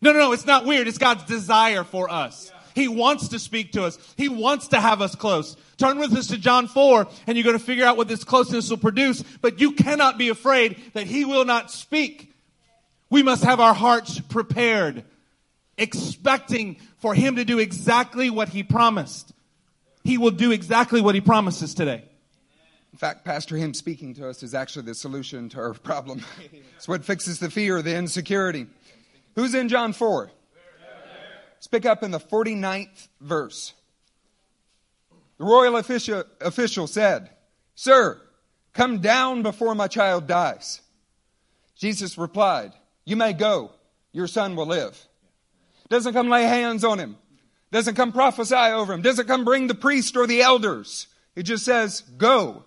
No, 0.00 0.12
no, 0.12 0.20
no. 0.20 0.32
It's 0.32 0.46
not 0.46 0.64
weird. 0.64 0.86
It's 0.86 0.98
God's 0.98 1.24
desire 1.24 1.82
for 1.82 2.08
us. 2.08 2.52
He 2.74 2.88
wants 2.88 3.28
to 3.28 3.38
speak 3.38 3.72
to 3.72 3.84
us. 3.84 3.98
He 4.16 4.28
wants 4.28 4.68
to 4.68 4.80
have 4.80 5.02
us 5.02 5.14
close. 5.14 5.56
Turn 5.76 5.98
with 5.98 6.12
us 6.12 6.28
to 6.28 6.38
John 6.38 6.66
4 6.66 7.08
and 7.26 7.36
you're 7.36 7.44
going 7.44 7.58
to 7.58 7.64
figure 7.64 7.84
out 7.84 7.96
what 7.96 8.08
this 8.08 8.24
closeness 8.24 8.70
will 8.70 8.76
produce. 8.76 9.22
But 9.40 9.60
you 9.60 9.72
cannot 9.72 10.18
be 10.18 10.28
afraid 10.28 10.80
that 10.92 11.06
he 11.06 11.24
will 11.24 11.44
not 11.44 11.70
speak. 11.70 12.32
We 13.08 13.22
must 13.22 13.42
have 13.44 13.60
our 13.60 13.74
hearts 13.74 14.20
prepared, 14.20 15.04
expecting 15.76 16.76
for 16.98 17.14
him 17.14 17.36
to 17.36 17.44
do 17.44 17.58
exactly 17.58 18.30
what 18.30 18.50
he 18.50 18.62
promised. 18.62 19.32
He 20.04 20.16
will 20.16 20.30
do 20.30 20.52
exactly 20.52 21.00
what 21.00 21.14
he 21.14 21.20
promises 21.20 21.74
today. 21.74 22.04
In 22.92 22.98
fact, 22.98 23.24
Pastor, 23.24 23.56
him 23.56 23.74
speaking 23.74 24.14
to 24.14 24.28
us 24.28 24.42
is 24.42 24.54
actually 24.54 24.86
the 24.86 24.94
solution 24.94 25.48
to 25.50 25.60
our 25.60 25.74
problem. 25.74 26.24
it's 26.76 26.88
what 26.88 27.04
fixes 27.04 27.38
the 27.38 27.50
fear, 27.50 27.82
the 27.82 27.94
insecurity. 27.94 28.66
Who's 29.34 29.54
in 29.54 29.68
John 29.68 29.92
4? 29.92 30.30
Let's 31.60 31.66
pick 31.66 31.84
up 31.84 32.02
in 32.02 32.10
the 32.10 32.18
49th 32.18 33.08
verse. 33.20 33.74
The 35.36 35.44
royal 35.44 35.76
official, 35.76 36.24
official 36.40 36.86
said, 36.86 37.28
Sir, 37.74 38.18
come 38.72 39.00
down 39.00 39.42
before 39.42 39.74
my 39.74 39.86
child 39.86 40.26
dies. 40.26 40.80
Jesus 41.76 42.16
replied, 42.16 42.72
You 43.04 43.16
may 43.16 43.34
go, 43.34 43.72
your 44.10 44.26
son 44.26 44.56
will 44.56 44.68
live. 44.68 44.98
Doesn't 45.90 46.14
come 46.14 46.30
lay 46.30 46.44
hands 46.44 46.82
on 46.82 46.98
him. 46.98 47.18
Doesn't 47.70 47.94
come 47.94 48.12
prophesy 48.12 48.54
over 48.54 48.94
him. 48.94 49.02
Doesn't 49.02 49.26
come 49.26 49.44
bring 49.44 49.66
the 49.66 49.74
priest 49.74 50.16
or 50.16 50.26
the 50.26 50.40
elders. 50.40 51.08
He 51.34 51.42
just 51.42 51.66
says, 51.66 52.00
Go. 52.00 52.64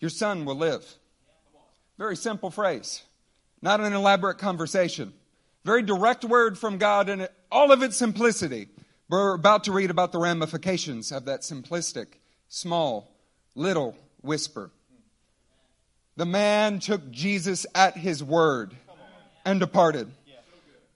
Your 0.00 0.10
son 0.10 0.44
will 0.44 0.56
live. 0.56 0.84
Very 1.98 2.16
simple 2.16 2.50
phrase. 2.50 3.04
Not 3.62 3.80
an 3.80 3.92
elaborate 3.92 4.38
conversation. 4.38 5.12
Very 5.64 5.82
direct 5.82 6.24
word 6.24 6.58
from 6.58 6.78
God 6.78 7.08
in 7.08 7.28
all 7.50 7.72
of 7.72 7.82
its 7.82 7.96
simplicity. 7.96 8.68
We're 9.08 9.34
about 9.34 9.64
to 9.64 9.72
read 9.72 9.90
about 9.90 10.12
the 10.12 10.18
ramifications 10.18 11.12
of 11.12 11.26
that 11.26 11.42
simplistic, 11.42 12.06
small, 12.48 13.12
little 13.54 13.96
whisper. 14.22 14.70
The 16.16 16.26
man 16.26 16.80
took 16.80 17.10
Jesus 17.10 17.66
at 17.74 17.96
his 17.96 18.24
word 18.24 18.74
and 19.44 19.60
departed. 19.60 20.10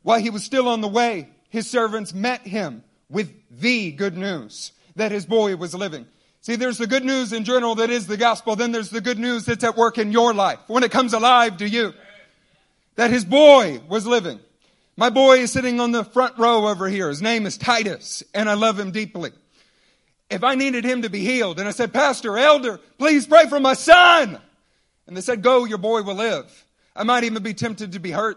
While 0.03 0.21
he 0.21 0.31
was 0.31 0.43
still 0.43 0.67
on 0.69 0.81
the 0.81 0.89
way, 0.89 1.29
his 1.51 1.69
servants 1.69 2.15
met 2.15 2.43
him 2.43 2.83
with 3.09 3.31
the 3.51 3.93
good 3.93 4.17
news 4.17 4.73
that 4.97 5.13
his 5.13 5.27
boy 5.27 5.57
was 5.57 5.75
living. 5.75 6.07
See, 6.41 6.57
there's 6.57 6.79
the 6.79 6.87
good 6.87 7.05
news 7.05 7.33
in 7.33 7.45
general 7.45 7.75
that 7.77 7.91
is 7.91 8.07
the 8.07 8.17
gospel. 8.17 8.57
Then 8.57 8.73
there's 8.73 8.91
the 8.91 9.03
good 9.03 9.19
news 9.19 9.45
that's 9.45 9.63
at 9.63 9.77
work 9.77 9.99
in 9.99 10.11
your 10.11 10.33
life 10.33 10.59
when 10.69 10.85
it 10.85 10.91
comes 10.91 11.13
alive 11.13 11.59
to 11.59 11.69
you. 11.69 11.93
That 12.97 13.11
his 13.11 13.25
boy 13.25 13.81
was 13.89 14.07
living. 14.07 14.41
My 15.01 15.09
boy 15.09 15.39
is 15.39 15.51
sitting 15.51 15.81
on 15.81 15.93
the 15.93 16.05
front 16.05 16.37
row 16.37 16.69
over 16.69 16.87
here. 16.87 17.09
His 17.09 17.23
name 17.23 17.47
is 17.47 17.57
Titus, 17.57 18.23
and 18.35 18.51
I 18.51 18.53
love 18.53 18.79
him 18.79 18.91
deeply. 18.91 19.31
If 20.29 20.45
I 20.45 20.57
needed 20.57 20.85
him 20.85 21.01
to 21.01 21.09
be 21.09 21.21
healed, 21.21 21.59
and 21.59 21.67
I 21.67 21.71
said, 21.71 21.95
Pastor, 21.95 22.37
elder, 22.37 22.79
please 22.99 23.27
pray 23.27 23.47
for 23.47 23.59
my 23.59 23.73
son. 23.73 24.39
And 25.07 25.17
they 25.17 25.23
said, 25.23 25.41
Go, 25.41 25.65
your 25.65 25.79
boy 25.79 26.03
will 26.03 26.17
live. 26.17 26.67
I 26.95 27.05
might 27.05 27.25
even 27.25 27.43
be 27.43 27.55
tempted 27.55 27.93
to 27.93 27.99
be 27.99 28.11
hurt. 28.11 28.37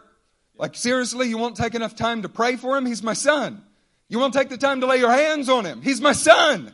Like, 0.56 0.76
seriously, 0.76 1.28
you 1.28 1.38
won't 1.38 1.58
take 1.58 1.76
enough 1.76 1.97
time 1.97 2.21
to 2.21 2.30
pray 2.30 2.56
for 2.56 2.78
him? 2.78 2.86
He's 2.86 3.04
my 3.04 3.12
son. 3.12 3.62
You 4.08 4.19
won't 4.19 4.34
take 4.34 4.47
the 4.47 4.58
time 4.58 4.80
to 4.80 4.88
lay 4.88 4.99
your 4.99 5.12
hands 5.12 5.49
on 5.49 5.65
him. 5.65 5.82
He's 5.82 5.99
my 5.99 6.13
son. 6.13 6.73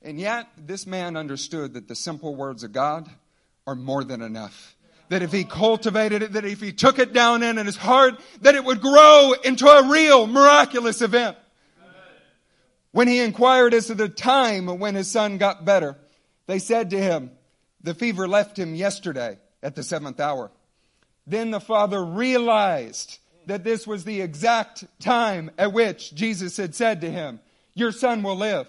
And 0.00 0.18
yet, 0.18 0.48
this 0.56 0.86
man 0.86 1.18
understood 1.18 1.74
that 1.74 1.86
the 1.86 1.94
simple 1.94 2.34
words 2.34 2.62
of 2.62 2.72
God 2.72 3.10
are 3.66 3.74
more 3.74 4.04
than 4.04 4.22
enough. 4.22 4.74
That 5.08 5.22
if 5.22 5.32
he 5.32 5.44
cultivated 5.44 6.22
it, 6.22 6.32
that 6.32 6.44
if 6.44 6.60
he 6.60 6.72
took 6.72 6.98
it 6.98 7.12
down 7.12 7.42
in 7.42 7.56
his 7.64 7.76
heart, 7.76 8.20
that 8.40 8.54
it 8.54 8.64
would 8.64 8.80
grow 8.80 9.34
into 9.44 9.68
a 9.68 9.88
real 9.88 10.26
miraculous 10.26 11.00
event. 11.00 11.36
When 12.90 13.08
he 13.08 13.20
inquired 13.20 13.74
as 13.74 13.86
to 13.88 13.94
the 13.94 14.08
time 14.08 14.66
when 14.78 14.94
his 14.94 15.10
son 15.10 15.38
got 15.38 15.64
better, 15.64 15.96
they 16.46 16.58
said 16.58 16.90
to 16.90 16.98
him, 16.98 17.30
The 17.82 17.94
fever 17.94 18.26
left 18.26 18.58
him 18.58 18.74
yesterday 18.74 19.38
at 19.62 19.74
the 19.74 19.82
seventh 19.82 20.18
hour. 20.18 20.50
Then 21.26 21.50
the 21.50 21.60
father 21.60 22.02
realized 22.04 23.18
that 23.46 23.64
this 23.64 23.86
was 23.86 24.04
the 24.04 24.20
exact 24.20 24.84
time 25.00 25.50
at 25.58 25.72
which 25.72 26.14
Jesus 26.14 26.56
had 26.56 26.74
said 26.74 27.00
to 27.02 27.10
him, 27.10 27.40
Your 27.74 27.92
son 27.92 28.22
will 28.22 28.36
live. 28.36 28.66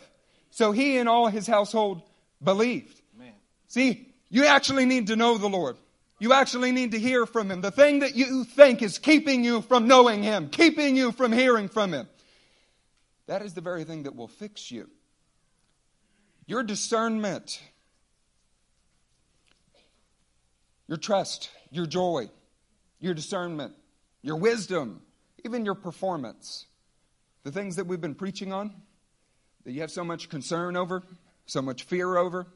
So 0.51 0.71
he 0.71 0.97
and 0.97 1.07
all 1.07 1.27
his 1.27 1.47
household 1.47 2.01
believed. 2.43 2.99
Man. 3.17 3.31
See, 3.67 4.13
you 4.29 4.45
actually 4.45 4.85
need 4.85 5.07
to 5.07 5.15
know 5.15 5.37
the 5.37 5.49
Lord. 5.49 5.77
You 6.19 6.33
actually 6.33 6.71
need 6.71 6.91
to 6.91 6.99
hear 6.99 7.25
from 7.25 7.51
him. 7.51 7.61
The 7.61 7.71
thing 7.71 7.99
that 7.99 8.15
you 8.15 8.43
think 8.43 8.81
is 8.81 8.97
keeping 8.97 9.43
you 9.43 9.61
from 9.61 9.87
knowing 9.87 10.23
him, 10.23 10.49
keeping 10.49 10.95
you 10.95 11.11
from 11.11 11.31
hearing 11.31 11.67
from 11.67 11.93
him, 11.93 12.07
that 13.27 13.41
is 13.41 13.53
the 13.53 13.61
very 13.61 13.83
thing 13.83 14.03
that 14.03 14.15
will 14.15 14.27
fix 14.27 14.71
you. 14.71 14.89
Your 16.47 16.63
discernment, 16.63 17.61
your 20.87 20.97
trust, 20.97 21.51
your 21.71 21.85
joy, 21.85 22.29
your 22.99 23.13
discernment, 23.13 23.73
your 24.23 24.37
wisdom, 24.37 25.01
even 25.45 25.65
your 25.65 25.75
performance. 25.75 26.65
The 27.43 27.51
things 27.51 27.75
that 27.75 27.85
we've 27.85 28.01
been 28.01 28.15
preaching 28.15 28.51
on, 28.51 28.73
that 29.65 29.71
you 29.71 29.81
have 29.81 29.91
so 29.91 30.03
much 30.03 30.29
concern 30.29 30.75
over, 30.75 31.03
so 31.45 31.61
much 31.61 31.83
fear 31.83 32.17
over, 32.17 32.47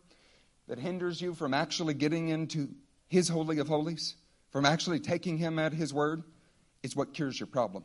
that 0.68 0.80
hinders 0.80 1.22
you 1.22 1.34
from 1.34 1.54
actually 1.54 1.94
getting 1.94 2.30
into 2.30 2.70
His 3.12 3.28
Holy 3.28 3.60
of 3.60 3.68
Holies, 3.68 4.16
from 4.52 4.66
actually 4.66 5.02
taking 5.02 5.38
Him 5.38 5.60
at 5.60 5.74
His 5.74 5.94
word, 5.94 6.24
is 6.82 6.96
what 6.96 7.14
cures 7.14 7.38
your 7.38 7.48
problem. 7.48 7.84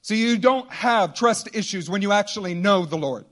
So 0.00 0.14
you 0.14 0.38
don't 0.38 0.70
have 0.72 1.12
trust 1.12 1.54
issues 1.54 1.90
when 1.90 2.00
you 2.00 2.10
actually 2.10 2.54
know 2.54 2.86
the 2.86 2.96
Lord. 2.96 3.26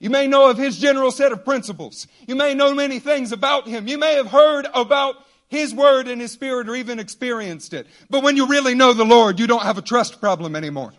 You 0.00 0.08
may 0.08 0.26
know 0.26 0.48
of 0.48 0.56
His 0.56 0.78
general 0.78 1.10
set 1.10 1.30
of 1.30 1.44
principles. 1.44 2.06
You 2.26 2.36
may 2.36 2.54
know 2.54 2.74
many 2.74 3.00
things 3.00 3.32
about 3.32 3.68
Him. 3.68 3.86
You 3.86 3.98
may 3.98 4.14
have 4.14 4.28
heard 4.28 4.66
about 4.72 5.16
His 5.48 5.74
Word 5.74 6.08
and 6.08 6.22
His 6.22 6.32
Spirit 6.32 6.70
or 6.70 6.74
even 6.74 6.98
experienced 6.98 7.74
it. 7.74 7.86
But 8.08 8.22
when 8.22 8.34
you 8.34 8.46
really 8.46 8.74
know 8.74 8.94
the 8.94 9.04
Lord, 9.04 9.38
you 9.38 9.46
don't 9.46 9.62
have 9.62 9.76
a 9.76 9.82
trust 9.82 10.22
problem 10.22 10.56
anymore. 10.56 10.94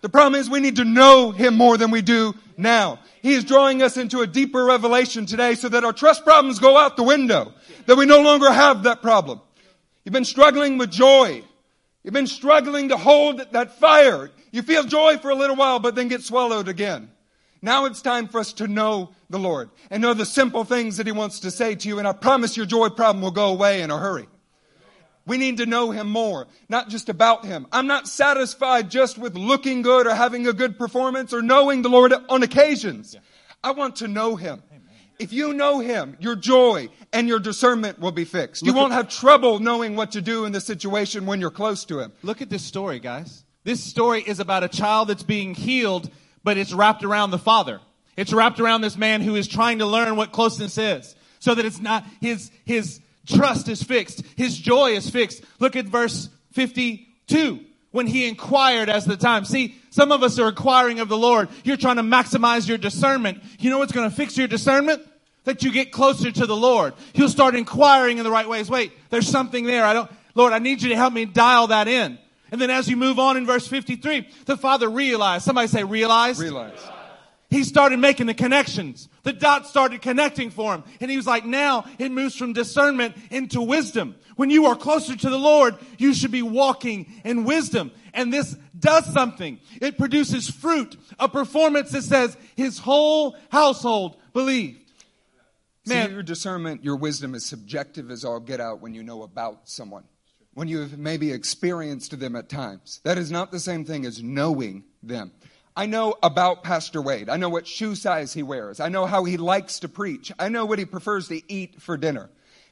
The 0.00 0.08
problem 0.08 0.40
is 0.40 0.48
we 0.48 0.60
need 0.60 0.76
to 0.76 0.84
know 0.84 1.30
Him 1.30 1.56
more 1.56 1.76
than 1.76 1.90
we 1.90 2.02
do 2.02 2.34
now. 2.56 2.98
He 3.22 3.34
is 3.34 3.44
drawing 3.44 3.82
us 3.82 3.96
into 3.96 4.20
a 4.20 4.26
deeper 4.26 4.64
revelation 4.64 5.26
today 5.26 5.54
so 5.54 5.68
that 5.68 5.84
our 5.84 5.92
trust 5.92 6.24
problems 6.24 6.58
go 6.58 6.78
out 6.78 6.96
the 6.96 7.02
window. 7.02 7.52
That 7.86 7.96
we 7.96 8.06
no 8.06 8.22
longer 8.22 8.50
have 8.50 8.84
that 8.84 9.02
problem. 9.02 9.40
You've 10.04 10.12
been 10.12 10.24
struggling 10.24 10.78
with 10.78 10.90
joy. 10.90 11.42
You've 12.02 12.14
been 12.14 12.26
struggling 12.26 12.88
to 12.88 12.96
hold 12.96 13.40
that 13.52 13.78
fire. 13.78 14.30
You 14.52 14.62
feel 14.62 14.84
joy 14.84 15.18
for 15.18 15.30
a 15.30 15.34
little 15.34 15.56
while, 15.56 15.78
but 15.78 15.94
then 15.94 16.08
get 16.08 16.22
swallowed 16.22 16.68
again. 16.68 17.10
Now 17.62 17.84
it's 17.84 18.00
time 18.00 18.26
for 18.26 18.40
us 18.40 18.54
to 18.54 18.66
know 18.66 19.10
the 19.28 19.38
Lord 19.38 19.68
and 19.90 20.00
know 20.00 20.14
the 20.14 20.24
simple 20.24 20.64
things 20.64 20.96
that 20.96 21.06
He 21.06 21.12
wants 21.12 21.40
to 21.40 21.50
say 21.50 21.74
to 21.74 21.88
you. 21.88 21.98
And 21.98 22.08
I 22.08 22.12
promise 22.12 22.56
your 22.56 22.64
joy 22.64 22.88
problem 22.88 23.22
will 23.22 23.30
go 23.30 23.50
away 23.50 23.82
in 23.82 23.90
a 23.90 23.98
hurry. 23.98 24.26
We 25.26 25.36
need 25.38 25.58
to 25.58 25.66
know 25.66 25.90
Him 25.90 26.08
more, 26.08 26.46
not 26.68 26.88
just 26.88 27.08
about 27.08 27.44
Him. 27.44 27.66
I'm 27.72 27.86
not 27.86 28.08
satisfied 28.08 28.90
just 28.90 29.18
with 29.18 29.36
looking 29.36 29.82
good 29.82 30.06
or 30.06 30.14
having 30.14 30.46
a 30.46 30.52
good 30.52 30.78
performance 30.78 31.32
or 31.32 31.42
knowing 31.42 31.82
the 31.82 31.88
Lord 31.88 32.12
on 32.28 32.42
occasions. 32.42 33.16
I 33.62 33.72
want 33.72 33.96
to 33.96 34.08
know 34.08 34.36
Him. 34.36 34.62
If 35.18 35.34
you 35.34 35.52
know 35.52 35.80
Him, 35.80 36.16
your 36.18 36.34
joy 36.34 36.88
and 37.12 37.28
your 37.28 37.38
discernment 37.38 37.98
will 37.98 38.12
be 38.12 38.24
fixed. 38.24 38.64
You 38.64 38.72
won't 38.72 38.92
at- 38.92 38.96
have 38.96 39.08
trouble 39.10 39.58
knowing 39.58 39.94
what 39.94 40.12
to 40.12 40.22
do 40.22 40.46
in 40.46 40.52
the 40.52 40.60
situation 40.60 41.26
when 41.26 41.40
you're 41.40 41.50
close 41.50 41.84
to 41.86 42.00
Him. 42.00 42.12
Look 42.22 42.40
at 42.40 42.48
this 42.48 42.64
story, 42.64 42.98
guys. 43.00 43.44
This 43.62 43.84
story 43.84 44.22
is 44.22 44.40
about 44.40 44.64
a 44.64 44.68
child 44.68 45.08
that's 45.08 45.22
being 45.22 45.54
healed, 45.54 46.10
but 46.42 46.56
it's 46.56 46.72
wrapped 46.72 47.04
around 47.04 47.30
the 47.30 47.38
father. 47.38 47.80
It's 48.16 48.32
wrapped 48.32 48.58
around 48.60 48.80
this 48.80 48.96
man 48.96 49.20
who 49.20 49.36
is 49.36 49.46
trying 49.46 49.80
to 49.80 49.86
learn 49.86 50.16
what 50.16 50.32
closeness 50.32 50.78
is. 50.78 51.14
So 51.38 51.54
that 51.54 51.64
it's 51.64 51.80
not 51.80 52.04
his 52.20 52.50
his 52.64 53.00
trust 53.26 53.68
is 53.68 53.82
fixed. 53.82 54.22
His 54.36 54.56
joy 54.58 54.92
is 54.92 55.08
fixed. 55.08 55.42
Look 55.58 55.76
at 55.76 55.86
verse 55.86 56.28
52. 56.52 57.60
When 57.92 58.06
he 58.06 58.28
inquired 58.28 58.88
as 58.88 59.04
the 59.04 59.16
time. 59.16 59.44
See, 59.44 59.74
some 59.90 60.12
of 60.12 60.22
us 60.22 60.38
are 60.38 60.48
inquiring 60.48 61.00
of 61.00 61.08
the 61.08 61.16
Lord. 61.16 61.48
You're 61.64 61.76
trying 61.76 61.96
to 61.96 62.02
maximize 62.02 62.68
your 62.68 62.78
discernment. 62.78 63.42
You 63.58 63.70
know 63.70 63.78
what's 63.78 63.92
going 63.92 64.08
to 64.08 64.14
fix 64.14 64.38
your 64.38 64.46
discernment? 64.46 65.02
That 65.44 65.64
you 65.64 65.72
get 65.72 65.90
closer 65.90 66.30
to 66.30 66.46
the 66.46 66.54
Lord. 66.54 66.94
You'll 67.14 67.28
start 67.28 67.56
inquiring 67.56 68.18
in 68.18 68.24
the 68.24 68.30
right 68.30 68.48
ways. 68.48 68.70
Wait, 68.70 68.92
there's 69.10 69.26
something 69.26 69.64
there. 69.64 69.84
I 69.84 69.92
don't, 69.92 70.10
Lord, 70.34 70.52
I 70.52 70.58
need 70.58 70.82
you 70.82 70.90
to 70.90 70.96
help 70.96 71.12
me 71.12 71.24
dial 71.24 71.68
that 71.68 71.88
in. 71.88 72.18
And 72.52 72.60
then 72.60 72.70
as 72.70 72.88
you 72.88 72.96
move 72.96 73.18
on 73.18 73.36
in 73.36 73.46
verse 73.46 73.66
53, 73.66 74.28
the 74.44 74.56
father 74.56 74.88
realized, 74.88 75.44
somebody 75.44 75.66
say 75.66 75.82
realize. 75.82 76.38
Realize. 76.38 76.78
He 77.50 77.64
started 77.64 77.98
making 77.98 78.26
the 78.26 78.34
connections. 78.34 79.08
The 79.24 79.32
dots 79.32 79.68
started 79.68 80.00
connecting 80.00 80.50
for 80.50 80.72
him. 80.72 80.84
And 81.00 81.10
he 81.10 81.16
was 81.16 81.26
like, 81.26 81.44
now 81.44 81.84
it 81.98 82.12
moves 82.12 82.36
from 82.36 82.52
discernment 82.52 83.16
into 83.30 83.60
wisdom. 83.60 84.14
When 84.36 84.50
you 84.50 84.66
are 84.66 84.76
closer 84.76 85.16
to 85.16 85.30
the 85.30 85.38
Lord, 85.38 85.76
you 85.98 86.14
should 86.14 86.30
be 86.30 86.42
walking 86.42 87.12
in 87.24 87.44
wisdom. 87.44 87.90
And 88.14 88.32
this 88.32 88.56
does 88.78 89.04
something. 89.12 89.58
It 89.82 89.98
produces 89.98 90.48
fruit, 90.48 90.96
a 91.18 91.28
performance 91.28 91.90
that 91.90 92.02
says 92.02 92.36
his 92.56 92.78
whole 92.78 93.36
household 93.50 94.16
believed. 94.32 94.78
Man, 95.86 96.12
your 96.12 96.22
discernment, 96.22 96.84
your 96.84 96.96
wisdom 96.96 97.34
is 97.34 97.44
subjective 97.44 98.10
as 98.10 98.24
all 98.24 98.38
get 98.38 98.60
out 98.60 98.80
when 98.80 98.94
you 98.94 99.02
know 99.02 99.22
about 99.22 99.68
someone. 99.68 100.04
When 100.54 100.68
you 100.68 100.80
have 100.80 100.98
maybe 100.98 101.32
experienced 101.32 102.18
them 102.18 102.36
at 102.36 102.48
times. 102.48 103.00
That 103.02 103.18
is 103.18 103.30
not 103.30 103.50
the 103.50 103.60
same 103.60 103.84
thing 103.84 104.06
as 104.06 104.22
knowing 104.22 104.84
them. 105.02 105.32
I 105.80 105.86
know 105.86 106.14
about 106.22 106.62
Pastor 106.62 107.00
Wade. 107.00 107.30
I 107.30 107.38
know 107.38 107.48
what 107.48 107.66
shoe 107.66 107.94
size 107.94 108.34
he 108.34 108.42
wears. 108.42 108.80
I 108.80 108.90
know 108.90 109.06
how 109.06 109.24
he 109.24 109.38
likes 109.38 109.78
to 109.78 109.88
preach. 109.88 110.30
I 110.38 110.50
know 110.50 110.66
what 110.66 110.78
he 110.78 110.84
prefers 110.84 111.28
to 111.28 111.40
eat 111.50 111.80
for 111.80 111.96
dinner. 111.96 112.28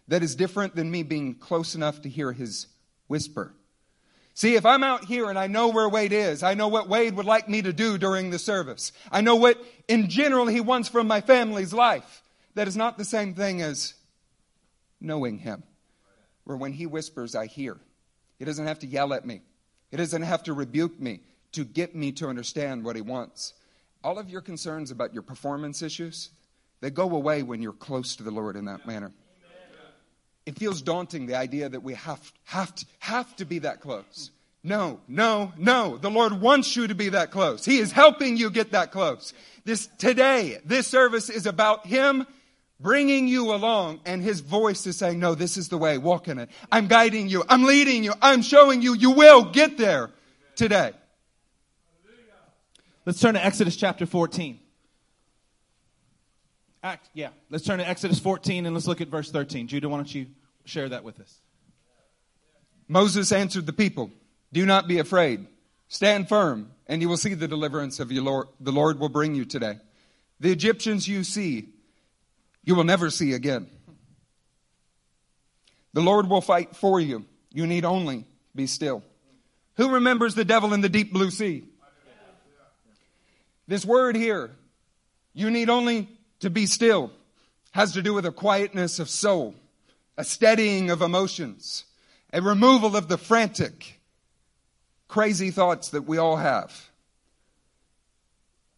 That 0.08 0.22
is 0.22 0.34
different 0.34 0.76
than 0.76 0.90
me 0.90 1.04
being 1.04 1.34
close 1.34 1.74
enough 1.74 2.02
to 2.02 2.10
hear 2.10 2.32
his 2.32 2.66
whisper. 3.06 3.54
See, 4.34 4.56
if 4.56 4.66
I'm 4.66 4.84
out 4.84 5.06
here 5.06 5.30
and 5.30 5.38
I 5.38 5.46
know 5.46 5.68
where 5.68 5.88
Wade 5.88 6.12
is, 6.12 6.42
I 6.42 6.52
know 6.52 6.68
what 6.68 6.90
Wade 6.90 7.16
would 7.16 7.24
like 7.24 7.48
me 7.48 7.62
to 7.62 7.72
do 7.72 7.96
during 7.96 8.28
the 8.28 8.38
service. 8.38 8.92
I 9.10 9.22
know 9.22 9.36
what, 9.36 9.58
in 9.88 10.10
general, 10.10 10.46
he 10.46 10.60
wants 10.60 10.90
from 10.90 11.08
my 11.08 11.22
family's 11.22 11.72
life. 11.72 12.22
That 12.56 12.68
is 12.68 12.76
not 12.76 12.98
the 12.98 13.06
same 13.06 13.32
thing 13.32 13.62
as 13.62 13.94
knowing 15.00 15.38
him. 15.38 15.62
Where 16.44 16.58
when 16.58 16.74
he 16.74 16.84
whispers, 16.84 17.34
I 17.34 17.46
hear. 17.46 17.78
He 18.38 18.44
doesn't 18.44 18.66
have 18.66 18.80
to 18.80 18.86
yell 18.86 19.14
at 19.14 19.24
me, 19.24 19.40
he 19.90 19.96
doesn't 19.96 20.20
have 20.20 20.42
to 20.42 20.52
rebuke 20.52 21.00
me 21.00 21.20
to 21.52 21.64
get 21.64 21.94
me 21.94 22.12
to 22.12 22.28
understand 22.28 22.84
what 22.84 22.96
he 22.96 23.02
wants. 23.02 23.54
All 24.04 24.18
of 24.18 24.30
your 24.30 24.40
concerns 24.40 24.90
about 24.90 25.12
your 25.12 25.22
performance 25.22 25.82
issues, 25.82 26.30
they 26.80 26.90
go 26.90 27.10
away 27.10 27.42
when 27.42 27.62
you're 27.62 27.72
close 27.72 28.16
to 28.16 28.22
the 28.22 28.30
Lord 28.30 28.56
in 28.56 28.66
that 28.66 28.86
manner. 28.86 29.12
It 30.46 30.58
feels 30.58 30.80
daunting, 30.80 31.26
the 31.26 31.34
idea 31.34 31.68
that 31.68 31.82
we 31.82 31.94
have, 31.94 32.32
have, 32.44 32.74
to, 32.74 32.86
have 33.00 33.36
to 33.36 33.44
be 33.44 33.58
that 33.60 33.80
close. 33.80 34.30
No, 34.64 35.00
no, 35.06 35.52
no. 35.56 35.98
The 35.98 36.10
Lord 36.10 36.40
wants 36.40 36.74
you 36.74 36.86
to 36.86 36.94
be 36.94 37.10
that 37.10 37.30
close. 37.30 37.64
He 37.64 37.78
is 37.78 37.92
helping 37.92 38.36
you 38.36 38.50
get 38.50 38.72
that 38.72 38.90
close. 38.90 39.32
This 39.64 39.88
today, 39.98 40.58
this 40.64 40.86
service 40.86 41.30
is 41.30 41.46
about 41.46 41.86
Him 41.86 42.26
bringing 42.80 43.28
you 43.28 43.52
along, 43.54 44.00
and 44.04 44.22
His 44.22 44.40
voice 44.40 44.86
is 44.86 44.96
saying, 44.96 45.20
"No, 45.20 45.34
this 45.34 45.56
is 45.56 45.68
the 45.68 45.78
way. 45.78 45.96
Walk 45.98 46.28
in 46.28 46.38
it. 46.38 46.50
I'm 46.72 46.86
guiding 46.88 47.28
you. 47.28 47.44
I'm 47.48 47.64
leading 47.64 48.02
you. 48.02 48.14
I'm 48.20 48.42
showing 48.42 48.82
you. 48.82 48.94
You 48.94 49.10
will 49.10 49.44
get 49.44 49.78
there 49.78 50.10
today." 50.56 50.92
Let's 53.08 53.20
turn 53.20 53.32
to 53.32 53.42
Exodus 53.42 53.74
chapter 53.74 54.04
14. 54.04 54.60
Act, 56.82 57.08
yeah, 57.14 57.30
let's 57.48 57.64
turn 57.64 57.78
to 57.78 57.88
Exodus 57.88 58.18
14 58.18 58.66
and 58.66 58.74
let's 58.74 58.86
look 58.86 59.00
at 59.00 59.08
verse 59.08 59.30
13. 59.30 59.66
Judah, 59.66 59.88
why 59.88 59.96
don't 59.96 60.14
you 60.14 60.26
share 60.66 60.90
that 60.90 61.04
with 61.04 61.18
us? 61.18 61.40
Moses 62.86 63.32
answered 63.32 63.64
the 63.64 63.72
people, 63.72 64.10
Do 64.52 64.66
not 64.66 64.86
be 64.86 64.98
afraid. 64.98 65.46
Stand 65.88 66.28
firm, 66.28 66.70
and 66.86 67.00
you 67.00 67.08
will 67.08 67.16
see 67.16 67.32
the 67.32 67.48
deliverance 67.48 67.98
of 67.98 68.12
your 68.12 68.24
Lord. 68.24 68.48
The 68.60 68.72
Lord 68.72 69.00
will 69.00 69.08
bring 69.08 69.34
you 69.34 69.46
today. 69.46 69.78
The 70.38 70.52
Egyptians 70.52 71.08
you 71.08 71.24
see, 71.24 71.70
you 72.62 72.74
will 72.74 72.84
never 72.84 73.08
see 73.08 73.32
again. 73.32 73.70
The 75.94 76.02
Lord 76.02 76.28
will 76.28 76.42
fight 76.42 76.76
for 76.76 77.00
you. 77.00 77.24
You 77.54 77.66
need 77.66 77.86
only 77.86 78.26
be 78.54 78.66
still. 78.66 79.02
Who 79.78 79.94
remembers 79.94 80.34
the 80.34 80.44
devil 80.44 80.74
in 80.74 80.82
the 80.82 80.90
deep 80.90 81.10
blue 81.10 81.30
sea? 81.30 81.64
This 83.68 83.84
word 83.84 84.16
here, 84.16 84.50
you 85.34 85.50
need 85.50 85.68
only 85.68 86.08
to 86.40 86.48
be 86.48 86.64
still, 86.64 87.12
has 87.72 87.92
to 87.92 88.02
do 88.02 88.14
with 88.14 88.24
a 88.24 88.32
quietness 88.32 88.98
of 88.98 89.10
soul, 89.10 89.54
a 90.16 90.24
steadying 90.24 90.90
of 90.90 91.02
emotions, 91.02 91.84
a 92.32 92.40
removal 92.40 92.96
of 92.96 93.08
the 93.08 93.18
frantic, 93.18 94.00
crazy 95.06 95.50
thoughts 95.50 95.90
that 95.90 96.06
we 96.06 96.16
all 96.16 96.36
have. 96.36 96.88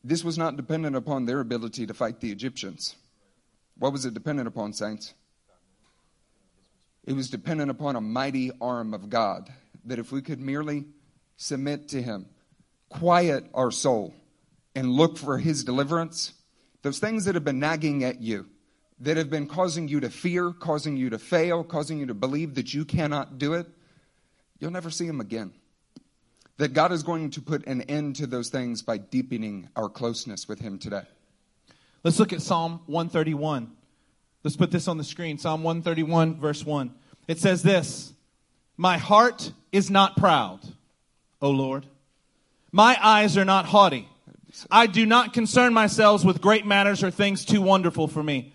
This 0.03 0.25
was 0.25 0.37
not 0.37 0.57
dependent 0.57 0.97
upon 0.97 1.25
their 1.25 1.39
ability 1.39 1.87
to 1.87 1.95
fight 1.95 2.21
the 2.21 2.33
Egyptians. 2.33 2.97
What 3.79 3.93
was 3.93 4.05
it 4.05 4.15
dependent 4.15 4.49
upon, 4.49 4.73
saints? 4.73 5.15
It 7.05 7.13
was 7.13 7.31
dependent 7.31 7.71
upon 7.71 7.95
a 7.97 8.01
mighty 8.01 8.51
arm 8.61 8.93
of 8.93 9.09
God. 9.09 9.53
That 9.85 9.99
if 9.99 10.11
we 10.11 10.21
could 10.21 10.41
merely 10.41 10.85
submit 11.37 11.89
to 11.89 12.03
Him, 12.03 12.27
quiet 12.89 13.45
our 13.55 13.71
soul, 13.71 14.15
and 14.75 14.91
look 14.91 15.19
for 15.19 15.39
His 15.39 15.65
deliverance, 15.65 16.33
those 16.83 16.99
things 16.99 17.25
that 17.25 17.35
have 17.35 17.45
been 17.45 17.59
nagging 17.59 18.05
at 18.05 18.21
you, 18.21 18.47
that 19.01 19.17
have 19.17 19.31
been 19.31 19.47
causing 19.47 19.89
you 19.89 20.01
to 20.01 20.11
fear, 20.11 20.53
causing 20.53 20.97
you 20.97 21.11
to 21.11 21.19
fail, 21.19 21.65
causing 21.65 21.99
you 21.99 22.07
to 22.07 22.15
believe 22.15 22.55
that 22.55 22.73
you 22.75 22.85
cannot 22.85 23.39
do 23.39 23.55
it, 23.55 23.67
you'll 24.59 24.71
never 24.71 24.91
see 24.91 25.07
them 25.07 25.21
again. 25.21 25.53
That 26.59 26.75
God 26.75 26.93
is 26.93 27.03
going 27.03 27.31
to 27.31 27.41
put 27.41 27.67
an 27.67 27.83
end 27.83 28.17
to 28.17 28.27
those 28.27 28.51
things 28.51 28.83
by 28.83 28.99
deepening 28.99 29.69
our 29.77 29.89
closeness 29.89 30.47
with 30.47 30.61
Him 30.61 30.79
today. 30.79 31.05
Let's 32.05 32.19
look 32.19 32.33
at 32.33 32.43
Psalm 32.43 32.83
131. 32.87 33.73
Let's 34.43 34.57
put 34.57 34.71
this 34.71 34.89
on 34.89 34.99
the 34.99 35.05
screen. 35.05 35.39
Psalm 35.39 35.63
131, 35.63 36.39
verse 36.39 36.65
1. 36.65 36.95
It 37.29 37.39
says 37.39 37.63
this 37.63 38.13
My 38.77 38.99
heart 38.99 39.53
is 39.73 39.91
not 39.91 40.17
proud, 40.17 40.61
O 41.41 41.51
Lord. 41.51 41.87
My 42.73 42.97
eyes 43.03 43.37
are 43.37 43.45
not 43.45 43.67
haughty. 43.67 44.09
I 44.71 44.87
do 44.87 45.07
not 45.07 45.33
concern 45.33 45.73
myself 45.75 46.25
with 46.25 46.41
great 46.41 46.67
matters 46.67 47.03
or 47.03 47.11
things 47.11 47.45
too 47.45 47.63
wonderful 47.63 48.09
for 48.09 48.23
me. 48.23 48.53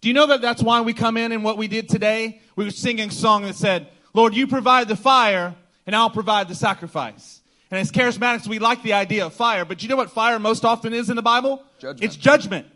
Do 0.00 0.08
you 0.08 0.14
know 0.14 0.26
that 0.26 0.40
that's 0.40 0.62
why 0.62 0.80
we 0.80 0.92
come 0.92 1.16
in 1.16 1.32
and 1.32 1.42
what 1.42 1.58
we 1.58 1.68
did 1.68 1.88
today? 1.88 2.40
We 2.56 2.64
were 2.64 2.70
singing 2.70 3.08
a 3.08 3.12
song 3.12 3.42
that 3.42 3.56
said, 3.56 3.88
Lord, 4.14 4.34
you 4.34 4.46
provide 4.46 4.88
the 4.88 4.96
fire 4.96 5.54
and 5.86 5.96
I'll 5.96 6.10
provide 6.10 6.48
the 6.48 6.54
sacrifice. 6.54 7.40
And 7.70 7.78
as 7.78 7.92
charismatics, 7.92 8.46
we 8.46 8.58
like 8.58 8.82
the 8.82 8.94
idea 8.94 9.26
of 9.26 9.34
fire, 9.34 9.64
but 9.64 9.82
you 9.82 9.88
know 9.88 9.96
what 9.96 10.10
fire 10.10 10.38
most 10.38 10.64
often 10.64 10.92
is 10.92 11.10
in 11.10 11.16
the 11.16 11.22
Bible? 11.22 11.62
Judgment. 11.78 12.04
It's 12.04 12.16
judgment. 12.16 12.66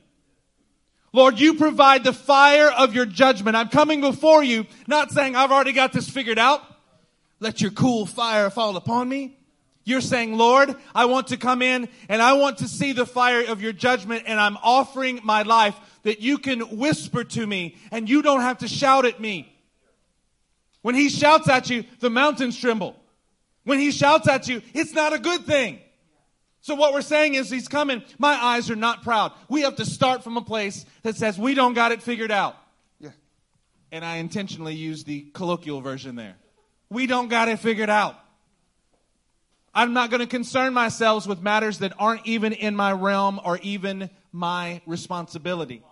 Lord, 1.13 1.39
you 1.39 1.55
provide 1.55 2.05
the 2.05 2.13
fire 2.13 2.71
of 2.71 2.95
your 2.95 3.07
judgment. 3.07 3.57
I'm 3.57 3.69
coming 3.69 4.01
before 4.01 4.43
you, 4.43 4.67
not 4.87 5.11
saying 5.11 5.37
I've 5.37 5.53
already 5.53 5.73
got 5.73 5.93
this 5.93 6.09
figured 6.09 6.39
out. 6.39 6.63
Let 7.39 7.61
your 7.61 7.71
cool 7.71 8.07
fire 8.07 8.51
fall 8.51 8.77
upon 8.77 9.09
me. 9.09 9.39
You're 9.85 10.01
saying, 10.01 10.37
Lord, 10.37 10.77
I 10.95 11.07
want 11.07 11.29
to 11.29 11.37
come 11.37 11.63
in 11.63 11.89
and 12.09 12.23
I 12.23 12.35
want 12.35 12.59
to 12.59 12.69
see 12.69 12.93
the 12.93 13.07
fire 13.07 13.45
of 13.47 13.61
your 13.61 13.73
judgment 13.73 14.25
and 14.27 14.39
I'm 14.39 14.57
offering 14.63 15.21
my 15.25 15.43
life 15.43 15.77
that 16.05 16.21
you 16.21 16.39
can 16.39 16.79
whisper 16.79 17.25
to 17.25 17.47
me 17.47 17.77
and 17.91 18.09
you 18.09 18.23
don't 18.23 18.43
have 18.43 18.59
to 18.59 18.69
shout 18.69 19.05
at 19.07 19.21
me. 19.21 19.53
When 20.83 20.95
he 20.95 21.09
shouts 21.09 21.49
at 21.49 21.71
you, 21.71 21.85
the 22.01 22.11
mountains 22.11 22.59
tremble. 22.59 22.97
When 23.65 23.79
he 23.79 23.91
shouts 23.91 24.29
at 24.29 24.49
you, 24.49 24.63
it's 24.75 24.93
not 24.93 25.13
a 25.13 25.19
good 25.19 25.45
thing. 25.45 25.81
So 26.61 26.77
what 26.77 26.93
we're 26.93 27.03
saying 27.03 27.35
is 27.35 27.51
he's 27.51 27.67
coming. 27.67 28.05
My 28.19 28.35
eyes 28.35 28.71
are 28.71 28.77
not 28.77 29.03
proud. 29.03 29.33
We 29.49 29.63
have 29.63 29.77
to 29.77 29.85
start 29.85 30.23
from 30.23 30.37
a 30.37 30.43
place 30.43 30.85
that 31.03 31.17
says 31.17 31.39
we 31.39 31.55
don't 31.55 31.75
got 31.75 31.91
it 31.91 32.03
figured 32.03 32.31
out. 32.31 32.57
Yeah. 33.01 33.11
And 33.91 34.05
I 34.05 34.17
intentionally 34.17 34.75
use 34.75 35.03
the 35.03 35.23
colloquial 35.33 35.81
version 35.81 36.15
there. 36.15 36.37
We 36.89 37.09
don't 37.09 37.29
got 37.29 37.49
it 37.49 37.59
figured 37.59 37.91
out. 37.91 38.17
I'm 39.75 39.95
not 39.95 40.11
going 40.11 40.21
to 40.21 40.27
concern 40.27 40.75
myself 40.75 41.27
with 41.27 41.41
matters 41.41 41.79
that 41.79 41.95
aren't 41.99 42.27
even 42.27 42.53
in 42.53 42.77
my 42.77 42.93
realm 42.93 43.41
or 43.43 43.59
even 43.63 44.11
my 44.31 44.83
responsibility. 44.87 45.83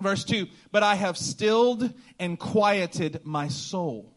Verse 0.00 0.24
2 0.24 0.46
But 0.72 0.82
I 0.82 0.94
have 0.94 1.16
stilled 1.16 1.92
and 2.18 2.38
quieted 2.38 3.20
my 3.24 3.48
soul. 3.48 4.12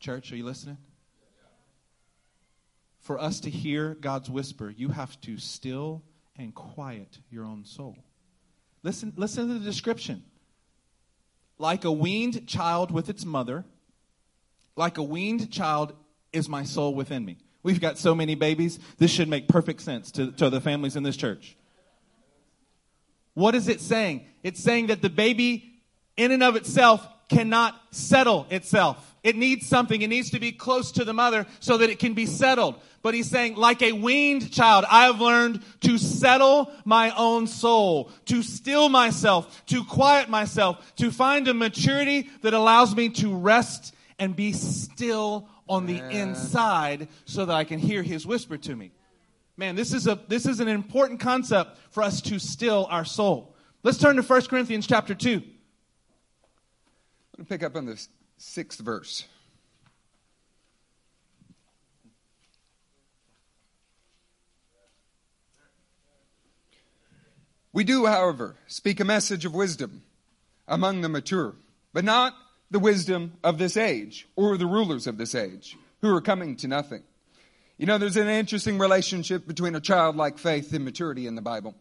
Church, 0.00 0.32
are 0.32 0.36
you 0.36 0.44
listening? 0.44 0.78
For 3.00 3.20
us 3.20 3.40
to 3.40 3.50
hear 3.50 3.94
God's 3.94 4.28
whisper, 4.28 4.68
you 4.68 4.88
have 4.88 5.20
to 5.22 5.38
still 5.38 6.02
and 6.36 6.54
quiet 6.54 7.18
your 7.30 7.44
own 7.44 7.64
soul. 7.64 7.96
Listen, 8.82 9.12
listen 9.16 9.48
to 9.48 9.54
the 9.54 9.64
description. 9.64 10.24
Like 11.58 11.84
a 11.84 11.92
weaned 11.92 12.46
child 12.46 12.90
with 12.90 13.08
its 13.08 13.24
mother, 13.24 13.64
like 14.76 14.98
a 14.98 15.02
weaned 15.02 15.50
child 15.50 15.94
is 16.32 16.48
my 16.48 16.64
soul 16.64 16.94
within 16.94 17.24
me. 17.24 17.38
We've 17.62 17.80
got 17.80 17.98
so 17.98 18.14
many 18.14 18.34
babies. 18.34 18.78
This 18.98 19.10
should 19.10 19.28
make 19.28 19.48
perfect 19.48 19.80
sense 19.80 20.12
to, 20.12 20.30
to 20.32 20.50
the 20.50 20.60
families 20.60 20.94
in 20.94 21.02
this 21.02 21.16
church. 21.16 21.56
What 23.34 23.54
is 23.54 23.68
it 23.68 23.80
saying? 23.80 24.24
It's 24.42 24.62
saying 24.62 24.86
that 24.86 25.02
the 25.02 25.10
baby, 25.10 25.72
in 26.16 26.30
and 26.30 26.42
of 26.42 26.56
itself, 26.56 27.06
cannot 27.28 27.74
settle 27.90 28.46
itself. 28.50 29.14
It 29.24 29.34
needs 29.34 29.66
something. 29.66 30.00
It 30.00 30.06
needs 30.06 30.30
to 30.30 30.38
be 30.38 30.52
close 30.52 30.92
to 30.92 31.04
the 31.04 31.12
mother 31.12 31.46
so 31.58 31.78
that 31.78 31.90
it 31.90 31.98
can 31.98 32.14
be 32.14 32.26
settled. 32.26 32.76
But 33.02 33.14
he's 33.14 33.28
saying, 33.28 33.56
like 33.56 33.82
a 33.82 33.92
weaned 33.92 34.52
child, 34.52 34.84
I 34.88 35.06
have 35.06 35.20
learned 35.20 35.62
to 35.80 35.98
settle 35.98 36.70
my 36.84 37.10
own 37.16 37.48
soul, 37.48 38.12
to 38.26 38.44
still 38.44 38.88
myself, 38.88 39.66
to 39.66 39.84
quiet 39.84 40.28
myself, 40.28 40.94
to 40.96 41.10
find 41.10 41.48
a 41.48 41.54
maturity 41.54 42.30
that 42.42 42.54
allows 42.54 42.94
me 42.94 43.08
to 43.10 43.34
rest 43.34 43.92
and 44.18 44.34
be 44.34 44.52
still 44.52 45.48
on 45.68 45.86
the 45.86 45.98
inside 46.10 47.08
so 47.24 47.44
that 47.44 47.54
I 47.54 47.64
can 47.64 47.78
hear 47.78 48.02
his 48.02 48.26
whisper 48.26 48.56
to 48.56 48.74
me. 48.74 48.92
Man, 49.56 49.74
this 49.74 49.92
is 49.92 50.06
a 50.06 50.18
this 50.28 50.46
is 50.46 50.60
an 50.60 50.68
important 50.68 51.20
concept 51.20 51.78
for 51.90 52.02
us 52.02 52.20
to 52.22 52.38
still 52.38 52.86
our 52.90 53.04
soul. 53.04 53.54
Let's 53.82 53.98
turn 53.98 54.16
to 54.16 54.22
1 54.22 54.42
Corinthians 54.46 54.86
chapter 54.86 55.14
2. 55.14 55.30
I'm 55.30 55.40
going 55.40 55.46
to 57.38 57.44
pick 57.44 57.62
up 57.62 57.76
on 57.76 57.86
the 57.86 58.04
sixth 58.36 58.80
verse. 58.80 59.24
We 67.72 67.84
do, 67.84 68.06
however, 68.06 68.56
speak 68.68 69.00
a 69.00 69.04
message 69.04 69.44
of 69.44 69.54
wisdom 69.54 70.02
among 70.66 71.02
the 71.02 71.10
mature, 71.10 71.54
but 71.92 72.04
not 72.04 72.34
the 72.70 72.78
wisdom 72.78 73.34
of 73.44 73.58
this 73.58 73.76
age 73.76 74.28
or 74.36 74.56
the 74.56 74.66
rulers 74.66 75.06
of 75.06 75.18
this 75.18 75.34
age 75.34 75.76
who 76.00 76.14
are 76.14 76.20
coming 76.20 76.56
to 76.56 76.68
nothing. 76.68 77.02
You 77.78 77.86
know, 77.86 77.98
there's 77.98 78.16
an 78.16 78.28
interesting 78.28 78.78
relationship 78.78 79.46
between 79.46 79.74
a 79.74 79.80
childlike 79.80 80.38
faith 80.38 80.72
and 80.72 80.84
maturity 80.84 81.26
in 81.26 81.34
the 81.34 81.42
Bible. 81.42 81.74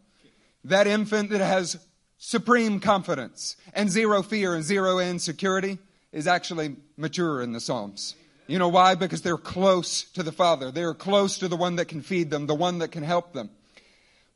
That 0.64 0.88
infant 0.88 1.30
that 1.30 1.42
has 1.42 1.78
supreme 2.18 2.80
confidence 2.80 3.56
and 3.74 3.90
zero 3.90 4.22
fear 4.22 4.56
and 4.56 4.64
zero 4.64 5.00
insecurity 5.00 5.78
is 6.12 6.28
actually 6.28 6.76
mature 6.98 7.42
in 7.42 7.52
the 7.52 7.60
Psalms. 7.60 8.16
You 8.48 8.60
know 8.60 8.70
why? 8.70 8.96
Because 8.96 9.22
they're 9.22 9.38
close 9.38 10.04
to 10.12 10.24
the 10.24 10.32
Father. 10.32 10.72
They're 10.72 10.94
close 10.94 11.40
to 11.40 11.48
the 11.48 11.56
one 11.56 11.78
that 11.78 11.86
can 11.86 12.02
feed 12.02 12.30
them, 12.30 12.46
the 12.46 12.56
one 12.56 12.80
that 12.80 12.92
can 12.92 13.04
help 13.04 13.34
them. 13.34 13.50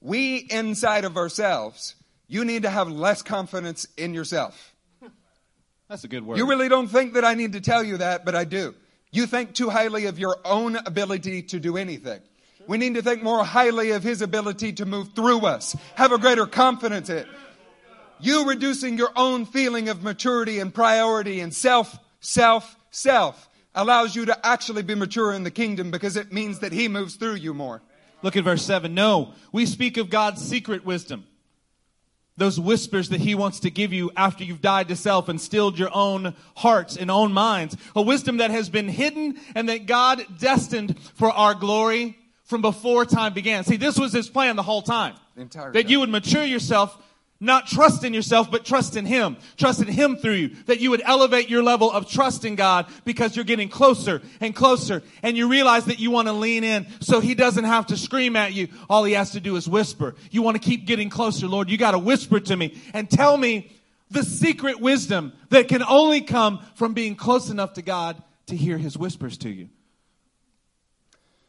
We 0.01 0.47
inside 0.49 1.03
of 1.05 1.17
ourselves, 1.17 1.95
you 2.27 2.45
need 2.45 2.63
to 2.63 2.69
have 2.69 2.89
less 2.89 3.21
confidence 3.21 3.85
in 3.97 4.13
yourself. 4.13 4.73
That's 5.89 6.03
a 6.03 6.07
good 6.07 6.25
word. 6.25 6.37
You 6.37 6.47
really 6.47 6.69
don't 6.69 6.87
think 6.87 7.13
that 7.15 7.25
I 7.25 7.33
need 7.33 7.53
to 7.53 7.61
tell 7.61 7.83
you 7.83 7.97
that, 7.97 8.23
but 8.23 8.35
I 8.35 8.45
do. 8.45 8.75
You 9.11 9.25
think 9.25 9.55
too 9.55 9.71
highly 9.71 10.05
of 10.05 10.19
your 10.19 10.37
own 10.45 10.75
ability 10.75 11.41
to 11.43 11.59
do 11.59 11.77
anything. 11.77 12.21
We 12.67 12.77
need 12.77 12.93
to 12.93 13.01
think 13.01 13.23
more 13.23 13.43
highly 13.43 13.91
of 13.91 14.03
His 14.03 14.21
ability 14.21 14.73
to 14.73 14.85
move 14.85 15.13
through 15.15 15.47
us. 15.47 15.75
Have 15.95 16.11
a 16.11 16.19
greater 16.19 16.45
confidence 16.45 17.09
in 17.09 17.17
it. 17.17 17.27
You 18.19 18.47
reducing 18.47 18.99
your 18.99 19.11
own 19.15 19.45
feeling 19.45 19.89
of 19.89 20.03
maturity 20.03 20.59
and 20.59 20.71
priority 20.71 21.39
and 21.39 21.51
self, 21.51 21.97
self, 22.19 22.75
self 22.91 23.49
allows 23.73 24.15
you 24.15 24.25
to 24.25 24.45
actually 24.45 24.83
be 24.83 24.93
mature 24.93 25.33
in 25.33 25.43
the 25.43 25.51
kingdom 25.51 25.89
because 25.89 26.15
it 26.15 26.31
means 26.31 26.59
that 26.59 26.71
He 26.71 26.87
moves 26.87 27.15
through 27.15 27.35
you 27.35 27.55
more. 27.55 27.81
Look 28.21 28.35
at 28.35 28.43
verse 28.43 28.63
7. 28.63 28.93
No, 28.93 29.33
we 29.51 29.65
speak 29.65 29.97
of 29.97 30.11
God's 30.11 30.41
secret 30.47 30.85
wisdom. 30.85 31.25
Those 32.39 32.59
whispers 32.59 33.09
that 33.09 33.19
he 33.19 33.35
wants 33.35 33.59
to 33.59 33.69
give 33.69 33.93
you 33.93 34.11
after 34.15 34.43
you've 34.43 34.61
died 34.61 34.87
to 34.87 34.95
self 34.95 35.29
and 35.29 35.39
stilled 35.39 35.77
your 35.77 35.91
own 35.93 36.33
hearts 36.55 36.97
and 36.97 37.11
own 37.11 37.33
minds. 37.33 37.77
A 37.95 38.01
wisdom 38.01 38.37
that 38.37 38.49
has 38.49 38.69
been 38.69 38.87
hidden 38.87 39.37
and 39.55 39.69
that 39.69 39.85
God 39.85 40.25
destined 40.39 40.97
for 41.15 41.29
our 41.29 41.53
glory 41.53 42.17
from 42.45 42.61
before 42.61 43.05
time 43.05 43.33
began. 43.33 43.63
See, 43.63 43.77
this 43.77 43.99
was 43.99 44.11
his 44.11 44.27
plan 44.27 44.55
the 44.55 44.63
whole 44.63 44.81
time. 44.81 45.15
The 45.35 45.43
that 45.43 45.73
time. 45.73 45.87
you 45.87 45.99
would 45.99 46.09
mature 46.09 46.43
yourself, 46.43 46.97
not 47.41 47.67
trust 47.67 48.03
in 48.03 48.13
yourself, 48.13 48.51
but 48.51 48.65
trust 48.65 48.97
in 48.97 49.05
him. 49.05 49.37
Trust 49.55 49.81
in 49.81 49.87
him 49.87 50.17
through 50.17 50.33
you. 50.33 50.49
That 50.65 50.81
you 50.81 50.89
would 50.89 51.01
elevate 51.05 51.49
your 51.49 51.63
level 51.63 51.89
of 51.89 52.09
trust 52.09 52.43
in 52.43 52.55
God 52.55 52.87
because 53.05 53.35
you're 53.35 53.45
getting 53.45 53.69
closer 53.69 54.21
and 54.41 54.53
closer 54.53 55.01
and 55.23 55.37
you 55.37 55.47
realize 55.47 55.85
that 55.85 55.99
you 55.99 56.11
want 56.11 56.27
to 56.27 56.33
lean 56.33 56.65
in 56.65 56.87
so 56.99 57.21
he 57.21 57.35
doesn't 57.35 57.63
have 57.63 57.87
to 57.87 57.97
scream 57.97 58.35
at 58.35 58.53
you. 58.53 58.67
All 58.89 59.05
he 59.05 59.13
has 59.13 59.31
to 59.31 59.39
do 59.39 59.55
is 59.55 59.69
whisper. 59.69 60.15
You 60.31 60.41
want 60.41 60.61
to 60.61 60.67
keep 60.67 60.85
getting 60.85 61.09
closer, 61.09 61.47
Lord. 61.47 61.69
You 61.69 61.77
got 61.77 61.91
to 61.91 61.99
whisper 61.99 62.41
to 62.41 62.55
me 62.55 62.77
and 62.93 63.09
tell 63.09 63.37
me 63.37 63.71
the 64.11 64.23
secret 64.23 64.81
wisdom 64.81 65.31
that 65.49 65.69
can 65.69 65.83
only 65.83 66.21
come 66.21 66.59
from 66.75 66.93
being 66.93 67.15
close 67.15 67.49
enough 67.49 67.73
to 67.73 67.81
God 67.81 68.21
to 68.47 68.55
hear 68.55 68.77
his 68.77 68.97
whispers 68.97 69.37
to 69.39 69.49
you. 69.49 69.69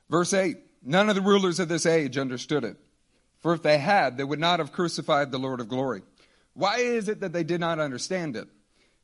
Verse 0.08 0.32
8 0.32 0.56
None 0.82 1.08
of 1.08 1.14
the 1.16 1.20
rulers 1.20 1.58
of 1.58 1.68
this 1.68 1.84
age 1.84 2.16
understood 2.16 2.64
it. 2.64 2.76
For 3.40 3.54
if 3.54 3.62
they 3.62 3.78
had, 3.78 4.16
they 4.16 4.24
would 4.24 4.38
not 4.38 4.58
have 4.58 4.72
crucified 4.72 5.30
the 5.30 5.38
Lord 5.38 5.60
of 5.60 5.68
glory. 5.68 6.02
Why 6.54 6.78
is 6.78 7.08
it 7.08 7.20
that 7.20 7.32
they 7.32 7.44
did 7.44 7.60
not 7.60 7.78
understand 7.78 8.36
it? 8.36 8.48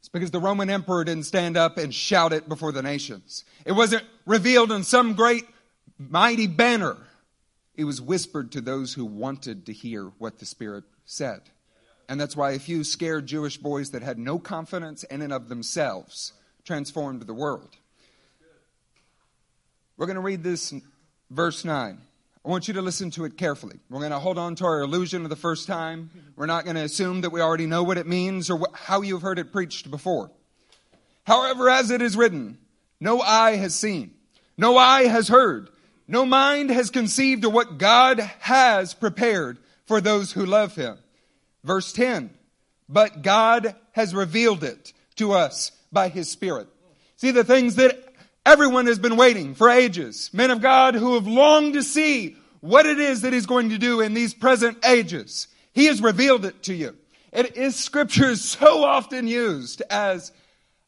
It's 0.00 0.08
because 0.08 0.30
the 0.30 0.40
Roman 0.40 0.70
emperor 0.70 1.04
didn't 1.04 1.24
stand 1.24 1.56
up 1.56 1.78
and 1.78 1.94
shout 1.94 2.32
it 2.32 2.48
before 2.48 2.70
the 2.70 2.82
nations. 2.82 3.44
It 3.64 3.72
wasn't 3.72 4.04
revealed 4.24 4.70
in 4.70 4.84
some 4.84 5.14
great, 5.14 5.44
mighty 5.98 6.46
banner. 6.46 6.96
It 7.74 7.84
was 7.84 8.00
whispered 8.00 8.52
to 8.52 8.60
those 8.60 8.94
who 8.94 9.04
wanted 9.04 9.66
to 9.66 9.72
hear 9.72 10.04
what 10.18 10.38
the 10.38 10.46
Spirit 10.46 10.84
said. 11.06 11.40
And 12.08 12.20
that's 12.20 12.36
why 12.36 12.52
a 12.52 12.58
few 12.58 12.84
scared 12.84 13.26
Jewish 13.26 13.56
boys 13.56 13.90
that 13.90 14.02
had 14.02 14.18
no 14.18 14.38
confidence 14.38 15.02
in 15.04 15.22
and 15.22 15.32
of 15.32 15.48
themselves 15.48 16.32
transformed 16.64 17.22
the 17.22 17.34
world. 17.34 17.76
We're 19.96 20.06
going 20.06 20.16
to 20.16 20.22
read 20.22 20.44
this 20.44 20.74
verse 21.30 21.64
9. 21.64 21.98
I 22.46 22.48
want 22.48 22.68
you 22.68 22.74
to 22.74 22.82
listen 22.82 23.10
to 23.12 23.24
it 23.24 23.36
carefully. 23.36 23.80
We're 23.90 23.98
going 23.98 24.12
to 24.12 24.20
hold 24.20 24.38
on 24.38 24.54
to 24.56 24.66
our 24.66 24.82
illusion 24.82 25.24
of 25.24 25.30
the 25.30 25.36
first 25.36 25.66
time. 25.66 26.10
We're 26.36 26.46
not 26.46 26.62
going 26.62 26.76
to 26.76 26.84
assume 26.84 27.22
that 27.22 27.30
we 27.30 27.40
already 27.40 27.66
know 27.66 27.82
what 27.82 27.98
it 27.98 28.06
means 28.06 28.50
or 28.50 28.58
wh- 28.58 28.72
how 28.72 29.02
you've 29.02 29.22
heard 29.22 29.40
it 29.40 29.50
preached 29.50 29.90
before. 29.90 30.30
However, 31.24 31.68
as 31.68 31.90
it 31.90 32.00
is 32.00 32.16
written, 32.16 32.58
no 33.00 33.20
eye 33.20 33.56
has 33.56 33.74
seen, 33.74 34.14
no 34.56 34.76
eye 34.76 35.08
has 35.08 35.26
heard, 35.26 35.70
no 36.06 36.24
mind 36.24 36.70
has 36.70 36.90
conceived 36.90 37.44
of 37.44 37.52
what 37.52 37.78
God 37.78 38.20
has 38.38 38.94
prepared 38.94 39.58
for 39.86 40.00
those 40.00 40.30
who 40.30 40.46
love 40.46 40.76
him. 40.76 40.98
Verse 41.64 41.92
10, 41.92 42.30
but 42.88 43.22
God 43.22 43.74
has 43.90 44.14
revealed 44.14 44.62
it 44.62 44.92
to 45.16 45.32
us 45.32 45.72
by 45.90 46.08
his 46.08 46.30
Spirit. 46.30 46.68
See, 47.16 47.32
the 47.32 47.42
things 47.42 47.74
that 47.74 48.05
Everyone 48.46 48.86
has 48.86 49.00
been 49.00 49.16
waiting 49.16 49.56
for 49.56 49.68
ages. 49.68 50.30
Men 50.32 50.52
of 50.52 50.60
God 50.60 50.94
who 50.94 51.14
have 51.14 51.26
longed 51.26 51.74
to 51.74 51.82
see 51.82 52.36
what 52.60 52.86
it 52.86 53.00
is 53.00 53.22
that 53.22 53.32
he's 53.32 53.44
going 53.44 53.70
to 53.70 53.78
do 53.78 54.00
in 54.00 54.14
these 54.14 54.34
present 54.34 54.86
ages. 54.86 55.48
He 55.72 55.86
has 55.86 56.00
revealed 56.00 56.44
it 56.44 56.62
to 56.62 56.74
you. 56.74 56.96
It 57.32 57.56
is 57.56 57.74
scripture 57.74 58.36
so 58.36 58.84
often 58.84 59.26
used 59.26 59.82
as, 59.90 60.30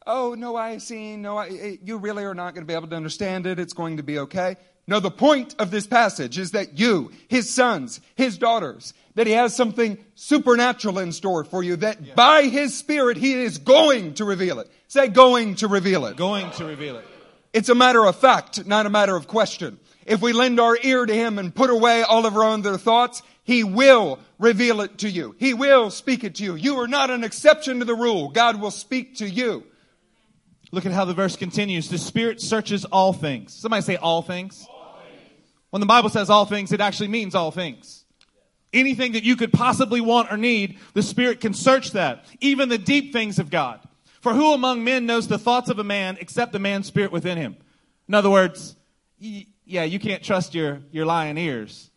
oh, 0.07 0.37
no, 0.39 0.55
I 0.55 0.71
have 0.71 0.83
seen, 0.83 1.21
no, 1.21 1.37
I, 1.37 1.49
eh, 1.49 1.77
you 1.83 1.99
really 1.99 2.23
are 2.23 2.33
not 2.33 2.55
going 2.55 2.63
to 2.63 2.67
be 2.67 2.75
able 2.75 2.87
to 2.87 2.97
understand 2.97 3.45
it. 3.45 3.59
It's 3.59 3.73
going 3.73 3.97
to 3.97 4.05
be 4.05 4.21
okay. 4.21 4.57
No, 4.87 5.01
the 5.01 5.11
point 5.11 5.57
of 5.59 5.73
this 5.73 5.87
passage 5.87 6.39
is 6.39 6.53
that 6.53 6.79
you, 6.79 7.11
his 7.27 7.53
sons, 7.53 8.01
his 8.15 8.39
daughters, 8.39 8.95
that 9.17 9.27
he 9.27 9.33
has 9.33 9.57
something 9.57 9.99
supernatural 10.15 11.01
in 11.01 11.11
store 11.11 11.43
for 11.43 11.65
you, 11.65 11.75
that 11.75 12.05
yeah. 12.05 12.15
by 12.15 12.45
his 12.45 12.79
spirit 12.79 13.17
he 13.17 13.33
is 13.33 13.59
going 13.59 14.15
to 14.15 14.25
reveal 14.25 14.61
it. 14.61 14.71
Say 14.87 15.09
going 15.09 15.57
to 15.57 15.67
reveal 15.67 16.07
it. 16.07 16.17
Going 16.17 16.53
to 16.53 16.65
reveal 16.65 16.99
it. 16.99 17.05
It's 17.53 17.69
a 17.69 17.75
matter 17.75 18.05
of 18.05 18.17
fact, 18.17 18.67
not 18.67 18.87
a 18.87 18.91
matter 18.91 19.17
of 19.17 19.27
question. 19.27 19.79
If 20.07 20.23
we 20.23 20.33
lend 20.33 20.59
our 20.61 20.77
ear 20.83 21.07
to 21.07 21.15
him 21.15 21.39
and 21.39 21.55
put 21.55 21.71
away 21.71 22.03
all 22.03 22.27
of 22.27 22.37
our 22.37 22.45
own 22.45 22.61
other 22.61 22.79
thoughts, 22.79 23.23
he 23.45 23.65
will 23.65 24.19
reveal 24.39 24.81
it 24.81 24.99
to 24.99 25.11
you. 25.11 25.35
He 25.39 25.55
will 25.55 25.91
speak 25.91 26.25
it 26.25 26.37
to 26.37 26.45
you. 26.45 26.55
You 26.55 26.81
are 26.81 26.89
not 26.89 27.11
an 27.11 27.25
exception 27.25 27.79
to 27.79 27.85
the 27.85 27.95
rule. 27.95 28.29
God 28.29 28.61
will 28.61 28.71
speak 28.71 29.17
to 29.17 29.29
you. 29.29 29.65
Look 30.71 30.85
at 30.85 30.93
how 30.93 31.07
the 31.07 31.15
verse 31.15 31.37
continues. 31.37 31.89
The 31.89 31.99
Spirit 31.99 32.41
searches 32.41 32.85
all 32.85 33.13
things. 33.13 33.55
Somebody 33.55 33.83
say 33.83 33.97
all 33.97 34.21
things. 34.23 34.67
all 34.69 35.01
things. 35.03 35.51
When 35.71 35.81
the 35.81 35.87
Bible 35.87 36.11
says 36.11 36.29
all 36.29 36.45
things, 36.45 36.73
it 36.73 36.81
actually 36.81 37.09
means 37.09 37.35
all 37.35 37.51
things. 37.51 38.05
Anything 38.73 39.13
that 39.13 39.25
you 39.25 39.35
could 39.35 39.53
possibly 39.53 40.03
want 40.03 40.31
or 40.31 40.37
need, 40.37 40.79
the 40.93 41.03
Spirit 41.03 41.41
can 41.41 41.55
search 41.55 41.93
that. 41.93 42.27
Even 42.41 42.69
the 42.69 42.77
deep 42.77 43.15
things 43.15 43.39
of 43.39 43.51
God. 43.51 43.81
For 44.21 44.35
who 44.35 44.53
among 44.53 44.85
men 44.85 45.07
knows 45.07 45.29
the 45.29 45.39
thoughts 45.39 45.71
of 45.71 45.79
a 45.79 45.85
man 45.85 46.19
except 46.21 46.53
the 46.53 46.59
man's 46.59 46.87
spirit 46.87 47.13
within 47.13 47.39
him? 47.39 47.57
In 48.09 48.15
other 48.15 48.31
words, 48.31 48.77
yeah, 49.19 49.85
you 49.85 49.99
can't 49.99 50.23
trust 50.23 50.55
your, 50.55 50.81
your 50.91 51.07
lying 51.07 51.39
ears. 51.39 51.91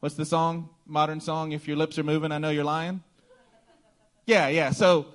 What's 0.00 0.14
the 0.14 0.24
song? 0.24 0.70
Modern 0.86 1.20
song, 1.20 1.52
if 1.52 1.68
your 1.68 1.76
lips 1.76 1.98
are 1.98 2.02
moving, 2.02 2.32
I 2.32 2.38
know 2.38 2.50
you're 2.50 2.64
lying. 2.64 3.02
Yeah, 4.26 4.48
yeah. 4.48 4.70
So, 4.70 5.06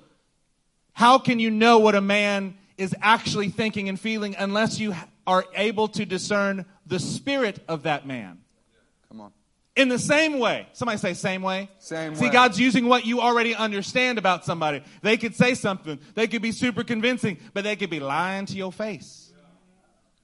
how 0.92 1.18
can 1.18 1.38
you 1.38 1.50
know 1.50 1.78
what 1.78 1.94
a 1.94 2.00
man 2.00 2.56
is 2.76 2.94
actually 3.00 3.50
thinking 3.50 3.88
and 3.88 3.98
feeling 3.98 4.34
unless 4.36 4.78
you 4.78 4.94
are 5.26 5.44
able 5.54 5.88
to 5.88 6.04
discern 6.04 6.66
the 6.86 6.98
spirit 6.98 7.62
of 7.68 7.84
that 7.84 8.06
man? 8.06 8.38
Come 9.08 9.20
on. 9.20 9.32
In 9.78 9.88
the 9.88 9.98
same 9.98 10.40
way, 10.40 10.66
somebody 10.72 10.98
say 10.98 11.14
same 11.14 11.40
way. 11.40 11.70
Same 11.78 12.16
See, 12.16 12.24
way. 12.24 12.32
God's 12.32 12.58
using 12.58 12.86
what 12.86 13.06
you 13.06 13.20
already 13.20 13.54
understand 13.54 14.18
about 14.18 14.44
somebody. 14.44 14.82
They 15.02 15.16
could 15.16 15.36
say 15.36 15.54
something, 15.54 16.00
they 16.16 16.26
could 16.26 16.42
be 16.42 16.50
super 16.50 16.82
convincing, 16.82 17.38
but 17.54 17.62
they 17.62 17.76
could 17.76 17.88
be 17.88 18.00
lying 18.00 18.46
to 18.46 18.56
your 18.56 18.72
face. 18.72 19.32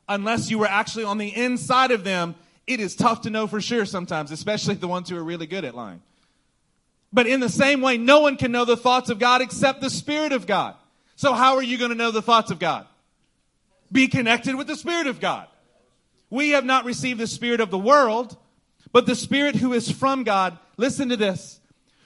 Unless 0.09 0.51
you 0.51 0.59
were 0.59 0.67
actually 0.67 1.05
on 1.05 1.19
the 1.19 1.29
inside 1.29 1.93
of 1.93 2.03
them, 2.03 2.35
it 2.67 2.81
is 2.81 2.97
tough 2.97 3.21
to 3.23 3.31
know 3.31 3.47
for 3.47 3.61
sure 3.61 3.87
sometimes, 3.87 4.33
especially 4.33 4.75
the 4.75 4.89
ones 4.89 5.09
who 5.09 5.17
are 5.17 5.23
really 5.23 5.47
good 5.47 5.65
at 5.65 5.77
lying. 5.77 6.03
But 7.13 7.29
in 7.29 7.39
the 7.39 7.49
same 7.49 7.81
way, 7.81 7.97
no 7.97 8.23
one 8.23 8.37
can 8.37 8.51
know 8.51 8.65
the 8.65 8.77
thoughts 8.77 9.09
of 9.09 9.21
God 9.21 9.41
except 9.41 9.81
the 9.81 9.89
Spirit 9.89 10.33
of 10.33 10.49
God. 10.49 10.75
So 11.15 11.33
how 11.33 11.55
are 11.55 11.63
you 11.63 11.79
going 11.79 11.93
to 11.93 11.97
know 11.97 12.11
the 12.11 12.23
thoughts 12.23 12.51
of 12.51 12.59
God? 12.59 12.89
Be 13.93 14.09
connected 14.09 14.57
with 14.57 14.67
the 14.67 14.75
Spirit 14.75 15.07
of 15.07 15.21
God. 15.21 15.47
We 16.29 16.51
have 16.51 16.65
not 16.65 16.85
received 16.85 17.21
the 17.21 17.29
Spirit 17.29 17.61
of 17.61 17.71
the 17.71 17.79
world, 17.79 18.37
but 18.95 19.07
the 19.07 19.17
Spirit 19.17 19.57
who 19.57 19.73
is 19.73 19.91
from 19.91 20.23
God, 20.23 20.57
listen 20.77 21.09
to 21.09 21.17
this, 21.17 21.59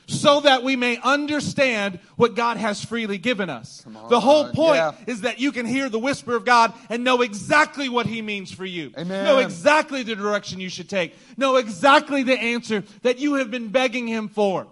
so 0.06 0.40
that 0.40 0.62
we 0.62 0.74
may 0.74 0.96
understand 0.96 1.98
what 2.16 2.34
God 2.34 2.56
has 2.56 2.82
freely 2.82 3.18
given 3.18 3.50
us. 3.50 3.84
the 4.08 4.18
whole 4.18 4.50
point 4.52 4.76
yeah. 4.76 4.92
is 5.06 5.20
that 5.20 5.38
you 5.38 5.52
can 5.52 5.66
hear 5.66 5.90
the 5.90 5.98
whisper 5.98 6.34
of 6.34 6.46
God 6.46 6.72
and 6.88 7.04
know 7.04 7.20
exactly 7.20 7.90
what 7.90 8.06
He 8.06 8.22
means 8.22 8.50
for 8.50 8.64
you. 8.64 8.90
Amen. 8.96 9.26
Know 9.26 9.36
exactly 9.36 10.02
the 10.02 10.16
direction 10.16 10.60
you 10.60 10.70
should 10.70 10.88
take. 10.88 11.14
Know 11.36 11.56
exactly 11.56 12.22
the 12.22 12.40
answer 12.40 12.82
that 13.02 13.18
you 13.18 13.34
have 13.34 13.50
been 13.50 13.68
begging 13.68 14.06
Him 14.06 14.30
for. 14.30 14.66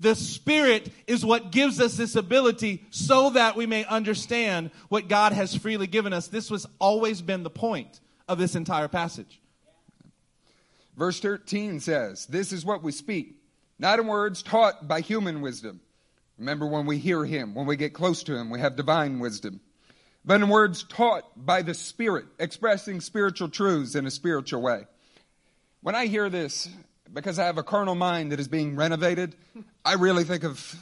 The 0.00 0.16
Spirit 0.16 0.90
is 1.06 1.24
what 1.24 1.52
gives 1.52 1.80
us 1.80 1.96
this 1.96 2.16
ability 2.16 2.84
so 2.90 3.30
that 3.30 3.54
we 3.54 3.66
may 3.66 3.84
understand 3.84 4.72
what 4.88 5.06
God 5.06 5.32
has 5.34 5.54
freely 5.54 5.86
given 5.86 6.12
us. 6.12 6.26
This 6.26 6.50
was 6.50 6.66
always 6.80 7.22
been 7.22 7.44
the 7.44 7.48
point 7.48 8.00
of 8.26 8.38
this 8.38 8.56
entire 8.56 8.88
passage. 8.88 9.40
Verse 10.96 11.20
13 11.20 11.80
says, 11.80 12.26
This 12.26 12.52
is 12.52 12.64
what 12.64 12.82
we 12.82 12.92
speak, 12.92 13.36
not 13.78 13.98
in 13.98 14.06
words 14.06 14.42
taught 14.42 14.88
by 14.88 15.00
human 15.00 15.42
wisdom. 15.42 15.80
Remember, 16.38 16.66
when 16.66 16.86
we 16.86 16.98
hear 16.98 17.24
Him, 17.24 17.54
when 17.54 17.66
we 17.66 17.76
get 17.76 17.94
close 17.94 18.22
to 18.24 18.36
Him, 18.36 18.50
we 18.50 18.60
have 18.60 18.76
divine 18.76 19.18
wisdom. 19.18 19.60
But 20.24 20.40
in 20.40 20.48
words 20.48 20.82
taught 20.82 21.24
by 21.36 21.62
the 21.62 21.74
Spirit, 21.74 22.26
expressing 22.38 23.00
spiritual 23.00 23.48
truths 23.48 23.94
in 23.94 24.06
a 24.06 24.10
spiritual 24.10 24.60
way. 24.62 24.84
When 25.82 25.94
I 25.94 26.06
hear 26.06 26.28
this, 26.28 26.68
because 27.12 27.38
I 27.38 27.44
have 27.44 27.58
a 27.58 27.62
carnal 27.62 27.94
mind 27.94 28.32
that 28.32 28.40
is 28.40 28.48
being 28.48 28.74
renovated, 28.74 29.36
I 29.84 29.94
really 29.94 30.24
think 30.24 30.44
of 30.44 30.74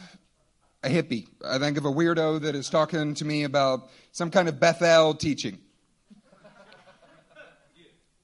a 0.82 0.88
hippie. 0.88 1.26
I 1.44 1.58
think 1.58 1.76
of 1.76 1.84
a 1.84 1.92
weirdo 1.92 2.42
that 2.42 2.54
is 2.54 2.70
talking 2.70 3.14
to 3.14 3.24
me 3.24 3.44
about 3.44 3.90
some 4.12 4.30
kind 4.30 4.48
of 4.48 4.60
Bethel 4.60 5.14
teaching 5.14 5.58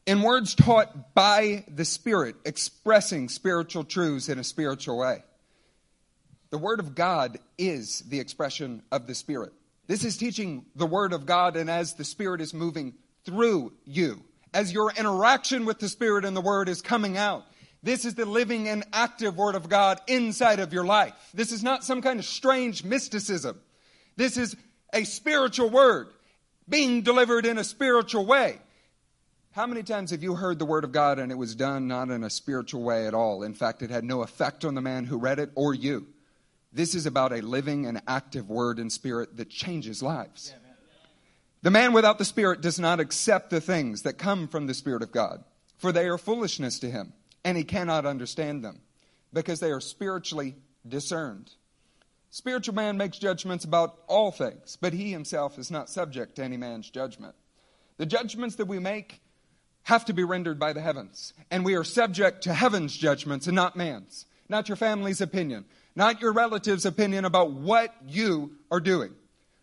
in 0.07 0.23
words 0.23 0.55
taught 0.55 1.15
by 1.15 1.65
the 1.69 1.85
Spirit, 1.85 2.37
expressing 2.45 3.29
spiritual 3.29 3.85
truths 3.85 4.29
in 4.29 4.39
a 4.39 4.45
spiritual 4.45 4.99
way. 4.99 5.23
The 6.51 6.59
Word 6.59 6.81
of 6.81 6.95
God 6.95 7.39
is 7.59 8.01
the 8.01 8.19
expression 8.19 8.83
of 8.91 9.07
the 9.07 9.15
Spirit. 9.15 9.53
This 9.87 10.05
is 10.05 10.17
teaching 10.17 10.67
the 10.75 10.87
Word 10.87 11.13
of 11.13 11.27
God, 11.27 11.57
and 11.57 11.71
as 11.71 11.95
the 11.95 12.05
Spirit 12.05 12.41
is 12.41 12.55
moving 12.55 12.95
through 13.25 13.73
you, 13.85 14.23
as 14.53 14.73
your 14.73 14.93
interaction 14.93 15.65
with 15.65 15.79
the 15.79 15.89
Spirit 15.89 16.25
and 16.25 16.37
the 16.37 16.41
Word 16.41 16.69
is 16.69 16.83
coming 16.83 17.17
out, 17.17 17.45
this 17.83 18.05
is 18.05 18.15
the 18.15 18.27
living 18.27 18.69
and 18.69 18.85
active 18.93 19.37
Word 19.37 19.55
of 19.55 19.69
God 19.69 20.01
inside 20.07 20.61
of 20.61 20.73
your 20.73 20.85
life. 20.85 21.15
This 21.33 21.53
is 21.53 21.63
not 21.63 21.85
some 21.85 22.03
kind 22.03 22.19
of 22.19 22.27
strange 22.27 22.85
mysticism. 22.85 23.61
This 24.17 24.37
is 24.37 24.57
a 24.93 25.05
spiritual 25.05 25.71
Word 25.71 26.09
being 26.69 27.03
delivered 27.03 27.47
in 27.47 27.59
a 27.59 27.65
spiritual 27.65 28.27
way. 28.27 28.59
How 29.61 29.67
many 29.67 29.83
times 29.83 30.11
have 30.11 30.23
you 30.23 30.37
heard 30.37 30.59
the 30.59 30.65
Word 30.65 30.85
of 30.85 30.93
God 30.93 31.19
and 31.19 31.31
it 31.31 31.35
was 31.35 31.55
done 31.55 31.87
not 31.87 32.09
in 32.09 32.25
a 32.25 32.31
spiritual 32.31 32.83
way 32.83 33.07
at 33.07 33.13
all? 33.13 33.43
In 33.43 33.53
fact, 33.53 33.83
it 33.83 33.91
had 33.91 34.05
no 34.05 34.23
effect 34.23 34.65
on 34.65 34.75
the 34.75 34.81
man 34.81 35.05
who 35.05 35.19
read 35.19 35.39
it 35.39 35.51
or 35.55 35.75
you. 35.75 36.07
This 36.73 36.95
is 36.95 37.05
about 37.05 37.35
a 37.35 37.43
living 37.43 37.85
and 37.85 38.01
active 38.07 38.49
Word 38.49 38.79
and 38.79 38.91
Spirit 38.91 39.37
that 39.37 39.51
changes 39.51 40.03
lives. 40.03 40.55
The 41.61 41.71
man 41.71 41.93
without 41.93 42.17
the 42.17 42.25
Spirit 42.25 42.63
does 42.63 42.81
not 42.81 43.01
accept 43.01 43.51
the 43.51 43.61
things 43.61 44.01
that 44.01 44.15
come 44.15 44.49
from 44.49 44.67
the 44.67 44.73
Spirit 44.73 45.03
of 45.03 45.13
God, 45.13 45.45
for 45.77 45.93
they 45.93 46.09
are 46.09 46.17
foolishness 46.17 46.79
to 46.79 46.91
him, 46.91 47.13
and 47.45 47.59
he 47.59 47.65
cannot 47.65 48.07
understand 48.07 48.65
them, 48.65 48.81
because 49.31 49.61
they 49.61 49.73
are 49.73 49.83
spiritually 49.83 50.57
discerned. 50.89 51.51
Spiritual 52.31 52.77
man 52.77 52.97
makes 52.97 53.19
judgments 53.19 53.67
about 53.67 53.99
all 54.07 54.31
things, 54.31 54.79
but 54.81 54.95
he 54.95 55.13
himself 55.13 55.59
is 55.59 55.71
not 55.71 55.91
subject 55.91 56.37
to 56.37 56.45
any 56.45 56.57
man's 56.57 56.89
judgment. 56.89 57.35
The 57.99 58.07
judgments 58.07 58.57
that 58.57 58.65
we 58.65 58.79
make 58.79 59.21
have 59.91 60.05
to 60.05 60.13
be 60.13 60.23
rendered 60.23 60.57
by 60.57 60.73
the 60.73 60.81
heavens. 60.81 61.35
And 61.51 61.65
we 61.65 61.75
are 61.75 61.83
subject 61.83 62.45
to 62.45 62.55
heaven's 62.55 62.97
judgments 62.97 63.49
and 63.49 63.57
not 63.57 63.75
man's, 63.75 64.25
not 64.49 64.69
your 64.69 64.77
family's 64.77 65.21
opinion, 65.21 65.65
not 65.97 66.21
your 66.21 66.33
relative's 66.33 66.87
opinion 66.87 67.25
about 67.25 67.51
what 67.51 67.93
you 68.07 68.53
are 68.71 68.79
doing. 68.79 69.11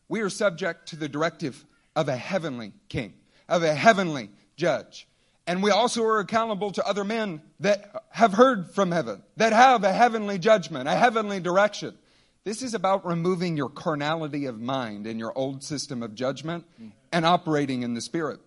We 0.10 0.20
are 0.20 0.30
subject 0.30 0.90
to 0.90 0.98
the 0.98 1.08
directive 1.08 1.66
of 1.96 2.10
a 2.10 2.18
heavenly 2.18 2.74
king, 2.90 3.14
of 3.48 3.64
a 3.64 3.74
heavenly 3.74 4.30
judge. 4.58 5.08
And 5.48 5.64
we 5.64 5.72
also 5.72 6.04
are 6.04 6.20
accountable 6.20 6.72
to 6.74 6.86
other 6.86 7.06
men 7.06 7.42
that 7.62 8.04
have 8.10 8.34
heard 8.34 8.72
from 8.72 8.92
heaven, 8.92 9.24
that 9.38 9.54
have 9.54 9.86
a 9.86 9.94
heavenly 9.94 10.40
judgment, 10.40 10.90
a 10.90 10.96
heavenly 10.96 11.40
direction. 11.40 11.98
This 12.44 12.62
is 12.62 12.74
about 12.74 13.06
removing 13.06 13.56
your 13.56 13.70
carnality 13.70 14.46
of 14.46 14.60
mind 14.60 15.08
and 15.08 15.22
your 15.22 15.32
old 15.38 15.64
system 15.64 16.04
of 16.04 16.16
judgment 16.16 16.66
and 17.14 17.26
operating 17.26 17.84
in 17.84 17.94
the 17.94 18.02
Spirit. 18.02 18.42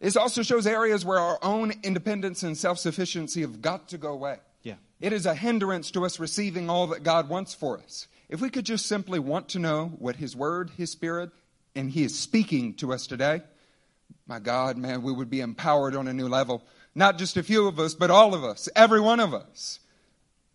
This 0.00 0.16
also 0.16 0.42
shows 0.42 0.66
areas 0.66 1.04
where 1.04 1.18
our 1.18 1.38
own 1.42 1.72
independence 1.82 2.42
and 2.42 2.56
self 2.56 2.78
sufficiency 2.78 3.40
have 3.40 3.60
got 3.60 3.88
to 3.88 3.98
go 3.98 4.12
away. 4.12 4.38
Yeah. 4.62 4.74
It 5.00 5.12
is 5.12 5.26
a 5.26 5.34
hindrance 5.34 5.90
to 5.92 6.04
us 6.04 6.20
receiving 6.20 6.70
all 6.70 6.86
that 6.88 7.02
God 7.02 7.28
wants 7.28 7.54
for 7.54 7.78
us. 7.78 8.06
If 8.28 8.40
we 8.40 8.50
could 8.50 8.64
just 8.64 8.86
simply 8.86 9.18
want 9.18 9.48
to 9.50 9.58
know 9.58 9.92
what 9.98 10.16
His 10.16 10.36
Word, 10.36 10.70
His 10.76 10.90
Spirit, 10.90 11.30
and 11.74 11.90
He 11.90 12.04
is 12.04 12.18
speaking 12.18 12.74
to 12.74 12.92
us 12.92 13.06
today, 13.06 13.42
my 14.26 14.38
God, 14.38 14.76
man, 14.76 15.02
we 15.02 15.12
would 15.12 15.30
be 15.30 15.40
empowered 15.40 15.96
on 15.96 16.06
a 16.06 16.12
new 16.12 16.28
level. 16.28 16.62
Not 16.94 17.18
just 17.18 17.36
a 17.36 17.42
few 17.42 17.66
of 17.66 17.78
us, 17.78 17.94
but 17.94 18.10
all 18.10 18.34
of 18.34 18.44
us, 18.44 18.68
every 18.76 19.00
one 19.00 19.20
of 19.20 19.34
us. 19.34 19.80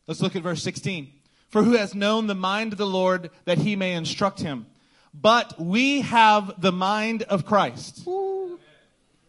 Let's 0.08 0.22
look 0.22 0.36
at 0.36 0.44
verse 0.44 0.62
16. 0.64 1.12
For 1.50 1.64
who 1.64 1.74
has 1.74 1.96
known 1.96 2.28
the 2.28 2.36
mind 2.36 2.74
of 2.74 2.78
the 2.78 2.86
Lord 2.86 3.30
that 3.46 3.60
he 3.60 3.76
may 3.76 3.94
instruct 3.94 4.40
him? 4.42 4.66
But 5.14 5.60
we 5.60 6.02
have 6.02 6.60
the 6.60 6.72
mind 6.72 7.24
of 7.24 7.46
Christ. 7.46 8.08
Ooh. 8.08 8.60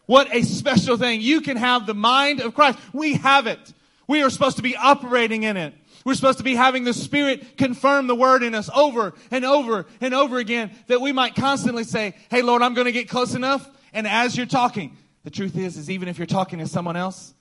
What 0.05 0.33
a 0.33 0.43
special 0.43 0.97
thing. 0.97 1.21
You 1.21 1.41
can 1.41 1.57
have 1.57 1.85
the 1.85 1.93
mind 1.93 2.41
of 2.41 2.53
Christ. 2.53 2.77
We 2.93 3.15
have 3.15 3.47
it. 3.47 3.73
We 4.07 4.21
are 4.21 4.29
supposed 4.29 4.57
to 4.57 4.63
be 4.63 4.75
operating 4.75 5.43
in 5.43 5.57
it. 5.57 5.73
We're 6.05 6.13
supposed 6.13 6.37
to 6.37 6.43
be 6.43 6.53
having 6.53 6.83
the 6.83 6.93
Spirit 6.93 7.57
confirm 7.57 8.05
the 8.05 8.15
word 8.15 8.43
in 8.43 8.53
us 8.53 8.69
over 8.75 9.15
and 9.31 9.43
over 9.43 9.87
and 9.99 10.13
over 10.13 10.37
again 10.37 10.69
that 10.85 11.01
we 11.01 11.11
might 11.11 11.33
constantly 11.33 11.83
say, 11.83 12.13
Hey 12.29 12.43
Lord, 12.43 12.61
I'm 12.61 12.75
going 12.75 12.85
to 12.85 12.91
get 12.91 13.09
close 13.09 13.33
enough 13.33 13.67
And 13.91 14.05
as 14.05 14.37
you're 14.37 14.45
talking, 14.45 14.95
the 15.23 15.31
truth 15.31 15.57
is, 15.57 15.77
is 15.77 15.89
even 15.89 16.07
if 16.07 16.19
you're 16.19 16.27
talking 16.27 16.59
to 16.59 16.67
someone 16.67 16.95
else, 16.95 17.33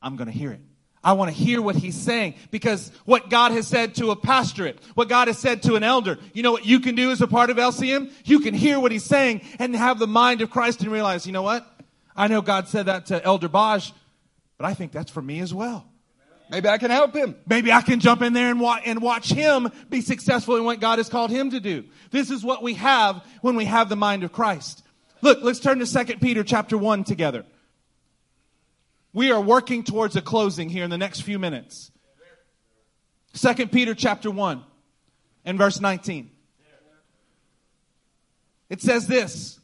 I'm 0.00 0.14
going 0.14 0.30
to 0.30 0.38
hear 0.38 0.52
it. 0.52 0.60
I 1.06 1.12
want 1.12 1.30
to 1.30 1.36
hear 1.36 1.62
what 1.62 1.76
he's 1.76 1.94
saying 1.94 2.34
because 2.50 2.90
what 3.04 3.30
God 3.30 3.52
has 3.52 3.68
said 3.68 3.94
to 3.94 4.10
a 4.10 4.16
pastorate, 4.16 4.80
what 4.94 5.08
God 5.08 5.28
has 5.28 5.38
said 5.38 5.62
to 5.62 5.76
an 5.76 5.84
elder, 5.84 6.18
you 6.32 6.42
know 6.42 6.50
what 6.50 6.66
you 6.66 6.80
can 6.80 6.96
do 6.96 7.12
as 7.12 7.20
a 7.20 7.28
part 7.28 7.48
of 7.48 7.58
LCM? 7.58 8.10
You 8.24 8.40
can 8.40 8.54
hear 8.54 8.80
what 8.80 8.90
he's 8.90 9.04
saying 9.04 9.42
and 9.60 9.76
have 9.76 10.00
the 10.00 10.08
mind 10.08 10.40
of 10.40 10.50
Christ 10.50 10.80
and 10.80 10.90
realize, 10.90 11.24
you 11.24 11.32
know 11.32 11.42
what? 11.42 11.64
I 12.16 12.26
know 12.26 12.42
God 12.42 12.66
said 12.66 12.86
that 12.86 13.06
to 13.06 13.24
Elder 13.24 13.46
Bosch, 13.46 13.92
but 14.58 14.66
I 14.66 14.74
think 14.74 14.90
that's 14.90 15.12
for 15.12 15.22
me 15.22 15.38
as 15.38 15.54
well. 15.54 15.86
Maybe 16.50 16.68
I 16.68 16.76
can 16.76 16.90
help 16.90 17.14
him. 17.14 17.36
Maybe 17.46 17.70
I 17.70 17.82
can 17.82 18.00
jump 18.00 18.20
in 18.20 18.32
there 18.32 18.50
and, 18.50 18.58
wa- 18.58 18.80
and 18.84 19.00
watch 19.00 19.32
him 19.32 19.70
be 19.88 20.00
successful 20.00 20.56
in 20.56 20.64
what 20.64 20.80
God 20.80 20.98
has 20.98 21.08
called 21.08 21.30
him 21.30 21.52
to 21.52 21.60
do. 21.60 21.84
This 22.10 22.32
is 22.32 22.42
what 22.42 22.64
we 22.64 22.74
have 22.74 23.24
when 23.42 23.54
we 23.54 23.66
have 23.66 23.88
the 23.88 23.94
mind 23.94 24.24
of 24.24 24.32
Christ. 24.32 24.82
Look, 25.20 25.38
let's 25.42 25.60
turn 25.60 25.78
to 25.78 25.86
2 25.86 26.16
Peter 26.16 26.42
chapter 26.42 26.76
1 26.76 27.04
together. 27.04 27.44
We 29.16 29.32
are 29.32 29.40
working 29.40 29.82
towards 29.82 30.14
a 30.16 30.20
closing 30.20 30.68
here 30.68 30.84
in 30.84 30.90
the 30.90 30.98
next 30.98 31.22
few 31.22 31.38
minutes. 31.38 31.90
2 33.32 33.68
Peter 33.68 33.94
chapter 33.94 34.30
1 34.30 34.62
and 35.46 35.56
verse 35.56 35.80
19. 35.80 36.30
It 38.68 38.82
says 38.82 39.06
this, 39.06 39.58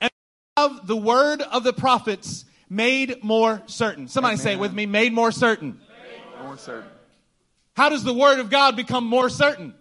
and 0.00 0.08
of 0.56 0.86
the 0.86 0.96
word 0.96 1.42
of 1.42 1.64
the 1.64 1.72
prophets 1.72 2.44
made 2.70 3.24
more 3.24 3.60
certain. 3.66 4.06
Somebody 4.06 4.36
say 4.36 4.52
it 4.52 4.60
with 4.60 4.72
me, 4.72 4.86
made 4.86 5.12
more 5.12 5.32
certain. 5.32 5.80
More 6.44 6.56
certain. 6.56 6.88
How 7.74 7.88
does 7.88 8.04
the 8.04 8.14
word 8.14 8.38
of 8.38 8.50
God 8.50 8.76
become 8.76 9.04
more 9.04 9.28
certain? 9.28 9.74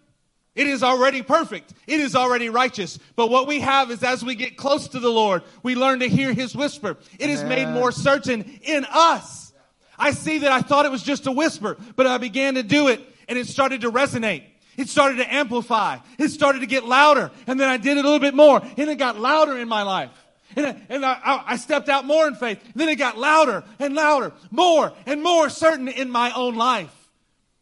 It 0.55 0.67
is 0.67 0.83
already 0.83 1.21
perfect. 1.21 1.73
It 1.85 1.99
is 1.99 2.15
already 2.15 2.49
righteous. 2.49 2.97
But 3.17 3.29
what 3.29 3.45
we 3.45 3.59
have 3.59 3.91
is 3.91 4.01
as 4.03 4.23
we 4.23 4.35
get 4.35 4.55
close 4.55 4.87
to 4.89 4.99
the 4.99 5.09
Lord, 5.09 5.43
we 5.63 5.75
learn 5.75 5.99
to 5.99 6.07
hear 6.07 6.33
his 6.33 6.55
whisper. 6.55 6.97
It 7.19 7.29
is 7.29 7.43
made 7.43 7.67
more 7.67 7.91
certain 7.91 8.59
in 8.63 8.85
us. 8.89 9.53
I 9.99 10.11
see 10.11 10.39
that 10.39 10.51
I 10.51 10.61
thought 10.61 10.85
it 10.85 10.91
was 10.91 11.03
just 11.03 11.27
a 11.27 11.31
whisper, 11.31 11.77
but 11.95 12.07
I 12.07 12.17
began 12.17 12.55
to 12.55 12.63
do 12.63 12.87
it 12.87 13.01
and 13.27 13.37
it 13.37 13.47
started 13.47 13.81
to 13.81 13.91
resonate. 13.91 14.43
It 14.77 14.89
started 14.89 15.17
to 15.17 15.33
amplify. 15.33 15.99
It 16.17 16.29
started 16.29 16.59
to 16.59 16.67
get 16.67 16.85
louder. 16.85 17.31
And 17.47 17.59
then 17.59 17.69
I 17.69 17.77
did 17.77 17.97
it 17.97 18.05
a 18.05 18.07
little 18.07 18.19
bit 18.19 18.33
more 18.33 18.61
and 18.77 18.89
it 18.89 18.97
got 18.97 19.19
louder 19.19 19.57
in 19.57 19.67
my 19.67 19.83
life. 19.83 20.11
And, 20.55 20.67
I, 20.67 20.81
and 20.87 21.05
I, 21.05 21.43
I 21.47 21.55
stepped 21.57 21.89
out 21.89 22.05
more 22.05 22.27
in 22.27 22.35
faith. 22.35 22.63
And 22.63 22.73
then 22.75 22.87
it 22.87 22.95
got 22.95 23.17
louder 23.17 23.65
and 23.79 23.93
louder, 23.93 24.31
more 24.51 24.93
and 25.05 25.21
more 25.21 25.49
certain 25.49 25.89
in 25.89 26.09
my 26.09 26.31
own 26.31 26.55
life. 26.55 26.93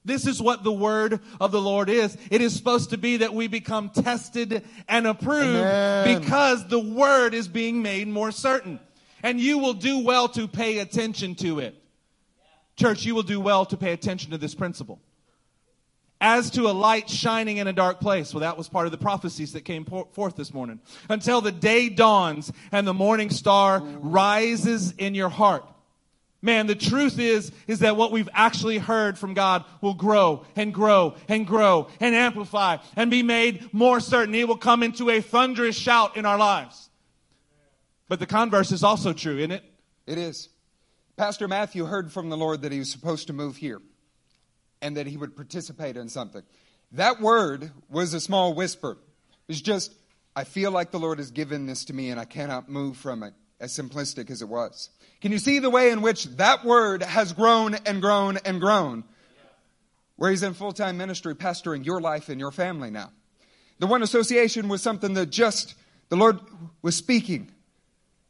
This 0.05 0.27
is 0.27 0.41
what 0.41 0.63
the 0.63 0.71
word 0.71 1.21
of 1.39 1.51
the 1.51 1.61
Lord 1.61 1.89
is. 1.89 2.17
It 2.29 2.41
is 2.41 2.55
supposed 2.55 2.89
to 2.89 2.97
be 2.97 3.17
that 3.17 3.33
we 3.33 3.47
become 3.47 3.89
tested 3.89 4.63
and 4.87 5.07
approved 5.07 5.47
Amen. 5.47 6.19
because 6.21 6.67
the 6.67 6.79
word 6.79 7.33
is 7.33 7.47
being 7.47 7.81
made 7.81 8.07
more 8.07 8.31
certain. 8.31 8.79
And 9.21 9.39
you 9.39 9.57
will 9.59 9.73
do 9.73 9.99
well 9.99 10.27
to 10.29 10.47
pay 10.47 10.79
attention 10.79 11.35
to 11.35 11.59
it. 11.59 11.81
Church, 12.75 13.05
you 13.05 13.15
will 13.15 13.23
do 13.23 13.39
well 13.39 13.65
to 13.67 13.77
pay 13.77 13.93
attention 13.93 14.31
to 14.31 14.37
this 14.37 14.55
principle. 14.55 14.99
As 16.19 16.49
to 16.51 16.63
a 16.63 16.71
light 16.71 17.09
shining 17.09 17.57
in 17.57 17.67
a 17.67 17.73
dark 17.73 17.99
place. 17.99 18.33
Well, 18.33 18.41
that 18.41 18.57
was 18.57 18.67
part 18.67 18.85
of 18.85 18.91
the 18.91 18.97
prophecies 18.97 19.53
that 19.53 19.61
came 19.61 19.85
por- 19.85 20.07
forth 20.13 20.35
this 20.35 20.53
morning. 20.53 20.79
Until 21.09 21.41
the 21.41 21.51
day 21.51 21.89
dawns 21.89 22.51
and 22.71 22.87
the 22.87 22.93
morning 22.93 23.29
star 23.29 23.79
rises 23.81 24.91
in 24.93 25.15
your 25.15 25.29
heart. 25.29 25.65
Man, 26.43 26.67
the 26.67 26.75
truth 26.75 27.19
is, 27.19 27.53
is 27.67 27.79
that 27.79 27.95
what 27.95 28.11
we've 28.11 28.27
actually 28.33 28.77
heard 28.77 29.17
from 29.17 29.33
God 29.33 29.63
will 29.79 29.93
grow 29.93 30.45
and 30.57 30.73
grow 30.73 31.15
and 31.29 31.47
grow 31.47 31.87
and 32.01 32.13
amplify 32.13 32.77
and 32.97 33.09
be 33.09 33.23
made 33.23 33.73
more 33.73 34.01
certain. 34.01 34.35
It 34.35 34.45
will 34.45 34.57
come 34.57 34.83
into 34.83 35.09
a 35.09 35.21
thunderous 35.21 35.77
shout 35.77 36.17
in 36.17 36.25
our 36.25 36.37
lives. 36.37 36.89
But 38.09 38.19
the 38.19 38.25
converse 38.25 38.73
is 38.73 38.83
also 38.83 39.13
true, 39.13 39.37
isn't 39.37 39.51
it? 39.51 39.63
It 40.05 40.17
is. 40.17 40.49
Pastor 41.15 41.47
Matthew 41.47 41.85
heard 41.85 42.11
from 42.11 42.29
the 42.29 42.35
Lord 42.35 42.63
that 42.63 42.73
he 42.73 42.79
was 42.79 42.91
supposed 42.91 43.27
to 43.27 43.33
move 43.33 43.55
here 43.55 43.81
and 44.81 44.97
that 44.97 45.07
he 45.07 45.15
would 45.15 45.37
participate 45.37 45.95
in 45.95 46.09
something. 46.09 46.43
That 46.91 47.21
word 47.21 47.71
was 47.89 48.13
a 48.13 48.19
small 48.19 48.53
whisper. 48.53 48.97
It 49.47 49.47
was 49.47 49.61
just, 49.61 49.95
I 50.35 50.43
feel 50.43 50.71
like 50.71 50.91
the 50.91 50.99
Lord 50.99 51.19
has 51.19 51.31
given 51.31 51.67
this 51.67 51.85
to 51.85 51.93
me 51.93 52.09
and 52.09 52.19
I 52.19 52.25
cannot 52.25 52.67
move 52.67 52.97
from 52.97 53.23
it, 53.23 53.33
as 53.61 53.71
simplistic 53.71 54.29
as 54.29 54.41
it 54.41 54.49
was. 54.49 54.89
Can 55.23 55.31
you 55.31 55.39
see 55.39 55.59
the 55.59 55.69
way 55.69 55.89
in 55.89 56.01
which 56.01 56.25
that 56.35 56.65
word 56.65 57.01
has 57.01 57.31
grown 57.31 57.75
and 57.85 58.01
grown 58.01 58.35
and 58.43 58.59
grown? 58.59 59.05
Where 60.17 60.29
he's 60.29 60.43
in 60.43 60.53
full 60.53 60.73
time 60.73 60.97
ministry, 60.97 61.33
pastoring 61.33 61.85
your 61.85 62.01
life 62.01 62.27
and 62.27 62.41
your 62.41 62.51
family 62.51 62.91
now. 62.91 63.09
The 63.79 63.87
one 63.87 64.03
association 64.03 64.67
was 64.67 64.81
something 64.81 65.13
that 65.13 65.27
just 65.27 65.75
the 66.09 66.17
Lord 66.17 66.41
was 66.81 66.97
speaking 66.97 67.49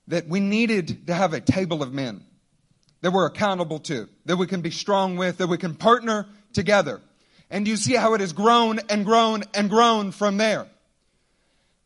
that 0.08 0.28
we 0.28 0.40
needed 0.40 1.08
to 1.08 1.16
have 1.16 1.34
a 1.34 1.42
table 1.42 1.82
of 1.82 1.92
men 1.92 2.26
that 3.02 3.10
we're 3.10 3.26
accountable 3.26 3.80
to, 3.80 4.08
that 4.26 4.38
we 4.38 4.46
can 4.46 4.62
be 4.62 4.70
strong 4.70 5.18
with, 5.18 5.40
that 5.40 5.48
we 5.48 5.58
can 5.58 5.74
partner 5.74 6.28
together. 6.54 7.02
And 7.50 7.68
you 7.68 7.76
see 7.76 7.96
how 7.96 8.14
it 8.14 8.22
has 8.22 8.34
grown 8.34 8.80
and 8.88 9.04
grown 9.04 9.46
and 9.56 9.68
grown 9.68 10.12
from 10.12 10.38
there. 10.38 10.68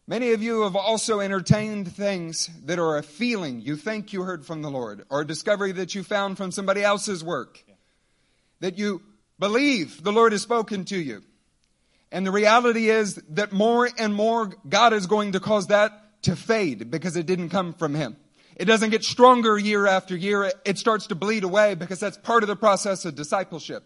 Many 0.10 0.32
of 0.32 0.42
you 0.42 0.62
have 0.62 0.78
also 0.78 1.20
entertained 1.20 1.94
things 1.94 2.50
that 2.64 2.80
are 2.80 2.98
a 2.98 3.04
feeling 3.04 3.60
you 3.60 3.76
think 3.76 4.14
you 4.14 4.24
heard 4.24 4.46
from 4.46 4.62
the 4.62 4.72
Lord, 4.72 5.06
or 5.10 5.22
a 5.22 5.28
discovery 5.28 5.74
that 5.74 5.96
you 5.96 6.04
found 6.04 6.38
from 6.38 6.52
somebody 6.52 6.82
else's 6.82 7.26
work, 7.26 7.62
that 8.62 8.78
you 8.78 9.02
believe 9.38 10.02
the 10.02 10.14
Lord 10.14 10.32
has 10.32 10.42
spoken 10.42 10.86
to 10.86 10.98
you. 10.98 11.24
And 12.10 12.26
the 12.26 12.32
reality 12.32 12.90
is 12.90 13.16
that 13.32 13.52
more 13.52 13.90
and 13.98 14.16
more 14.16 14.54
God 14.70 14.94
is 14.94 15.08
going 15.08 15.34
to 15.34 15.42
cause 15.42 15.68
that 15.68 16.22
to 16.22 16.38
fade 16.38 16.90
because 16.90 17.18
it 17.18 17.26
didn't 17.26 17.50
come 17.50 17.74
from 17.74 17.94
Him. 17.94 18.16
It 18.56 18.64
doesn't 18.64 18.92
get 18.92 19.04
stronger 19.04 19.58
year 19.58 19.88
after 19.88 20.16
year. 20.16 20.54
It 20.64 20.78
starts 20.78 21.08
to 21.08 21.16
bleed 21.16 21.44
away 21.44 21.76
because 21.76 22.00
that's 22.00 22.18
part 22.18 22.44
of 22.44 22.48
the 22.48 22.56
process 22.56 23.04
of 23.04 23.16
discipleship. 23.16 23.84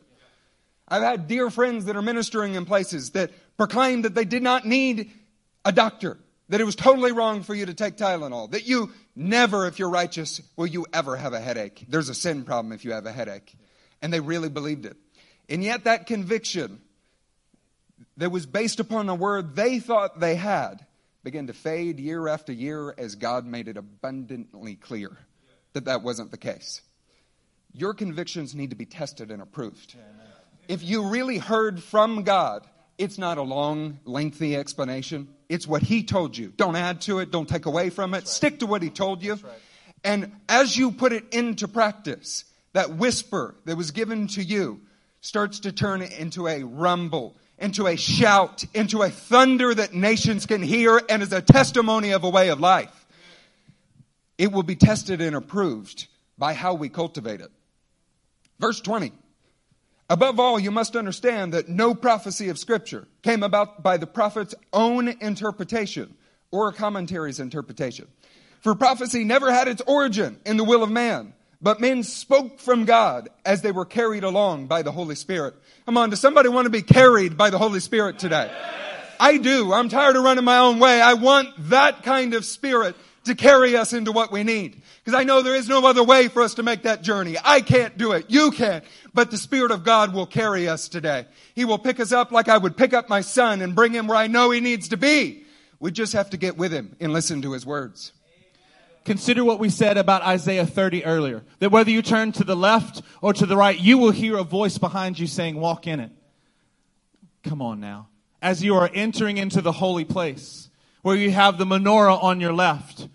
I've 0.88 1.02
had 1.02 1.28
dear 1.28 1.50
friends 1.50 1.86
that 1.86 1.96
are 1.96 2.02
ministering 2.04 2.54
in 2.54 2.66
places 2.66 3.12
that 3.12 3.32
proclaim 3.58 4.04
that 4.04 4.14
they 4.14 4.26
did 4.26 4.44
not 4.44 4.66
need 4.66 5.12
a 5.66 5.72
doctor, 5.72 6.18
that 6.50 6.60
it 6.60 6.66
was 6.66 6.76
totally 6.76 7.12
wrong 7.12 7.44
for 7.44 7.56
you 7.56 7.66
to 7.66 7.74
take 7.74 7.96
Tylenol, 7.96 8.52
that 8.52 8.68
you 8.68 8.92
never, 9.16 9.68
if 9.68 9.80
you're 9.80 9.90
righteous, 9.90 10.42
will 10.56 10.68
you 10.68 10.86
ever 10.94 11.16
have 11.16 11.34
a 11.34 11.40
headache. 11.40 11.86
There's 11.88 12.10
a 12.10 12.14
sin 12.14 12.44
problem 12.44 12.74
if 12.74 12.84
you 12.84 12.92
have 12.92 13.06
a 13.06 13.12
headache. 13.12 13.56
And 14.02 14.12
they 14.12 14.20
really 14.20 14.50
believed 14.50 14.86
it. 14.86 14.98
And 15.48 15.64
yet 15.64 15.86
that 15.86 16.08
conviction 16.08 16.82
that 18.18 18.32
was 18.32 18.46
based 18.46 18.80
upon 18.80 19.10
a 19.10 19.16
word 19.16 19.56
they 19.56 19.80
thought 19.80 20.20
they 20.20 20.36
had 20.36 20.86
began 21.24 21.48
to 21.48 21.54
fade 21.54 22.00
year 22.00 22.28
after 22.28 22.52
year 22.52 22.94
as 22.98 23.16
God 23.16 23.46
made 23.46 23.68
it 23.68 23.78
abundantly 23.78 24.76
clear 24.76 25.16
that 25.74 25.86
that 25.86 26.02
wasn't 26.04 26.32
the 26.32 26.38
case. 26.38 26.82
Your 27.74 27.94
convictions 27.94 28.54
need 28.56 28.72
to 28.72 28.76
be 28.76 28.86
tested 28.86 29.32
and 29.32 29.42
approved. 29.42 29.96
If 30.68 30.84
you 30.84 31.08
really 31.08 31.38
heard 31.38 31.82
from 31.82 32.24
God, 32.24 32.66
it's 33.02 33.18
not 33.18 33.38
a 33.40 33.42
long, 33.42 34.00
lengthy 34.06 34.56
explanation. 34.56 35.28
It's 35.50 35.66
what 35.66 35.82
He 35.82 36.04
told 36.04 36.38
you. 36.38 36.54
Don't 36.56 36.76
add 36.76 37.02
to 37.02 37.20
it. 37.20 37.32
Don't 37.32 37.50
take 37.50 37.66
away 37.66 37.90
from 37.90 38.14
it. 38.14 38.28
Stick 38.28 38.60
to 38.60 38.68
what 38.68 38.84
He 38.84 38.90
told 38.90 39.24
you. 39.24 39.40
And 40.04 40.32
as 40.48 40.78
you 40.78 40.92
put 40.92 41.12
it 41.12 41.34
into 41.34 41.68
practice, 41.68 42.46
that 42.74 42.92
whisper 42.92 43.56
that 43.66 43.76
was 43.76 43.92
given 43.92 44.28
to 44.28 44.44
you 44.44 44.82
starts 45.20 45.62
to 45.62 45.72
turn 45.72 46.02
into 46.02 46.48
a 46.48 46.64
rumble, 46.64 47.36
into 47.58 47.88
a 47.88 47.96
shout, 47.96 48.66
into 48.74 49.02
a 49.02 49.10
thunder 49.10 49.74
that 49.74 49.94
nations 49.94 50.46
can 50.46 50.62
hear 50.62 51.02
and 51.10 51.24
is 51.24 51.34
a 51.34 51.42
testimony 51.42 52.12
of 52.12 52.24
a 52.24 52.30
way 52.30 52.50
of 52.50 52.60
life. 52.60 53.06
It 54.38 54.52
will 54.52 54.64
be 54.64 54.76
tested 54.76 55.22
and 55.22 55.36
approved 55.36 56.08
by 56.38 56.54
how 56.54 56.76
we 56.76 56.90
cultivate 56.90 57.42
it. 57.42 57.52
Verse 58.60 58.80
20. 58.80 59.12
Above 60.12 60.42
all, 60.42 60.60
you 60.60 60.72
must 60.72 60.98
understand 60.98 61.54
that 61.54 61.70
no 61.70 61.96
prophecy 61.96 62.50
of 62.50 62.60
Scripture 62.60 63.08
came 63.22 63.44
about 63.44 63.82
by 63.82 63.96
the 63.96 64.06
prophet's 64.06 64.54
own 64.74 65.08
interpretation 65.08 66.14
or 66.52 66.68
a 66.68 66.74
commentary's 66.74 67.40
interpretation. 67.40 68.10
For 68.60 68.76
prophecy 68.76 69.24
never 69.24 69.54
had 69.54 69.70
its 69.70 69.82
origin 69.88 70.38
in 70.46 70.58
the 70.58 70.66
will 70.66 70.84
of 70.84 70.92
man, 70.92 71.34
but 71.62 71.80
men 71.80 72.04
spoke 72.04 72.60
from 72.60 72.84
God 72.84 73.30
as 73.46 73.62
they 73.62 73.72
were 73.72 73.86
carried 73.86 74.26
along 74.26 74.68
by 74.68 74.82
the 74.82 74.92
Holy 74.92 75.16
Spirit. 75.16 75.56
Come 75.86 75.96
on, 75.96 76.10
does 76.10 76.20
somebody 76.20 76.50
want 76.50 76.66
to 76.66 76.72
be 76.72 76.82
carried 76.82 77.38
by 77.38 77.50
the 77.50 77.58
Holy 77.58 77.80
Spirit 77.80 78.20
today? 78.20 78.52
I 79.18 79.38
do. 79.38 79.72
I'm 79.72 79.88
tired 79.88 80.18
of 80.18 80.24
running 80.24 80.44
my 80.44 80.58
own 80.58 80.80
way. 80.80 81.00
I 81.00 81.14
want 81.14 81.48
that 81.70 82.04
kind 82.04 82.34
of 82.34 82.44
spirit 82.44 82.98
to 83.24 83.34
carry 83.34 83.78
us 83.78 83.94
into 83.94 84.12
what 84.12 84.30
we 84.30 84.44
need. 84.44 84.82
Because 85.04 85.20
I 85.20 85.24
know 85.24 85.42
there 85.42 85.56
is 85.56 85.68
no 85.68 85.86
other 85.88 86.04
way 86.04 86.28
for 86.28 86.44
us 86.44 86.56
to 86.56 86.64
make 86.64 86.84
that 86.84 87.02
journey. 87.02 87.36
I 87.44 87.62
can't 87.62 87.98
do 87.98 88.12
it. 88.12 88.26
You 88.30 88.52
can't. 88.52 88.84
But 89.14 89.32
the 89.32 89.38
Spirit 89.38 89.72
of 89.72 89.84
God 89.84 90.14
will 90.14 90.28
carry 90.28 90.68
us 90.68 90.88
today. 90.88 91.26
He 91.56 91.66
will 91.66 91.80
pick 91.80 92.00
us 92.00 92.12
up 92.12 92.32
like 92.32 92.48
I 92.48 92.58
would 92.58 92.78
pick 92.78 92.94
up 92.94 93.10
my 93.10 93.22
son 93.22 93.62
and 93.62 93.74
bring 93.74 93.94
him 93.94 94.08
where 94.08 94.18
I 94.18 94.28
know 94.28 94.52
he 94.52 94.60
needs 94.60 94.90
to 94.90 94.98
be. 94.98 95.44
We 95.80 95.92
just 95.92 96.14
have 96.14 96.30
to 96.32 96.38
get 96.38 96.56
with 96.56 96.72
him 96.72 96.96
and 97.00 97.12
listen 97.12 97.42
to 97.42 97.54
his 97.54 97.66
words. 97.66 98.12
Consider 99.04 99.44
what 99.44 99.58
we 99.58 99.70
said 99.70 99.98
about 99.98 100.22
Isaiah 100.22 100.68
30 100.68 101.06
earlier. 101.06 101.44
That 101.58 101.72
whether 101.72 101.90
you 101.90 102.04
turn 102.04 102.32
to 102.34 102.44
the 102.44 102.56
left 102.56 103.02
or 103.22 103.34
to 103.34 103.48
the 103.48 103.58
right, 103.58 103.80
you 103.80 103.98
will 103.98 104.12
hear 104.12 104.38
a 104.38 104.44
voice 104.44 104.78
behind 104.78 105.18
you 105.18 105.26
saying, 105.26 105.56
walk 105.56 105.88
in 105.88 106.00
it. 106.00 106.12
Come 107.44 107.64
on 107.64 107.80
now. 107.80 108.10
As 108.40 108.64
you 108.64 108.76
are 108.76 108.90
entering 108.94 109.38
into 109.38 109.62
the 109.62 109.72
holy 109.72 110.06
place, 110.06 110.70
where 111.02 111.16
you 111.16 111.32
have 111.32 111.58
the 111.58 111.66
menorah 111.66 112.22
on 112.22 112.40
your 112.40 112.54
left, 112.54 113.08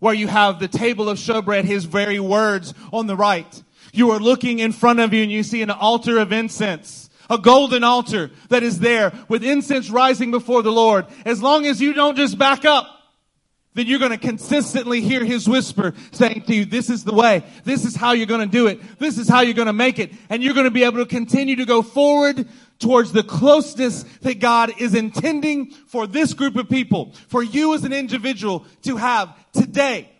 where 0.00 0.14
you 0.14 0.26
have 0.26 0.58
the 0.58 0.68
table 0.68 1.08
of 1.08 1.18
showbread, 1.18 1.64
his 1.64 1.84
very 1.84 2.18
words 2.18 2.74
on 2.92 3.06
the 3.06 3.16
right. 3.16 3.62
You 3.92 4.10
are 4.10 4.18
looking 4.18 4.58
in 4.58 4.72
front 4.72 4.98
of 5.00 5.12
you 5.12 5.22
and 5.22 5.30
you 5.30 5.42
see 5.42 5.62
an 5.62 5.70
altar 5.70 6.18
of 6.18 6.32
incense. 6.32 7.08
A 7.28 7.38
golden 7.38 7.84
altar 7.84 8.32
that 8.48 8.64
is 8.64 8.80
there 8.80 9.12
with 9.28 9.44
incense 9.44 9.88
rising 9.88 10.32
before 10.32 10.62
the 10.62 10.72
Lord. 10.72 11.06
As 11.24 11.40
long 11.40 11.64
as 11.64 11.80
you 11.80 11.92
don't 11.92 12.16
just 12.16 12.36
back 12.36 12.64
up, 12.64 12.88
then 13.74 13.86
you're 13.86 14.00
going 14.00 14.10
to 14.10 14.18
consistently 14.18 15.00
hear 15.00 15.24
his 15.24 15.48
whisper 15.48 15.94
saying 16.10 16.42
to 16.48 16.54
you, 16.54 16.64
this 16.64 16.90
is 16.90 17.04
the 17.04 17.14
way. 17.14 17.44
This 17.62 17.84
is 17.84 17.94
how 17.94 18.12
you're 18.12 18.26
going 18.26 18.40
to 18.40 18.50
do 18.50 18.66
it. 18.66 18.98
This 18.98 19.16
is 19.16 19.28
how 19.28 19.42
you're 19.42 19.54
going 19.54 19.66
to 19.66 19.72
make 19.72 20.00
it. 20.00 20.12
And 20.28 20.42
you're 20.42 20.54
going 20.54 20.64
to 20.64 20.72
be 20.72 20.82
able 20.82 20.98
to 20.98 21.06
continue 21.06 21.54
to 21.56 21.64
go 21.64 21.82
forward 21.82 22.48
towards 22.80 23.12
the 23.12 23.22
closeness 23.22 24.02
that 24.22 24.40
God 24.40 24.72
is 24.80 24.94
intending 24.94 25.70
for 25.70 26.06
this 26.06 26.34
group 26.34 26.56
of 26.56 26.68
people, 26.68 27.12
for 27.28 27.42
you 27.42 27.74
as 27.74 27.84
an 27.84 27.92
individual 27.92 28.66
to 28.82 28.96
have 28.96 29.36
today, 29.52 30.10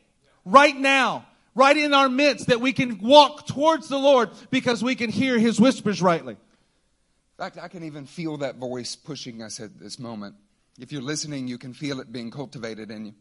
right 0.44 0.76
now, 0.76 1.26
right 1.54 1.76
in 1.76 1.92
our 1.92 2.08
midst, 2.08 2.46
that 2.46 2.60
we 2.60 2.72
can 2.72 2.98
walk 2.98 3.46
towards 3.46 3.88
the 3.88 3.98
Lord 3.98 4.30
because 4.50 4.84
we 4.84 4.94
can 4.94 5.10
hear 5.10 5.38
his 5.38 5.58
whispers 5.58 6.00
rightly. 6.00 6.34
In 6.34 7.44
fact, 7.44 7.58
I 7.58 7.68
can 7.68 7.82
even 7.84 8.04
feel 8.04 8.36
that 8.38 8.56
voice 8.56 8.94
pushing 8.94 9.42
us 9.42 9.58
at 9.58 9.78
this 9.80 9.98
moment. 9.98 10.36
If 10.78 10.92
you're 10.92 11.02
listening, 11.02 11.48
you 11.48 11.58
can 11.58 11.72
feel 11.72 12.00
it 12.00 12.12
being 12.12 12.30
cultivated 12.30 12.90
in 12.90 13.06
you. 13.06 13.14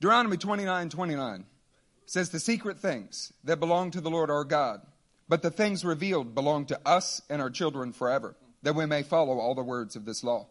Deuteronomy 0.00 0.36
29 0.36 0.90
29 0.90 1.46
says, 2.06 2.28
The 2.28 2.38
secret 2.38 2.78
things 2.78 3.32
that 3.44 3.58
belong 3.58 3.90
to 3.92 4.00
the 4.00 4.10
Lord 4.10 4.30
our 4.30 4.44
God, 4.44 4.82
but 5.28 5.42
the 5.42 5.50
things 5.50 5.84
revealed 5.84 6.34
belong 6.34 6.66
to 6.66 6.80
us 6.86 7.20
and 7.28 7.42
our 7.42 7.50
children 7.50 7.92
forever, 7.92 8.36
that 8.62 8.74
we 8.74 8.86
may 8.86 9.02
follow 9.02 9.38
all 9.38 9.54
the 9.54 9.62
words 9.62 9.96
of 9.96 10.04
this 10.04 10.24
law. 10.24 10.46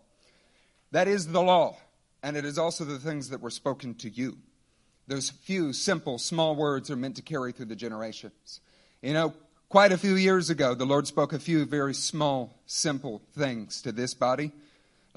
That 0.92 1.08
is 1.08 1.28
the 1.28 1.42
law, 1.42 1.78
and 2.24 2.38
it 2.38 2.46
is 2.46 2.58
also 2.58 2.86
the 2.86 3.00
things 3.00 3.30
that 3.30 3.42
were 3.42 3.50
spoken 3.50 3.96
to 3.96 4.10
you. 4.10 4.38
Those 5.08 5.30
few 5.30 5.74
simple, 5.74 6.18
small 6.18 6.56
words 6.56 6.92
are 6.92 6.96
meant 6.96 7.16
to 7.16 7.22
carry 7.22 7.52
through 7.52 7.66
the 7.66 7.76
generations. 7.76 8.62
You 9.02 9.14
know, 9.14 9.34
quite 9.70 9.92
a 9.92 9.98
few 9.98 10.16
years 10.16 10.50
ago, 10.50 10.76
the 10.76 10.86
Lord 10.86 11.08
spoke 11.08 11.34
a 11.34 11.40
few 11.40 11.66
very 11.66 11.94
small, 11.94 12.62
simple 12.66 13.22
things 13.34 13.82
to 13.84 13.92
this 13.92 14.14
body 14.14 14.52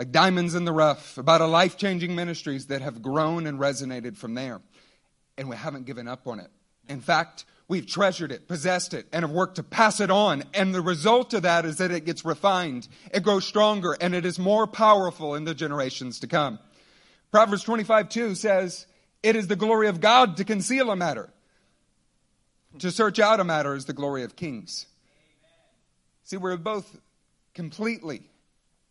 like 0.01 0.13
diamonds 0.13 0.55
in 0.55 0.65
the 0.65 0.73
rough, 0.73 1.19
about 1.19 1.43
a 1.43 1.47
life 1.47 1.77
changing 1.77 2.15
ministries 2.15 2.69
that 2.69 2.81
have 2.81 3.03
grown 3.03 3.47
and 3.47 3.61
resonated 3.61 4.17
from 4.17 4.33
there. 4.33 4.63
And 5.37 5.47
we 5.47 5.57
haven't 5.57 5.85
given 5.85 6.09
up 6.09 6.27
on 6.27 6.41
it. 6.41 6.49
In 6.89 7.03
fact, 7.03 7.45
we've 7.71 7.87
treasured 7.87 8.33
it, 8.33 8.49
possessed 8.49 8.93
it, 8.93 9.07
and 9.12 9.23
have 9.23 9.31
worked 9.31 9.55
to 9.55 9.62
pass 9.62 10.01
it 10.01 10.11
on. 10.11 10.43
And 10.53 10.75
the 10.75 10.81
result 10.81 11.33
of 11.33 11.43
that 11.43 11.64
is 11.64 11.79
that 11.79 11.93
it 11.93 12.05
gets 12.05 12.25
refined, 12.25 12.89
it 13.14 13.23
grows 13.23 13.47
stronger, 13.47 13.97
and 14.01 14.14
it 14.14 14.27
is 14.27 14.39
more 14.39 14.66
powerful 14.66 15.37
in 15.37 15.45
the 15.45 15.55
generations 15.55 16.18
to 16.21 16.27
come. 16.27 16.59
Proverbs 17.31 17.62
25 17.62 18.09
2 18.09 18.35
says, 18.35 18.87
It 19.23 19.37
is 19.37 19.47
the 19.47 19.57
glory 19.57 19.87
of 19.87 20.01
God 20.01 20.37
to 20.39 20.45
conceal 20.45 20.91
a 20.91 20.97
matter. 20.97 21.33
To 22.81 22.91
search 22.91 23.18
out 23.21 23.41
a 23.41 23.45
matter 23.45 23.75
is 23.75 23.85
the 23.85 23.93
glory 23.93 24.25
of 24.25 24.37
kings. 24.37 24.87
See, 26.25 26.37
we're 26.37 26.57
both 26.57 26.99
completely 27.55 28.23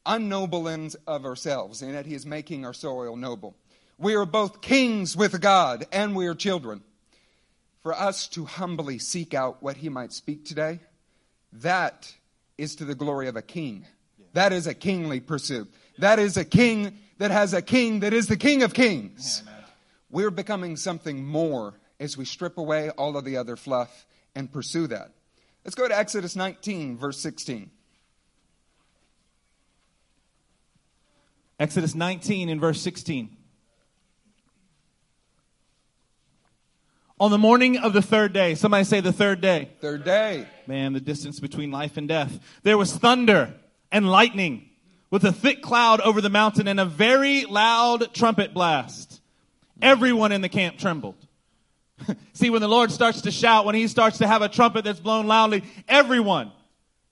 unnoble 0.05 0.71
ends 0.71 0.95
of 1.05 1.25
ourselves, 1.25 1.81
and 1.81 1.93
that 1.95 2.05
He 2.05 2.15
is 2.15 2.25
making 2.25 2.65
our 2.65 2.73
soil 2.73 3.17
noble. 3.17 3.57
We 3.97 4.15
are 4.15 4.25
both 4.25 4.61
kings 4.61 5.17
with 5.17 5.39
God, 5.41 5.85
and 5.91 6.15
we 6.15 6.27
are 6.27 6.35
children. 6.35 6.81
For 7.81 7.93
us 7.93 8.27
to 8.29 8.45
humbly 8.45 8.99
seek 8.99 9.33
out 9.33 9.63
what 9.63 9.77
He 9.77 9.89
might 9.89 10.11
speak 10.11 10.45
today, 10.45 10.79
that 11.53 12.13
is 12.57 12.75
to 12.75 12.85
the 12.85 12.95
glory 12.95 13.27
of 13.27 13.35
a 13.35 13.41
king. 13.41 13.85
That 14.33 14.53
is 14.53 14.67
a 14.67 14.73
kingly 14.73 15.19
pursuit. 15.19 15.73
That 15.97 16.19
is 16.19 16.37
a 16.37 16.45
king 16.45 16.97
that 17.17 17.31
has 17.31 17.53
a 17.53 17.61
king 17.61 18.01
that 18.01 18.13
is 18.13 18.27
the 18.27 18.37
king 18.37 18.63
of 18.63 18.73
kings. 18.73 19.43
We're 20.09 20.31
becoming 20.31 20.75
something 20.75 21.25
more 21.25 21.79
as 21.99 22.17
we 22.17 22.25
strip 22.25 22.57
away 22.57 22.89
all 22.91 23.17
of 23.17 23.25
the 23.25 23.37
other 23.37 23.55
fluff 23.55 24.05
and 24.35 24.51
pursue 24.51 24.87
that. 24.87 25.11
Let's 25.63 25.75
go 25.75 25.87
to 25.87 25.97
Exodus 25.97 26.35
19, 26.35 26.97
verse 26.97 27.19
16. 27.19 27.69
Exodus 31.59 31.93
19 31.93 32.49
and 32.49 32.61
verse 32.61 32.81
16. 32.81 33.35
On 37.19 37.31
the 37.31 37.37
morning 37.37 37.77
of 37.77 37.93
the 37.93 38.01
third 38.01 38.31
day, 38.31 38.55
somebody 38.55 38.83
say 38.85 39.01
the 39.01 39.11
third 39.11 39.41
day. 39.41 39.69
Third 39.81 40.05
day. 40.05 40.47
Man, 40.67 40.93
the 40.93 41.01
distance 41.01 41.39
between 41.39 41.71
life 41.71 41.97
and 41.97 42.07
death. 42.07 42.39
There 42.63 42.77
was 42.77 42.93
thunder 42.93 43.53
and 43.91 44.09
lightning 44.09 44.69
with 45.09 45.25
a 45.25 45.31
thick 45.31 45.61
cloud 45.61 45.99
over 46.01 46.21
the 46.21 46.29
mountain 46.29 46.67
and 46.67 46.79
a 46.79 46.85
very 46.85 47.45
loud 47.45 48.13
trumpet 48.13 48.53
blast. 48.53 49.21
Everyone 49.81 50.31
in 50.31 50.41
the 50.41 50.49
camp 50.49 50.77
trembled. 50.77 51.15
See, 52.33 52.49
when 52.49 52.61
the 52.61 52.69
Lord 52.69 52.91
starts 52.91 53.21
to 53.21 53.31
shout, 53.31 53.65
when 53.65 53.75
he 53.75 53.87
starts 53.87 54.19
to 54.19 54.27
have 54.27 54.41
a 54.41 54.49
trumpet 54.49 54.85
that's 54.85 54.99
blown 54.99 55.27
loudly, 55.27 55.63
everyone 55.87 56.51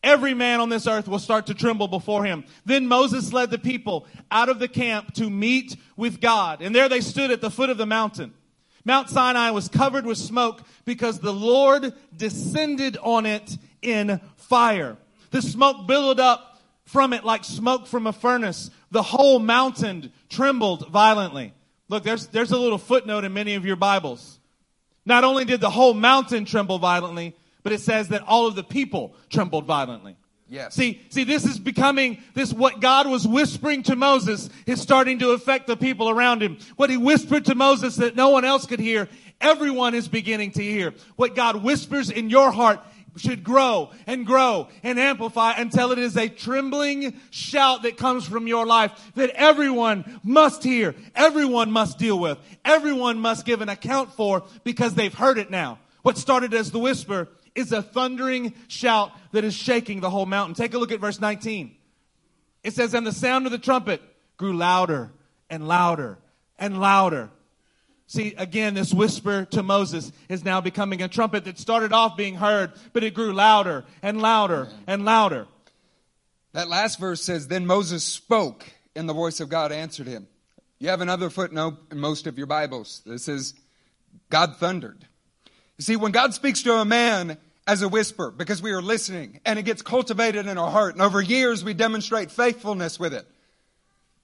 Every 0.03 0.33
man 0.33 0.59
on 0.59 0.69
this 0.69 0.87
earth 0.87 1.07
will 1.07 1.19
start 1.19 1.47
to 1.47 1.53
tremble 1.53 1.87
before 1.87 2.23
him. 2.23 2.45
Then 2.65 2.87
Moses 2.87 3.33
led 3.33 3.49
the 3.49 3.57
people 3.57 4.05
out 4.29 4.47
of 4.47 4.59
the 4.59 4.67
camp 4.67 5.13
to 5.15 5.29
meet 5.29 5.75
with 5.95 6.21
God. 6.21 6.61
And 6.61 6.73
there 6.73 6.87
they 6.87 7.01
stood 7.01 7.31
at 7.31 7.41
the 7.41 7.49
foot 7.49 7.69
of 7.69 7.77
the 7.77 7.85
mountain. 7.85 8.33
Mount 8.87 9.09
Sinai 9.09 9.49
was 9.51 9.67
covered 9.67 10.05
with 10.05 10.17
smoke 10.17 10.61
because 10.85 11.19
the 11.19 11.33
Lord 11.33 11.93
descended 12.15 12.97
on 13.03 13.25
it 13.25 13.57
in 13.81 14.21
fire. 14.37 14.95
The 15.31 15.41
smoke 15.41 15.85
billowed 15.85 16.21
up 16.21 16.61
from 16.85 17.11
it 17.11 17.25
like 17.25 17.43
smoke 17.43 17.85
from 17.85 18.07
a 18.07 18.13
furnace. 18.13 18.71
The 18.91 19.03
whole 19.03 19.39
mountain 19.39 20.13
trembled 20.29 20.87
violently. 20.87 21.53
Look, 21.89 22.05
there's, 22.05 22.27
there's 22.27 22.51
a 22.51 22.57
little 22.57 22.77
footnote 22.77 23.25
in 23.25 23.33
many 23.33 23.55
of 23.55 23.65
your 23.65 23.75
Bibles. 23.75 24.39
Not 25.05 25.25
only 25.25 25.43
did 25.43 25.59
the 25.59 25.69
whole 25.69 25.93
mountain 25.93 26.45
tremble 26.45 26.79
violently, 26.79 27.35
but 27.63 27.73
it 27.73 27.81
says 27.81 28.07
that 28.07 28.21
all 28.21 28.47
of 28.47 28.55
the 28.55 28.63
people 28.63 29.15
trembled 29.29 29.65
violently. 29.65 30.15
Yes. 30.49 30.75
See, 30.75 31.01
see, 31.09 31.25
this 31.25 31.45
is 31.45 31.59
becoming 31.59 32.19
this 32.33 32.53
what 32.53 32.79
God 32.79 33.07
was 33.07 33.27
whispering 33.27 33.83
to 33.83 33.95
Moses 33.95 34.49
is 34.65 34.79
starting 34.79 35.19
to 35.19 35.31
affect 35.31 35.67
the 35.67 35.75
people 35.75 36.09
around 36.09 36.41
him. 36.41 36.57
What 36.77 36.89
he 36.89 36.95
whispered 36.95 37.45
to 37.45 37.55
Moses 37.55 37.97
that 37.97 38.15
no 38.15 38.29
one 38.29 38.45
else 38.45 38.65
could 38.65 38.79
hear, 38.79 39.09
everyone 39.41 39.93
is 39.93 40.07
beginning 40.07 40.51
to 40.51 40.63
hear. 40.63 40.93
What 41.17 41.35
God 41.35 41.63
whispers 41.63 42.09
in 42.09 42.29
your 42.29 42.51
heart 42.51 42.79
should 43.17 43.43
grow 43.43 43.91
and 44.05 44.25
grow 44.25 44.69
and 44.83 44.99
amplify 44.99 45.53
until 45.53 45.91
it 45.91 45.99
is 45.99 46.15
a 46.15 46.29
trembling 46.29 47.19
shout 47.29 47.83
that 47.83 47.97
comes 47.97 48.25
from 48.25 48.47
your 48.47 48.65
life 48.65 49.11
that 49.15 49.31
everyone 49.31 50.19
must 50.23 50.63
hear, 50.63 50.95
everyone 51.15 51.71
must 51.71 51.97
deal 51.97 52.19
with, 52.19 52.37
everyone 52.63 53.19
must 53.19 53.45
give 53.45 53.61
an 53.61 53.69
account 53.69 54.13
for 54.13 54.43
because 54.63 54.93
they've 54.93 55.13
heard 55.13 55.37
it 55.37 55.51
now. 55.51 55.79
What 56.03 56.17
started 56.17 56.53
as 56.53 56.71
the 56.71 56.79
whisper 56.79 57.27
is 57.57 57.71
a 57.71 57.81
thundering 57.81 58.53
shout 58.67 59.11
that 59.31 59.43
is 59.43 59.53
shaking 59.53 59.99
the 59.99 60.09
whole 60.09 60.25
mountain. 60.25 60.55
Take 60.55 60.73
a 60.73 60.77
look 60.77 60.91
at 60.91 60.99
verse 60.99 61.19
19. 61.19 61.75
It 62.63 62.73
says, 62.73 62.93
And 62.93 63.05
the 63.05 63.11
sound 63.11 63.45
of 63.45 63.51
the 63.51 63.57
trumpet 63.57 64.01
grew 64.37 64.55
louder 64.55 65.11
and 65.49 65.67
louder 65.67 66.19
and 66.59 66.79
louder. 66.79 67.29
See, 68.05 68.35
again, 68.37 68.73
this 68.73 68.93
whisper 68.93 69.45
to 69.51 69.63
Moses 69.63 70.13
is 70.29 70.45
now 70.45 70.61
becoming 70.61 71.01
a 71.01 71.07
trumpet 71.07 71.43
that 71.45 71.59
started 71.59 71.91
off 71.91 72.15
being 72.15 72.35
heard, 72.35 72.71
but 72.93 73.03
it 73.03 73.13
grew 73.13 73.33
louder 73.33 73.83
and 74.01 74.21
louder 74.21 74.69
and 74.85 75.03
louder. 75.03 75.47
That 76.53 76.69
last 76.69 76.99
verse 76.99 77.21
says, 77.21 77.47
Then 77.47 77.65
Moses 77.65 78.03
spoke, 78.03 78.65
and 78.95 79.09
the 79.09 79.13
voice 79.13 79.39
of 79.39 79.49
God 79.49 79.71
answered 79.71 80.07
him. 80.07 80.27
You 80.79 80.89
have 80.89 81.01
another 81.01 81.29
footnote 81.29 81.75
in 81.91 81.99
most 81.99 82.27
of 82.27 82.37
your 82.37 82.47
Bibles. 82.47 83.01
This 83.05 83.25
says, 83.25 83.55
God 84.29 84.57
thundered. 84.57 85.05
You 85.77 85.83
see, 85.83 85.95
when 85.95 86.11
God 86.11 86.33
speaks 86.33 86.63
to 86.63 86.73
a 86.75 86.85
man, 86.85 87.37
as 87.67 87.81
a 87.81 87.89
whisper 87.89 88.31
because 88.31 88.61
we 88.61 88.71
are 88.71 88.81
listening 88.81 89.41
and 89.45 89.59
it 89.59 89.63
gets 89.63 89.81
cultivated 89.81 90.47
in 90.47 90.57
our 90.57 90.71
heart. 90.71 90.95
And 90.95 91.01
over 91.01 91.21
years, 91.21 91.63
we 91.63 91.73
demonstrate 91.73 92.31
faithfulness 92.31 92.99
with 92.99 93.13
it. 93.13 93.27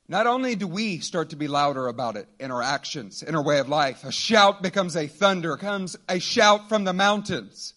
Not 0.08 0.28
only 0.28 0.56
do 0.56 0.68
we 0.68 1.00
start 1.00 1.30
to 1.30 1.36
be 1.36 1.48
louder 1.48 1.88
about 1.88 2.16
it 2.16 2.28
in 2.40 2.52
our 2.52 2.62
actions, 2.62 3.24
in 3.24 3.36
our 3.36 3.44
way 3.44 3.60
of 3.60 3.70
life, 3.70 4.04
a 4.04 4.12
shout 4.12 4.62
becomes 4.62 4.96
a 4.96 5.08
thunder, 5.08 5.58
comes 5.58 5.98
a 6.10 6.20
shout 6.20 6.70
from 6.70 6.84
the 6.84 6.94
mountains. 6.94 7.74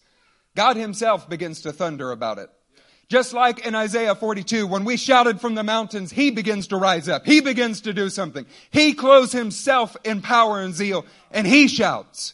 God 0.55 0.77
Himself 0.77 1.29
begins 1.29 1.61
to 1.61 1.71
thunder 1.71 2.11
about 2.11 2.37
it. 2.37 2.49
Just 3.09 3.31
like 3.31 3.65
in 3.65 3.73
Isaiah 3.73 4.15
42, 4.15 4.67
when 4.67 4.83
we 4.83 4.97
shouted 4.97 5.39
from 5.39 5.55
the 5.55 5.63
mountains, 5.63 6.11
He 6.11 6.29
begins 6.29 6.67
to 6.67 6.77
rise 6.77 7.07
up. 7.07 7.25
He 7.25 7.39
begins 7.39 7.81
to 7.81 7.93
do 7.93 8.09
something. 8.09 8.45
He 8.69 8.93
clothes 8.93 9.31
Himself 9.31 9.95
in 10.03 10.21
power 10.21 10.59
and 10.61 10.73
zeal, 10.73 11.05
and 11.31 11.47
He 11.47 11.69
shouts. 11.69 12.33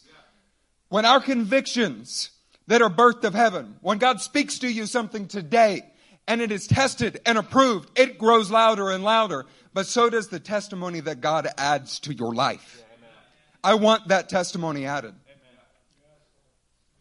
When 0.90 1.06
our 1.06 1.20
convictions 1.20 2.32
that 2.68 2.82
are 2.82 2.90
birthed 2.90 3.24
of 3.24 3.34
heaven. 3.34 3.76
When 3.82 3.98
God 3.98 4.22
speaks 4.22 4.60
to 4.60 4.72
you 4.72 4.86
something 4.86 5.28
today 5.28 5.84
and 6.28 6.42
it 6.42 6.52
is 6.52 6.68
tested 6.68 7.20
and 7.26 7.38
approved, 7.38 7.98
it 7.98 8.18
grows 8.18 8.50
louder 8.50 8.90
and 8.92 9.04
louder. 9.04 9.46
But 9.74 9.88
so 9.88 10.10
does 10.10 10.30
the 10.30 10.40
testimony 10.40 11.00
that 11.02 11.22
God 11.22 11.48
adds 11.58 12.00
to 12.02 12.14
your 12.14 12.34
life. 12.34 12.84
I 13.64 13.76
want 13.76 14.10
that 14.10 14.30
testimony 14.30 14.86
added. 14.86 15.16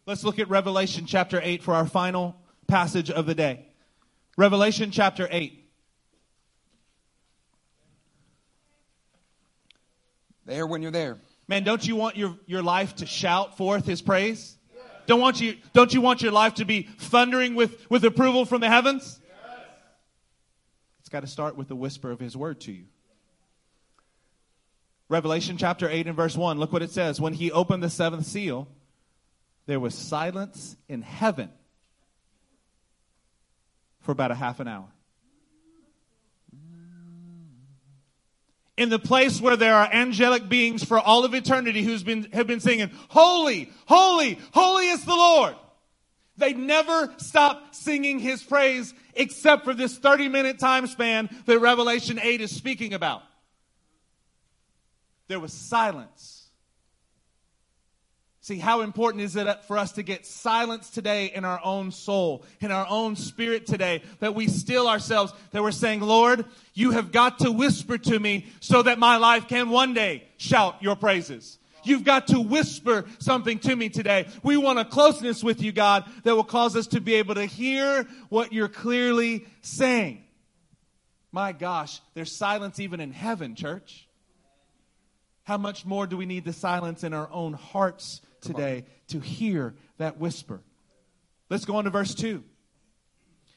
Let's 0.05 0.23
look 0.23 0.39
at 0.39 0.49
Revelation 0.49 1.05
chapter 1.05 1.39
8 1.41 1.63
for 1.63 1.73
our 1.73 1.85
final 1.85 2.35
passage 2.67 3.09
of 3.09 3.25
the 3.25 3.35
day. 3.35 3.65
Revelation 4.37 4.91
chapter 4.91 5.27
8. 5.29 5.59
There, 10.45 10.67
when 10.67 10.81
you're 10.81 10.91
there. 10.91 11.19
Man, 11.47 11.63
don't 11.63 11.85
you 11.85 11.95
want 11.95 12.17
your, 12.17 12.37
your 12.47 12.63
life 12.63 12.97
to 12.97 13.05
shout 13.05 13.57
forth 13.57 13.85
his 13.85 14.01
praise? 14.01 14.57
Don't 15.05 15.19
want 15.19 15.41
you 15.41 15.57
don't 15.73 15.93
you 15.93 16.01
want 16.01 16.21
your 16.21 16.31
life 16.31 16.55
to 16.55 16.65
be 16.65 16.83
thundering 16.83 17.55
with, 17.55 17.89
with 17.89 18.03
approval 18.05 18.45
from 18.45 18.61
the 18.61 18.69
heavens? 18.69 19.19
It's 20.99 21.09
got 21.09 21.21
to 21.21 21.27
start 21.27 21.57
with 21.57 21.67
the 21.67 21.75
whisper 21.75 22.11
of 22.11 22.19
his 22.19 22.37
word 22.37 22.61
to 22.61 22.71
you. 22.71 22.85
Revelation 25.09 25.57
chapter 25.57 25.89
8 25.89 26.07
and 26.07 26.15
verse 26.15 26.35
1, 26.35 26.57
look 26.59 26.71
what 26.71 26.81
it 26.81 26.91
says. 26.91 27.19
When 27.19 27.33
he 27.33 27.51
opened 27.51 27.83
the 27.83 27.89
seventh 27.89 28.25
seal, 28.25 28.67
there 29.65 29.79
was 29.79 29.93
silence 29.93 30.75
in 30.87 31.01
heaven 31.01 31.49
for 33.99 34.11
about 34.11 34.31
a 34.31 34.35
half 34.35 34.59
an 34.59 34.67
hour. 34.67 34.92
In 38.77 38.89
the 38.89 38.99
place 38.99 39.39
where 39.39 39.55
there 39.55 39.75
are 39.75 39.87
angelic 39.91 40.49
beings 40.49 40.83
for 40.83 40.99
all 40.99 41.25
of 41.25 41.33
eternity 41.33 41.83
who's 41.83 42.03
been, 42.03 42.23
have 42.33 42.47
been 42.47 42.59
singing, 42.59 42.89
Holy, 43.09 43.71
Holy, 43.85 44.39
Holy 44.51 44.87
is 44.87 45.05
the 45.05 45.15
Lord. 45.15 45.55
They 46.37 46.53
never 46.53 47.13
stop 47.17 47.75
singing 47.75 48.17
his 48.17 48.41
praise 48.41 48.93
except 49.13 49.65
for 49.65 49.73
this 49.75 49.97
30 49.97 50.29
minute 50.29 50.57
time 50.57 50.87
span 50.87 51.29
that 51.45 51.59
Revelation 51.59 52.19
8 52.19 52.41
is 52.41 52.55
speaking 52.55 52.93
about. 52.93 53.21
There 55.27 55.39
was 55.39 55.53
silence 55.53 56.42
See, 58.43 58.57
how 58.57 58.81
important 58.81 59.23
is 59.23 59.37
it 59.37 59.63
for 59.69 59.77
us 59.77 59.93
to 59.93 60.03
get 60.03 60.25
silence 60.25 60.89
today 60.89 61.27
in 61.27 61.45
our 61.45 61.61
own 61.63 61.91
soul, 61.91 62.43
in 62.59 62.71
our 62.71 62.85
own 62.89 63.15
spirit 63.15 63.65
today, 63.65 64.03
that 64.19 64.35
we 64.35 64.47
still 64.47 64.89
ourselves, 64.89 65.31
that 65.51 65.63
we're 65.63 65.71
saying, 65.71 66.01
Lord, 66.01 66.43
you 66.73 66.91
have 66.91 67.13
got 67.13 67.39
to 67.39 67.53
whisper 67.53 67.97
to 67.97 68.19
me 68.19 68.47
so 68.59 68.81
that 68.81 68.99
my 68.99 69.15
life 69.15 69.47
can 69.47 69.69
one 69.69 69.93
day 69.93 70.27
shout 70.35 70.83
your 70.83 70.97
praises. 70.97 71.57
You've 71.85 72.03
got 72.03 72.27
to 72.27 72.41
whisper 72.41 73.05
something 73.19 73.59
to 73.59 73.73
me 73.73 73.87
today. 73.87 74.27
We 74.43 74.57
want 74.57 74.77
a 74.77 74.83
closeness 74.83 75.41
with 75.41 75.61
you, 75.61 75.71
God, 75.71 76.03
that 76.23 76.35
will 76.35 76.43
cause 76.43 76.75
us 76.75 76.87
to 76.87 76.99
be 76.99 77.13
able 77.13 77.35
to 77.35 77.45
hear 77.45 78.05
what 78.27 78.51
you're 78.51 78.67
clearly 78.67 79.47
saying. 79.61 80.21
My 81.31 81.53
gosh, 81.53 82.01
there's 82.13 82.35
silence 82.35 82.77
even 82.81 82.99
in 82.99 83.13
heaven, 83.13 83.55
church. 83.55 84.05
How 85.45 85.57
much 85.57 85.85
more 85.85 86.07
do 86.07 86.17
we 86.17 86.25
need 86.25 86.43
the 86.43 86.51
silence 86.51 87.05
in 87.05 87.13
our 87.13 87.29
own 87.31 87.53
hearts 87.53 88.19
today 88.43 88.85
to 89.07 89.19
hear 89.19 89.75
that 89.97 90.19
whisper. 90.19 90.61
Let's 91.49 91.65
go 91.65 91.75
on 91.77 91.85
to 91.85 91.89
verse 91.89 92.13
2. 92.13 92.43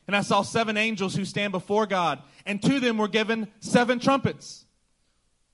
And 0.06 0.14
I 0.14 0.20
saw 0.20 0.42
seven 0.42 0.76
angels 0.76 1.14
who 1.14 1.24
stand 1.24 1.52
before 1.52 1.86
God, 1.86 2.22
and 2.44 2.62
to 2.62 2.78
them 2.78 2.96
were 2.96 3.08
given 3.08 3.48
seven 3.60 3.98
trumpets. 3.98 4.64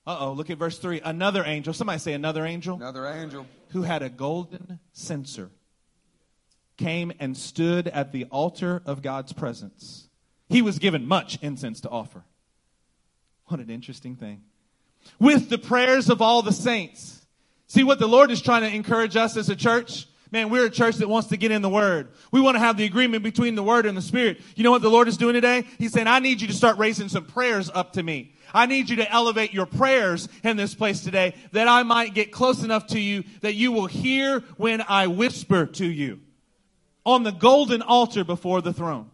Uh 0.05 0.17
oh, 0.19 0.33
look 0.33 0.49
at 0.49 0.57
verse 0.57 0.77
3. 0.77 1.01
Another 1.03 1.43
angel, 1.45 1.73
somebody 1.73 1.99
say 1.99 2.13
another 2.13 2.45
angel. 2.45 2.75
Another 2.75 3.07
angel. 3.07 3.47
Who 3.69 3.81
had 3.81 4.03
a 4.03 4.09
golden 4.09 4.79
censer 4.91 5.49
came 6.77 7.11
and 7.19 7.35
stood 7.35 7.87
at 7.87 8.11
the 8.11 8.25
altar 8.25 8.81
of 8.85 9.01
God's 9.01 9.33
presence. 9.33 10.09
He 10.49 10.61
was 10.61 10.79
given 10.79 11.07
much 11.07 11.39
incense 11.41 11.81
to 11.81 11.89
offer. 11.89 12.23
What 13.45 13.59
an 13.59 13.69
interesting 13.69 14.15
thing. 14.15 14.43
With 15.19 15.49
the 15.49 15.57
prayers 15.57 16.09
of 16.09 16.21
all 16.21 16.41
the 16.41 16.51
saints. 16.51 17.22
See 17.67 17.83
what 17.83 17.99
the 17.99 18.07
Lord 18.07 18.31
is 18.31 18.41
trying 18.41 18.61
to 18.61 18.75
encourage 18.75 19.15
us 19.15 19.37
as 19.37 19.49
a 19.49 19.55
church? 19.55 20.07
Man, 20.33 20.49
we're 20.49 20.65
a 20.65 20.71
church 20.71 20.95
that 20.95 21.07
wants 21.07 21.27
to 21.27 21.37
get 21.37 21.51
in 21.51 21.61
the 21.61 21.69
Word. 21.69 22.07
We 22.31 22.41
want 22.41 22.55
to 22.55 22.59
have 22.59 22.75
the 22.75 22.85
agreement 22.85 23.23
between 23.23 23.53
the 23.53 23.61
Word 23.61 23.85
and 23.85 23.95
the 23.95 24.01
Spirit. 24.01 24.41
You 24.55 24.63
know 24.63 24.71
what 24.71 24.81
the 24.81 24.89
Lord 24.89 25.07
is 25.07 25.15
doing 25.15 25.35
today? 25.35 25.63
He's 25.77 25.91
saying, 25.91 26.07
I 26.07 26.17
need 26.17 26.41
you 26.41 26.47
to 26.47 26.53
start 26.53 26.79
raising 26.79 27.07
some 27.07 27.25
prayers 27.25 27.69
up 27.71 27.93
to 27.93 28.01
me. 28.01 28.33
I 28.51 28.65
need 28.65 28.89
you 28.89 28.95
to 28.95 29.11
elevate 29.11 29.53
your 29.53 29.67
prayers 29.67 30.27
in 30.43 30.57
this 30.57 30.73
place 30.73 31.01
today 31.01 31.35
that 31.51 31.67
I 31.67 31.83
might 31.83 32.15
get 32.15 32.31
close 32.31 32.63
enough 32.63 32.87
to 32.87 32.99
you 32.99 33.23
that 33.41 33.53
you 33.53 33.71
will 33.71 33.85
hear 33.85 34.39
when 34.57 34.83
I 34.87 35.05
whisper 35.05 35.67
to 35.67 35.85
you. 35.85 36.19
On 37.05 37.21
the 37.21 37.31
golden 37.31 37.83
altar 37.83 38.23
before 38.23 38.61
the 38.61 38.73
throne, 38.73 39.11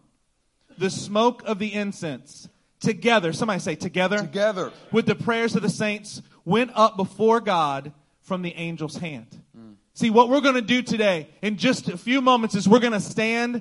the 0.78 0.88
smoke 0.88 1.42
of 1.44 1.58
the 1.58 1.74
incense 1.74 2.48
together, 2.80 3.34
somebody 3.34 3.60
say 3.60 3.74
together, 3.74 4.18
together 4.18 4.72
with 4.90 5.04
the 5.04 5.14
prayers 5.14 5.54
of 5.54 5.60
the 5.60 5.68
saints 5.68 6.22
went 6.46 6.70
up 6.74 6.96
before 6.96 7.40
God 7.40 7.92
from 8.30 8.42
the 8.42 8.54
angel's 8.54 8.96
hand. 8.96 9.26
Mm. 9.58 9.74
See, 9.92 10.08
what 10.08 10.28
we're 10.28 10.40
going 10.40 10.54
to 10.54 10.62
do 10.62 10.82
today 10.82 11.26
in 11.42 11.56
just 11.56 11.88
a 11.88 11.98
few 11.98 12.20
moments 12.20 12.54
is 12.54 12.68
we're 12.68 12.78
going 12.78 12.92
to 12.92 13.00
stand 13.00 13.60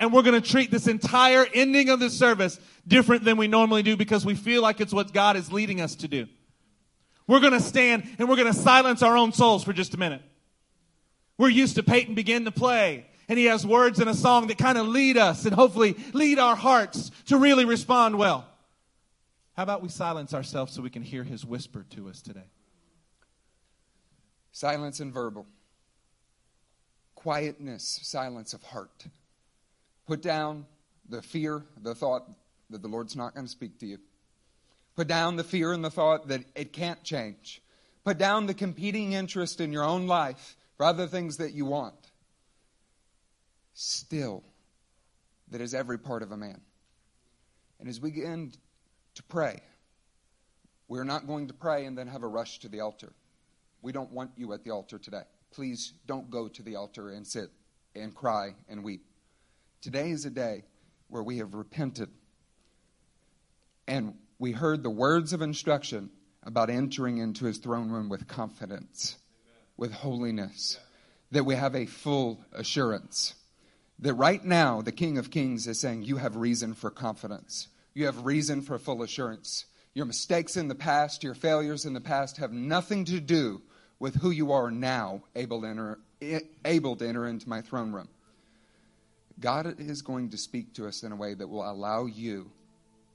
and 0.00 0.12
we're 0.12 0.24
going 0.24 0.34
to 0.34 0.48
treat 0.50 0.72
this 0.72 0.88
entire 0.88 1.46
ending 1.54 1.90
of 1.90 2.00
the 2.00 2.10
service 2.10 2.58
different 2.88 3.22
than 3.22 3.36
we 3.36 3.46
normally 3.46 3.84
do 3.84 3.96
because 3.96 4.26
we 4.26 4.34
feel 4.34 4.62
like 4.62 4.80
it's 4.80 4.92
what 4.92 5.12
God 5.12 5.36
is 5.36 5.52
leading 5.52 5.80
us 5.80 5.94
to 5.94 6.08
do. 6.08 6.26
We're 7.28 7.38
going 7.38 7.52
to 7.52 7.60
stand 7.60 8.02
and 8.18 8.28
we're 8.28 8.34
going 8.34 8.52
to 8.52 8.58
silence 8.58 9.00
our 9.00 9.16
own 9.16 9.32
souls 9.32 9.62
for 9.62 9.72
just 9.72 9.94
a 9.94 9.96
minute. 9.96 10.22
We're 11.38 11.48
used 11.48 11.76
to 11.76 11.84
Peyton 11.84 12.16
begin 12.16 12.46
to 12.46 12.50
play 12.50 13.06
and 13.28 13.38
he 13.38 13.44
has 13.44 13.64
words 13.64 14.00
in 14.00 14.08
a 14.08 14.14
song 14.14 14.48
that 14.48 14.58
kind 14.58 14.76
of 14.76 14.88
lead 14.88 15.18
us 15.18 15.44
and 15.44 15.54
hopefully 15.54 15.94
lead 16.12 16.40
our 16.40 16.56
hearts 16.56 17.12
to 17.26 17.36
really 17.36 17.64
respond 17.64 18.18
well. 18.18 18.44
How 19.56 19.62
about 19.62 19.82
we 19.82 19.88
silence 19.88 20.34
ourselves 20.34 20.72
so 20.72 20.82
we 20.82 20.90
can 20.90 21.02
hear 21.02 21.22
his 21.22 21.46
whisper 21.46 21.86
to 21.90 22.08
us 22.08 22.20
today? 22.20 22.48
Silence 24.52 25.00
and 25.00 25.12
verbal. 25.12 25.46
Quietness, 27.14 28.00
silence 28.02 28.54
of 28.54 28.62
heart. 28.62 29.06
Put 30.06 30.22
down 30.22 30.66
the 31.08 31.22
fear, 31.22 31.62
the 31.80 31.94
thought 31.94 32.28
that 32.70 32.82
the 32.82 32.88
Lord's 32.88 33.16
not 33.16 33.34
going 33.34 33.46
to 33.46 33.50
speak 33.50 33.78
to 33.80 33.86
you. 33.86 33.98
Put 34.96 35.08
down 35.08 35.36
the 35.36 35.44
fear 35.44 35.72
and 35.72 35.84
the 35.84 35.90
thought 35.90 36.28
that 36.28 36.44
it 36.54 36.72
can't 36.72 37.02
change. 37.02 37.62
Put 38.04 38.18
down 38.18 38.46
the 38.46 38.54
competing 38.54 39.12
interest 39.12 39.60
in 39.60 39.72
your 39.72 39.84
own 39.84 40.06
life 40.06 40.56
for 40.76 40.86
other 40.86 41.06
things 41.06 41.36
that 41.36 41.52
you 41.52 41.66
want. 41.66 41.94
Still, 43.74 44.42
that 45.50 45.60
is 45.60 45.74
every 45.74 45.98
part 45.98 46.22
of 46.22 46.32
a 46.32 46.36
man. 46.36 46.60
And 47.78 47.88
as 47.88 48.00
we 48.00 48.10
begin 48.10 48.52
to 49.14 49.22
pray, 49.24 49.60
we're 50.88 51.04
not 51.04 51.26
going 51.26 51.48
to 51.48 51.54
pray 51.54 51.86
and 51.86 51.96
then 51.96 52.08
have 52.08 52.22
a 52.22 52.28
rush 52.28 52.58
to 52.60 52.68
the 52.68 52.80
altar. 52.80 53.12
We 53.82 53.92
don't 53.92 54.12
want 54.12 54.32
you 54.36 54.52
at 54.52 54.64
the 54.64 54.70
altar 54.70 54.98
today. 54.98 55.22
Please 55.52 55.94
don't 56.06 56.30
go 56.30 56.48
to 56.48 56.62
the 56.62 56.76
altar 56.76 57.10
and 57.10 57.26
sit 57.26 57.50
and 57.94 58.14
cry 58.14 58.54
and 58.68 58.84
weep. 58.84 59.04
Today 59.80 60.10
is 60.10 60.24
a 60.24 60.30
day 60.30 60.64
where 61.08 61.22
we 61.22 61.38
have 61.38 61.54
repented 61.54 62.08
and 63.88 64.14
we 64.38 64.52
heard 64.52 64.82
the 64.82 64.90
words 64.90 65.32
of 65.32 65.42
instruction 65.42 66.10
about 66.44 66.70
entering 66.70 67.18
into 67.18 67.44
his 67.44 67.58
throne 67.58 67.90
room 67.90 68.08
with 68.08 68.28
confidence, 68.28 69.16
with 69.76 69.92
holiness, 69.92 70.78
that 71.32 71.44
we 71.44 71.54
have 71.54 71.74
a 71.74 71.86
full 71.86 72.44
assurance. 72.52 73.34
That 73.98 74.14
right 74.14 74.42
now, 74.42 74.80
the 74.80 74.92
King 74.92 75.18
of 75.18 75.30
Kings 75.30 75.66
is 75.66 75.80
saying, 75.80 76.02
You 76.02 76.16
have 76.18 76.36
reason 76.36 76.72
for 76.72 76.90
confidence. 76.90 77.68
You 77.92 78.06
have 78.06 78.24
reason 78.24 78.62
for 78.62 78.78
full 78.78 79.02
assurance. 79.02 79.66
Your 79.92 80.06
mistakes 80.06 80.56
in 80.56 80.68
the 80.68 80.74
past, 80.74 81.24
your 81.24 81.34
failures 81.34 81.84
in 81.84 81.92
the 81.92 82.00
past 82.00 82.36
have 82.36 82.52
nothing 82.52 83.04
to 83.06 83.20
do 83.20 83.60
with 84.00 84.16
who 84.16 84.30
you 84.30 84.50
are 84.50 84.70
now 84.70 85.22
able 85.36 85.60
to 85.60 85.68
enter, 85.68 85.98
able 86.64 86.96
to 86.96 87.06
enter 87.06 87.28
into 87.28 87.48
my 87.48 87.60
throne 87.60 87.92
room. 87.92 88.08
God 89.38 89.78
is 89.78 90.02
going 90.02 90.30
to 90.30 90.38
speak 90.38 90.74
to 90.74 90.88
us 90.88 91.02
in 91.04 91.12
a 91.12 91.16
way 91.16 91.34
that 91.34 91.46
will 91.46 91.70
allow 91.70 92.06
you 92.06 92.50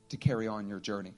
to 0.09 0.17
carry 0.17 0.47
on 0.47 0.67
your 0.67 0.79
journey, 0.79 1.13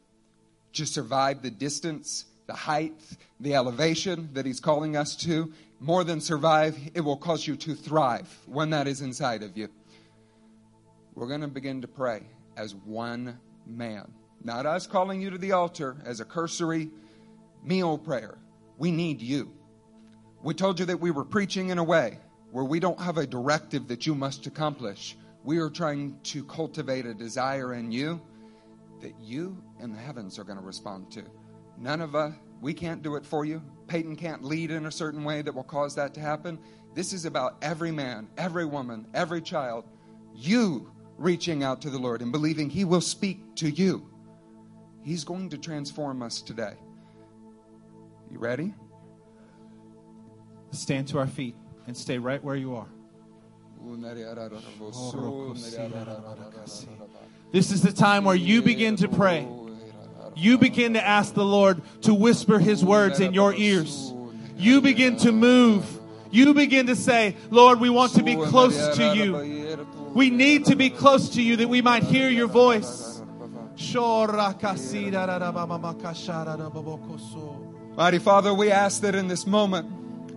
to 0.73 0.85
survive 0.85 1.41
the 1.41 1.51
distance, 1.51 2.25
the 2.47 2.53
height, 2.53 2.99
the 3.39 3.53
elevation 3.53 4.29
that 4.33 4.45
He's 4.45 4.59
calling 4.59 4.95
us 4.95 5.15
to. 5.17 5.53
More 5.79 6.03
than 6.03 6.19
survive, 6.21 6.77
it 6.95 7.01
will 7.01 7.17
cause 7.17 7.45
you 7.45 7.55
to 7.57 7.75
thrive 7.75 8.27
when 8.47 8.71
that 8.71 8.87
is 8.87 9.01
inside 9.01 9.43
of 9.43 9.55
you. 9.55 9.69
We're 11.13 11.27
going 11.27 11.41
to 11.41 11.47
begin 11.47 11.81
to 11.81 11.87
pray 11.87 12.23
as 12.55 12.73
one 12.73 13.37
man. 13.65 14.11
Not 14.43 14.65
us 14.65 14.87
calling 14.87 15.21
you 15.21 15.29
to 15.29 15.37
the 15.37 15.51
altar 15.51 15.97
as 16.05 16.19
a 16.19 16.25
cursory 16.25 16.89
meal 17.63 17.97
prayer. 17.97 18.37
We 18.77 18.91
need 18.91 19.21
you. 19.21 19.56
We 20.43 20.53
told 20.53 20.79
you 20.79 20.85
that 20.85 20.99
we 20.99 21.11
were 21.11 21.25
preaching 21.25 21.69
in 21.69 21.77
a 21.77 21.83
way 21.83 22.19
where 22.51 22.63
we 22.63 22.79
don't 22.79 22.99
have 22.99 23.17
a 23.17 23.27
directive 23.27 23.87
that 23.87 24.05
you 24.05 24.15
must 24.15 24.47
accomplish. 24.47 25.17
We 25.43 25.57
are 25.57 25.69
trying 25.69 26.19
to 26.23 26.43
cultivate 26.45 27.05
a 27.05 27.13
desire 27.13 27.73
in 27.73 27.91
you 27.91 28.21
that 29.01 29.19
you 29.19 29.57
and 29.79 29.93
the 29.93 29.99
heavens 29.99 30.39
are 30.39 30.43
going 30.43 30.59
to 30.59 30.63
respond 30.65 31.11
to. 31.11 31.23
None 31.77 32.01
of 32.01 32.15
us, 32.15 32.33
we 32.61 32.73
can't 32.73 33.03
do 33.03 33.15
it 33.15 33.25
for 33.25 33.45
you. 33.45 33.61
Peyton 33.87 34.15
can't 34.15 34.43
lead 34.43 34.71
in 34.71 34.85
a 34.85 34.91
certain 34.91 35.23
way 35.23 35.41
that 35.41 35.53
will 35.53 35.63
cause 35.63 35.95
that 35.95 36.13
to 36.15 36.19
happen. 36.19 36.57
This 36.93 37.13
is 37.13 37.25
about 37.25 37.57
every 37.61 37.91
man, 37.91 38.27
every 38.37 38.65
woman, 38.65 39.05
every 39.13 39.41
child, 39.41 39.85
you 40.33 40.91
reaching 41.17 41.63
out 41.63 41.81
to 41.81 41.89
the 41.89 41.99
Lord 41.99 42.21
and 42.21 42.31
believing 42.31 42.69
He 42.69 42.85
will 42.85 43.01
speak 43.01 43.55
to 43.55 43.69
you. 43.69 44.07
He's 45.03 45.23
going 45.23 45.49
to 45.49 45.57
transform 45.57 46.21
us 46.21 46.41
today. 46.41 46.73
You 48.31 48.39
ready? 48.39 48.73
Stand 50.71 51.07
to 51.09 51.19
our 51.19 51.27
feet 51.27 51.55
and 51.87 51.95
stay 51.95 52.17
right 52.17 52.43
where 52.43 52.55
you 52.55 52.75
are. 52.75 52.87
This 57.51 57.71
is 57.71 57.81
the 57.81 57.93
time 57.93 58.23
where 58.25 58.35
you 58.35 58.61
begin 58.61 58.95
to 58.97 59.07
pray. 59.07 59.47
You 60.35 60.57
begin 60.57 60.93
to 60.93 61.05
ask 61.05 61.33
the 61.33 61.45
Lord 61.45 61.81
to 62.01 62.13
whisper 62.13 62.59
his 62.59 62.83
words 62.83 63.19
in 63.19 63.33
your 63.33 63.53
ears. 63.53 64.13
you 64.57 64.81
begin 64.81 65.17
to 65.17 65.31
move. 65.31 65.85
You 66.31 66.53
begin 66.53 66.87
to 66.87 66.95
say, 66.95 67.35
Lord, 67.49 67.79
we 67.79 67.89
want 67.89 68.13
to 68.13 68.23
be 68.23 68.35
close 68.35 68.97
to 68.97 69.15
you. 69.15 69.77
We 70.13 70.29
need 70.29 70.65
to 70.65 70.75
be 70.75 70.89
close 70.89 71.29
to 71.29 71.41
you 71.41 71.55
that 71.57 71.69
we 71.69 71.81
might 71.81 72.03
hear 72.03 72.29
your 72.29 72.47
voice. 72.47 73.21
Mighty 77.95 78.19
Father, 78.19 78.53
we 78.53 78.71
ask 78.71 79.01
that 79.01 79.15
in 79.15 79.27
this 79.27 79.45
moment, 79.47 79.87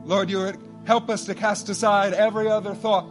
Lord, 0.04 0.30
you 0.30 0.52
help 0.84 1.10
us 1.10 1.24
to 1.26 1.34
cast 1.34 1.68
aside 1.68 2.12
every 2.12 2.48
other 2.48 2.74
thought. 2.74 3.06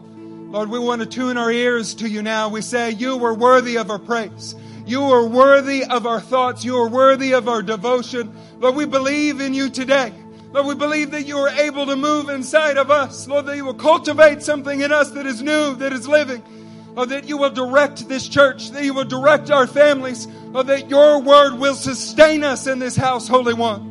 Lord, 0.52 0.70
we 0.70 0.80
want 0.80 1.02
to 1.02 1.08
tune 1.08 1.38
our 1.38 1.52
ears 1.52 1.94
to 1.96 2.10
you 2.10 2.22
now. 2.22 2.50
We 2.50 2.62
say, 2.62 2.92
You 2.92 3.24
are 3.24 3.34
worthy 3.34 3.78
of 3.78 3.92
our 3.92 4.00
praise. 4.00 4.56
You 4.86 5.04
are 5.04 5.26
worthy 5.26 5.84
of 5.84 6.08
our 6.08 6.20
thoughts. 6.20 6.66
You 6.66 6.78
are 6.78 6.90
worthy 6.90 7.34
of 7.34 7.48
our 7.48 7.62
devotion. 7.62 8.36
Lord, 8.60 8.76
we 8.76 8.86
believe 8.86 9.40
in 9.40 9.54
you 9.54 9.70
today. 9.70 10.12
Lord, 10.52 10.66
we 10.66 10.74
believe 10.74 11.12
that 11.12 11.28
you 11.28 11.38
are 11.38 11.50
able 11.50 11.86
to 11.86 11.96
move 11.96 12.30
inside 12.30 12.78
of 12.78 12.90
us. 12.90 13.28
Lord, 13.28 13.46
that 13.46 13.56
you 13.56 13.66
will 13.66 13.76
cultivate 13.76 14.42
something 14.42 14.82
in 14.82 14.92
us 14.92 15.12
that 15.12 15.28
is 15.28 15.44
new, 15.44 15.76
that 15.76 15.94
is 15.94 16.08
living. 16.08 16.44
Lord, 16.96 17.10
that 17.10 17.30
you 17.30 17.38
will 17.38 17.52
direct 17.52 18.10
this 18.10 18.28
church, 18.28 18.72
that 18.72 18.84
you 18.84 18.96
will 18.96 19.06
direct 19.06 19.52
our 19.52 19.68
families. 19.68 20.26
Lord, 20.26 20.66
that 20.68 20.90
your 20.90 21.22
word 21.22 21.60
will 21.60 21.76
sustain 21.76 22.44
us 22.44 22.66
in 22.66 22.80
this 22.80 22.96
house, 22.96 23.28
Holy 23.28 23.54
One. 23.54 23.89